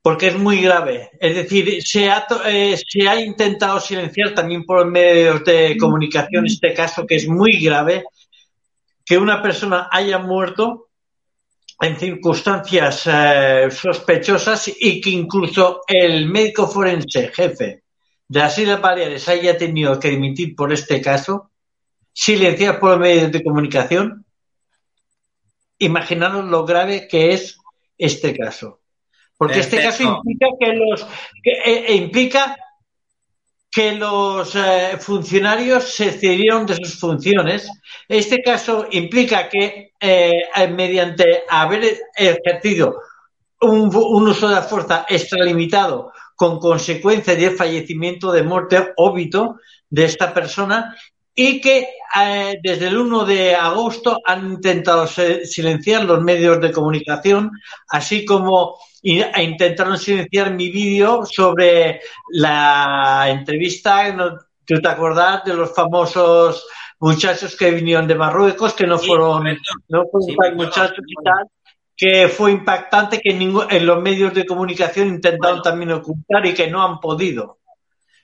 porque 0.00 0.28
es 0.28 0.38
muy 0.38 0.60
grave. 0.60 1.10
Es 1.18 1.34
decir, 1.34 1.82
se 1.82 2.08
ha, 2.08 2.26
eh, 2.46 2.76
se 2.76 3.08
ha 3.08 3.20
intentado 3.20 3.80
silenciar 3.80 4.34
también 4.34 4.64
por 4.64 4.86
medios 4.86 5.44
de 5.44 5.76
comunicación 5.76 6.46
este 6.46 6.72
caso 6.72 7.04
que 7.04 7.16
es 7.16 7.26
muy 7.26 7.58
grave, 7.58 8.04
que 9.04 9.18
una 9.18 9.42
persona 9.42 9.88
haya 9.90 10.18
muerto 10.18 10.88
en 11.80 11.98
circunstancias 11.98 13.02
eh, 13.06 13.68
sospechosas 13.70 14.70
y 14.78 15.00
que 15.00 15.10
incluso 15.10 15.82
el 15.86 16.26
médico 16.26 16.68
forense 16.68 17.28
jefe 17.28 17.82
de 18.28 18.40
las 18.40 18.58
Islas 18.58 18.80
Baleares 18.80 19.28
haya 19.28 19.58
tenido 19.58 19.98
que 20.00 20.10
dimitir 20.10 20.56
por 20.56 20.72
este 20.72 21.00
caso, 21.00 21.50
silenciar 22.16 22.80
por 22.80 22.98
medios 22.98 23.30
de 23.30 23.44
comunicación, 23.44 24.24
imaginaros 25.78 26.46
lo 26.46 26.64
grave 26.64 27.06
que 27.06 27.34
es 27.34 27.58
este 27.98 28.34
caso. 28.34 28.80
Porque 29.36 29.60
este 29.60 29.82
caso 29.82 30.02
implica 30.02 30.46
que 30.58 30.72
los 30.72 31.02
eh, 31.02 31.84
eh, 31.88 31.94
implica 31.94 32.56
que 33.70 33.92
los 33.92 34.54
eh, 34.56 34.96
funcionarios 34.98 35.84
se 35.92 36.10
cedieron 36.10 36.64
de 36.64 36.76
sus 36.76 36.98
funciones. 36.98 37.68
Este 38.08 38.42
caso 38.42 38.86
implica 38.92 39.50
que 39.50 39.92
mediante 40.70 41.42
haber 41.50 41.98
ejercido 42.16 42.96
un, 43.60 43.94
uso 43.94 44.48
de 44.48 44.54
la 44.54 44.62
fuerza 44.62 45.04
extralimitado 45.06 46.12
con 46.34 46.58
consecuencia 46.58 47.34
de 47.34 47.50
fallecimiento, 47.50 48.32
de 48.32 48.42
muerte, 48.42 48.94
óbito 48.96 49.56
de 49.90 50.06
esta 50.06 50.32
persona, 50.32 50.96
y 51.38 51.60
que 51.60 51.86
eh, 52.18 52.58
desde 52.62 52.88
el 52.88 52.96
1 52.96 53.26
de 53.26 53.54
agosto 53.54 54.20
han 54.24 54.52
intentado 54.52 55.06
silenciar 55.06 56.04
los 56.04 56.22
medios 56.22 56.58
de 56.62 56.72
comunicación, 56.72 57.50
así 57.88 58.24
como 58.24 58.78
e 59.02 59.42
intentaron 59.42 59.98
silenciar 59.98 60.52
mi 60.52 60.70
vídeo 60.70 61.26
sobre 61.26 62.00
la 62.30 63.26
entrevista, 63.28 64.16
¿tú 64.64 64.80
te 64.80 64.88
acordás 64.88 65.44
de 65.44 65.54
los 65.54 65.74
famosos 65.74 66.66
muchachos 66.98 67.54
que 67.54 67.70
vinieron 67.70 68.08
de 68.08 68.14
Marruecos, 68.14 68.72
que 68.72 68.86
no 68.86 68.98
fueron, 68.98 69.44
no 69.88 70.04
fueron 70.10 70.56
muchachos 70.56 71.04
y 71.06 71.22
tal, 71.22 71.46
que 71.94 72.28
fue 72.28 72.52
impactante 72.52 73.20
que 73.20 73.30
en, 73.30 73.86
los 73.86 74.02
medios 74.02 74.32
de 74.32 74.46
comunicación 74.46 75.08
intentaron 75.08 75.60
también 75.60 75.92
ocultar 75.92 76.46
y 76.46 76.54
que 76.54 76.70
no 76.70 76.82
han 76.82 76.98
podido. 76.98 77.58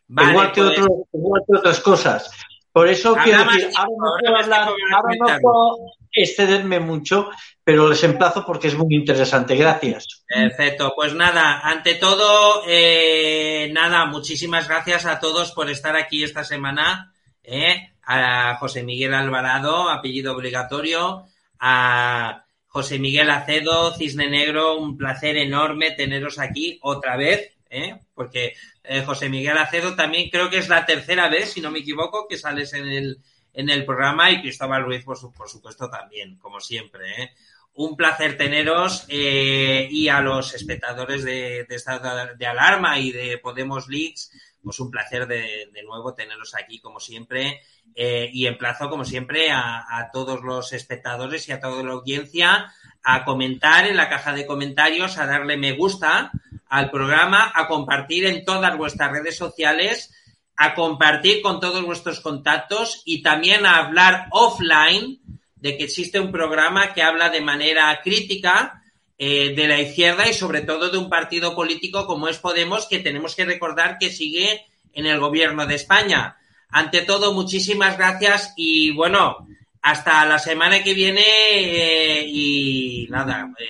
igual, 0.08 0.50
que 0.50 0.62
pues 0.62 0.78
igual 1.12 1.42
que 1.46 1.58
otras 1.58 1.80
cosas. 1.80 2.30
Por 2.73 2.89
eso 2.89 3.14
quiero 3.23 3.45
decir, 3.45 3.68
ahora 3.77 3.91
no 3.99 4.12
puedo 4.18 4.37
hablar, 4.37 4.68
ahora 4.68 5.16
no 5.18 5.39
puedo 5.41 5.77
excederme 6.11 6.81
mucho, 6.81 7.31
pero 7.62 7.89
les 7.89 8.03
emplazo 8.03 8.45
porque 8.47 8.68
es 8.68 8.75
muy 8.77 8.95
interesante. 8.95 9.57
Gracias. 9.57 10.25
Perfecto. 10.27 10.93
Pues 10.97 11.14
nada, 11.14 11.61
ante 11.61 11.97
todo, 11.97 12.62
eh, 12.66 13.70
nada, 13.73 14.07
muchísimas 14.07 14.68
gracias 14.68 15.05
a 15.07 15.20
todos 15.20 15.53
por 15.53 15.70
estar 15.70 15.97
aquí 15.97 16.25
esta 16.25 16.45
semana. 16.45 17.12
Eh, 17.43 17.91
a 18.05 18.57
José 18.57 18.83
Miguel 18.83 19.14
Alvarado, 19.14 19.89
apellido 19.89 20.35
obligatorio, 20.35 21.27
a 21.59 22.45
José 22.66 22.99
Miguel 22.99 23.31
Acedo, 23.31 23.95
Cisne 23.95 24.29
Negro, 24.29 24.79
un 24.79 24.97
placer 24.97 25.37
enorme 25.37 25.91
teneros 25.91 26.39
aquí 26.39 26.79
otra 26.83 27.16
vez, 27.16 27.53
¿eh? 27.73 28.01
porque 28.14 28.55
eh, 28.85 29.03
José 29.03 29.29
Miguel 29.29 29.59
Acedo 29.59 29.97
también 29.97 30.31
creo 30.31 30.51
que 30.51 30.59
es 30.59 30.68
la 30.68 30.87
tercera 30.87 31.29
vez, 31.29 31.53
si 31.53 31.61
no 31.61 31.70
me 31.70 31.81
equivoco, 31.81 32.29
que 32.29 32.39
sales 32.39 32.73
en 32.75 32.87
el, 32.87 33.18
en 33.53 33.70
el 33.70 33.85
programa 33.85 34.31
y 34.31 34.41
Cristóbal 34.41 34.85
Ruiz, 34.85 35.05
por, 35.05 35.18
por 35.33 35.49
supuesto, 35.49 35.89
también, 35.91 36.39
como 36.39 36.61
siempre. 36.61 37.23
¿eh? 37.23 37.31
Un 37.75 37.97
placer 37.97 38.37
teneros 38.37 39.07
y 39.09 40.09
a 40.09 40.20
los 40.20 40.55
espectadores 40.55 41.25
de, 41.25 41.64
de 41.66 41.75
Estado 41.75 42.35
de 42.37 42.47
Alarma 42.47 42.99
y 42.99 43.12
de 43.12 43.39
Podemos 43.39 43.89
Leaks, 43.89 44.31
pues 44.62 44.79
un 44.79 44.91
placer 44.91 45.27
de, 45.27 45.70
de 45.73 45.83
nuevo 45.83 46.14
tenerlos 46.14 46.55
aquí, 46.55 46.81
como 46.81 47.01
siempre. 47.01 47.62
Eh, 47.95 48.31
y 48.33 48.47
emplazo, 48.47 48.89
como 48.89 49.05
siempre, 49.05 49.51
a, 49.51 49.85
a, 49.99 50.11
todos 50.11 50.43
los 50.43 50.73
espectadores 50.73 51.49
y 51.49 51.53
a 51.53 51.61
toda 51.61 51.83
la 51.83 51.93
audiencia 51.93 52.73
a 53.03 53.24
comentar 53.24 53.86
en 53.86 53.96
la 53.96 54.09
caja 54.09 54.32
de 54.32 54.46
comentarios, 54.46 55.18
a 55.18 55.26
darle 55.26 55.57
me 55.57 55.72
gusta 55.72 56.30
al 56.68 56.90
programa, 56.90 57.53
a 57.55 57.66
compartir 57.68 58.26
en 58.26 58.44
todas 58.44 58.76
vuestras 58.76 59.12
redes 59.12 59.36
sociales, 59.36 60.14
a 60.57 60.74
compartir 60.74 61.42
con 61.42 61.61
todos 61.61 61.84
vuestros 61.84 62.20
contactos 62.20 63.03
y 63.05 63.22
también 63.22 63.66
a 63.66 63.76
hablar 63.76 64.28
offline 64.30 65.20
de 65.57 65.76
que 65.76 65.84
existe 65.84 66.20
un 66.20 66.32
programa 66.32 66.92
que 66.92 67.03
habla 67.03 67.30
de 67.30 67.40
manera 67.40 68.00
crítica 68.03 68.82
eh, 69.18 69.55
de 69.55 69.68
la 69.68 69.80
izquierda 69.80 70.28
y 70.28 70.34
sobre 70.34 70.62
todo 70.62 70.90
de 70.90 70.98
un 70.98 71.09
partido 71.09 71.55
político 71.55 72.07
como 72.07 72.28
es 72.28 72.38
Podemos, 72.38 72.86
que 72.86 72.98
tenemos 72.98 73.36
que 73.36 73.44
recordar 73.44 73.98
que 73.98 74.11
sigue 74.11 74.66
en 74.92 75.07
el 75.07 75.20
gobierno 75.20 75.66
de 75.66 75.76
España. 75.76 76.36
Ante 76.68 77.03
todo, 77.03 77.32
muchísimas 77.32 77.96
gracias 77.96 78.53
y 78.57 78.90
bueno, 78.92 79.46
hasta 79.83 80.24
la 80.26 80.39
semana 80.39 80.83
que 80.83 80.95
viene 80.95 81.22
eh, 81.24 82.24
y 82.26 83.07
nada. 83.11 83.53
Eh, 83.59 83.64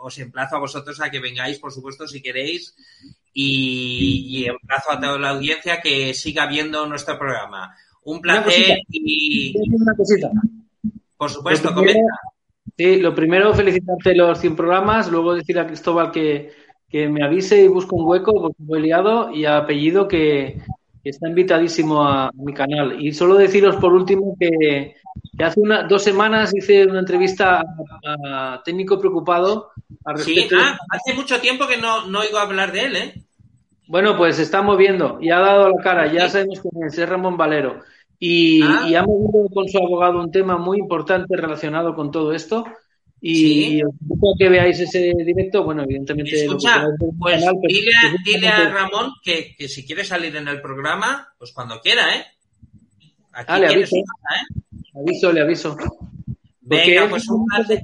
os 0.00 0.18
emplazo 0.18 0.56
a 0.56 0.60
vosotros 0.60 1.00
a 1.00 1.10
que 1.10 1.20
vengáis, 1.20 1.58
por 1.58 1.70
supuesto, 1.70 2.08
si 2.08 2.20
queréis, 2.20 2.74
y, 3.32 4.26
y 4.28 4.46
emplazo 4.46 4.92
a 4.92 5.00
toda 5.00 5.18
la 5.18 5.30
audiencia 5.30 5.80
que 5.80 6.12
siga 6.14 6.46
viendo 6.46 6.86
nuestro 6.86 7.18
programa. 7.18 7.76
Un 8.04 8.20
placer 8.20 8.78
y... 8.88 9.54
Una 9.56 9.94
cosita. 9.94 10.30
Por 11.16 11.30
supuesto, 11.30 11.68
lo 11.68 11.74
primero, 11.76 12.00
comenta. 12.00 12.20
Sí, 12.76 12.96
lo 12.96 13.14
primero, 13.14 13.54
felicitarte 13.54 14.16
los 14.16 14.40
100 14.40 14.56
programas, 14.56 15.08
luego 15.08 15.34
decir 15.34 15.58
a 15.60 15.66
Cristóbal 15.66 16.10
que, 16.10 16.50
que 16.88 17.08
me 17.08 17.24
avise 17.24 17.62
y 17.62 17.68
busque 17.68 17.94
un 17.94 18.08
hueco 18.08 18.32
porque 18.32 18.56
voy 18.58 18.82
liado 18.82 19.30
y 19.30 19.44
a 19.44 19.58
apellido 19.58 20.08
que 20.08 20.60
está 21.10 21.28
invitadísimo 21.28 22.02
a, 22.02 22.30
mi 22.34 22.52
canal. 22.52 23.00
Y 23.00 23.12
solo 23.12 23.34
deciros 23.34 23.76
por 23.76 23.92
último 23.92 24.36
que, 24.38 24.96
que 25.36 25.44
hace 25.44 25.60
una, 25.60 25.84
dos 25.84 26.02
semanas 26.02 26.54
hice 26.54 26.86
una 26.86 27.00
entrevista 27.00 27.60
a, 27.60 28.54
a 28.54 28.62
técnico 28.62 28.98
preocupado. 28.98 29.70
A 30.04 30.16
sí, 30.16 30.48
ah, 30.56 30.78
hace 30.90 31.14
mucho 31.14 31.40
tiempo 31.40 31.66
que 31.66 31.76
no, 31.76 32.06
no 32.06 32.20
oigo 32.20 32.38
hablar 32.38 32.72
de 32.72 32.84
él, 32.84 32.96
¿eh? 32.96 33.14
Bueno, 33.88 34.16
pues 34.16 34.36
se 34.36 34.42
está 34.42 34.62
moviendo 34.62 35.18
y 35.20 35.30
ha 35.30 35.40
dado 35.40 35.68
la 35.68 35.82
cara, 35.82 36.10
ya 36.10 36.28
sabemos 36.28 36.60
quién 36.60 36.86
es, 36.86 36.96
es 36.96 37.08
Ramón 37.08 37.36
Valero. 37.36 37.80
Y, 38.18 38.62
ah. 38.62 38.86
y, 38.88 38.94
ha 38.94 39.02
movido 39.02 39.48
con 39.52 39.68
su 39.68 39.78
abogado 39.78 40.20
un 40.20 40.30
tema 40.30 40.56
muy 40.56 40.78
importante 40.78 41.36
relacionado 41.36 41.94
con 41.94 42.10
todo 42.10 42.32
esto. 42.32 42.64
Y 43.24 43.36
¿Sí? 43.36 43.82
os 43.84 43.94
invito 44.00 44.32
a 44.34 44.36
que 44.36 44.48
veáis 44.48 44.80
ese 44.80 45.12
directo. 45.24 45.62
Bueno, 45.62 45.84
evidentemente. 45.84 46.44
Escucha, 46.44 46.84
pues 47.20 47.36
canal, 47.36 47.54
dile, 47.62 47.92
a, 47.94 48.14
dile, 48.24 48.48
a, 48.48 48.68
Ramón 48.68 49.12
que, 49.22 49.54
que, 49.56 49.68
si 49.68 49.86
quiere 49.86 50.04
salir 50.04 50.34
en 50.34 50.48
el 50.48 50.60
programa, 50.60 51.32
pues 51.38 51.52
cuando 51.52 51.80
quiera, 51.80 52.16
¿eh? 52.16 52.26
Aquí 53.32 53.46
ah, 53.48 53.58
le 53.60 53.68
aviso. 53.68 53.94
Casa, 53.94 54.40
¿eh? 54.40 54.46
Aviso, 54.98 55.32
le 55.32 55.40
aviso. 55.40 55.76
Venga, 56.62 57.08
pues 57.08 57.28
un 57.28 57.46
placer. 57.46 57.82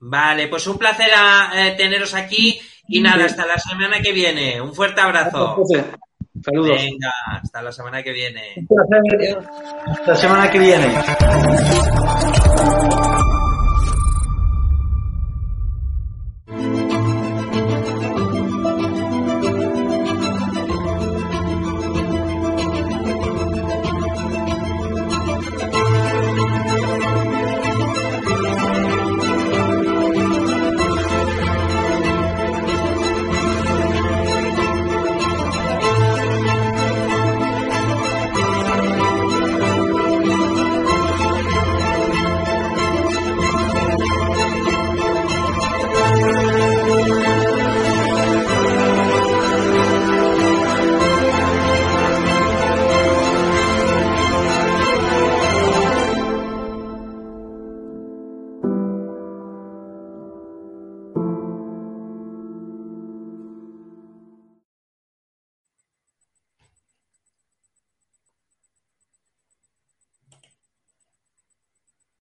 Vale, 0.00 0.48
pues 0.48 0.66
un 0.66 0.78
placer 0.78 1.10
a, 1.14 1.68
eh, 1.68 1.72
teneros 1.76 2.14
aquí 2.14 2.58
y 2.88 3.00
nada, 3.02 3.26
hasta 3.26 3.46
la 3.46 3.58
semana 3.58 4.00
que 4.00 4.12
viene. 4.12 4.58
Un 4.60 4.74
fuerte 4.74 5.02
abrazo. 5.02 5.62
Saludos. 6.42 6.76
Venga, 6.76 7.12
hasta 7.30 7.60
la 7.60 7.70
semana 7.70 8.02
que 8.02 8.12
viene. 8.12 8.54
Hasta 9.86 10.12
la 10.12 10.16
semana 10.16 10.50
que 10.50 10.58
viene. 10.58 10.94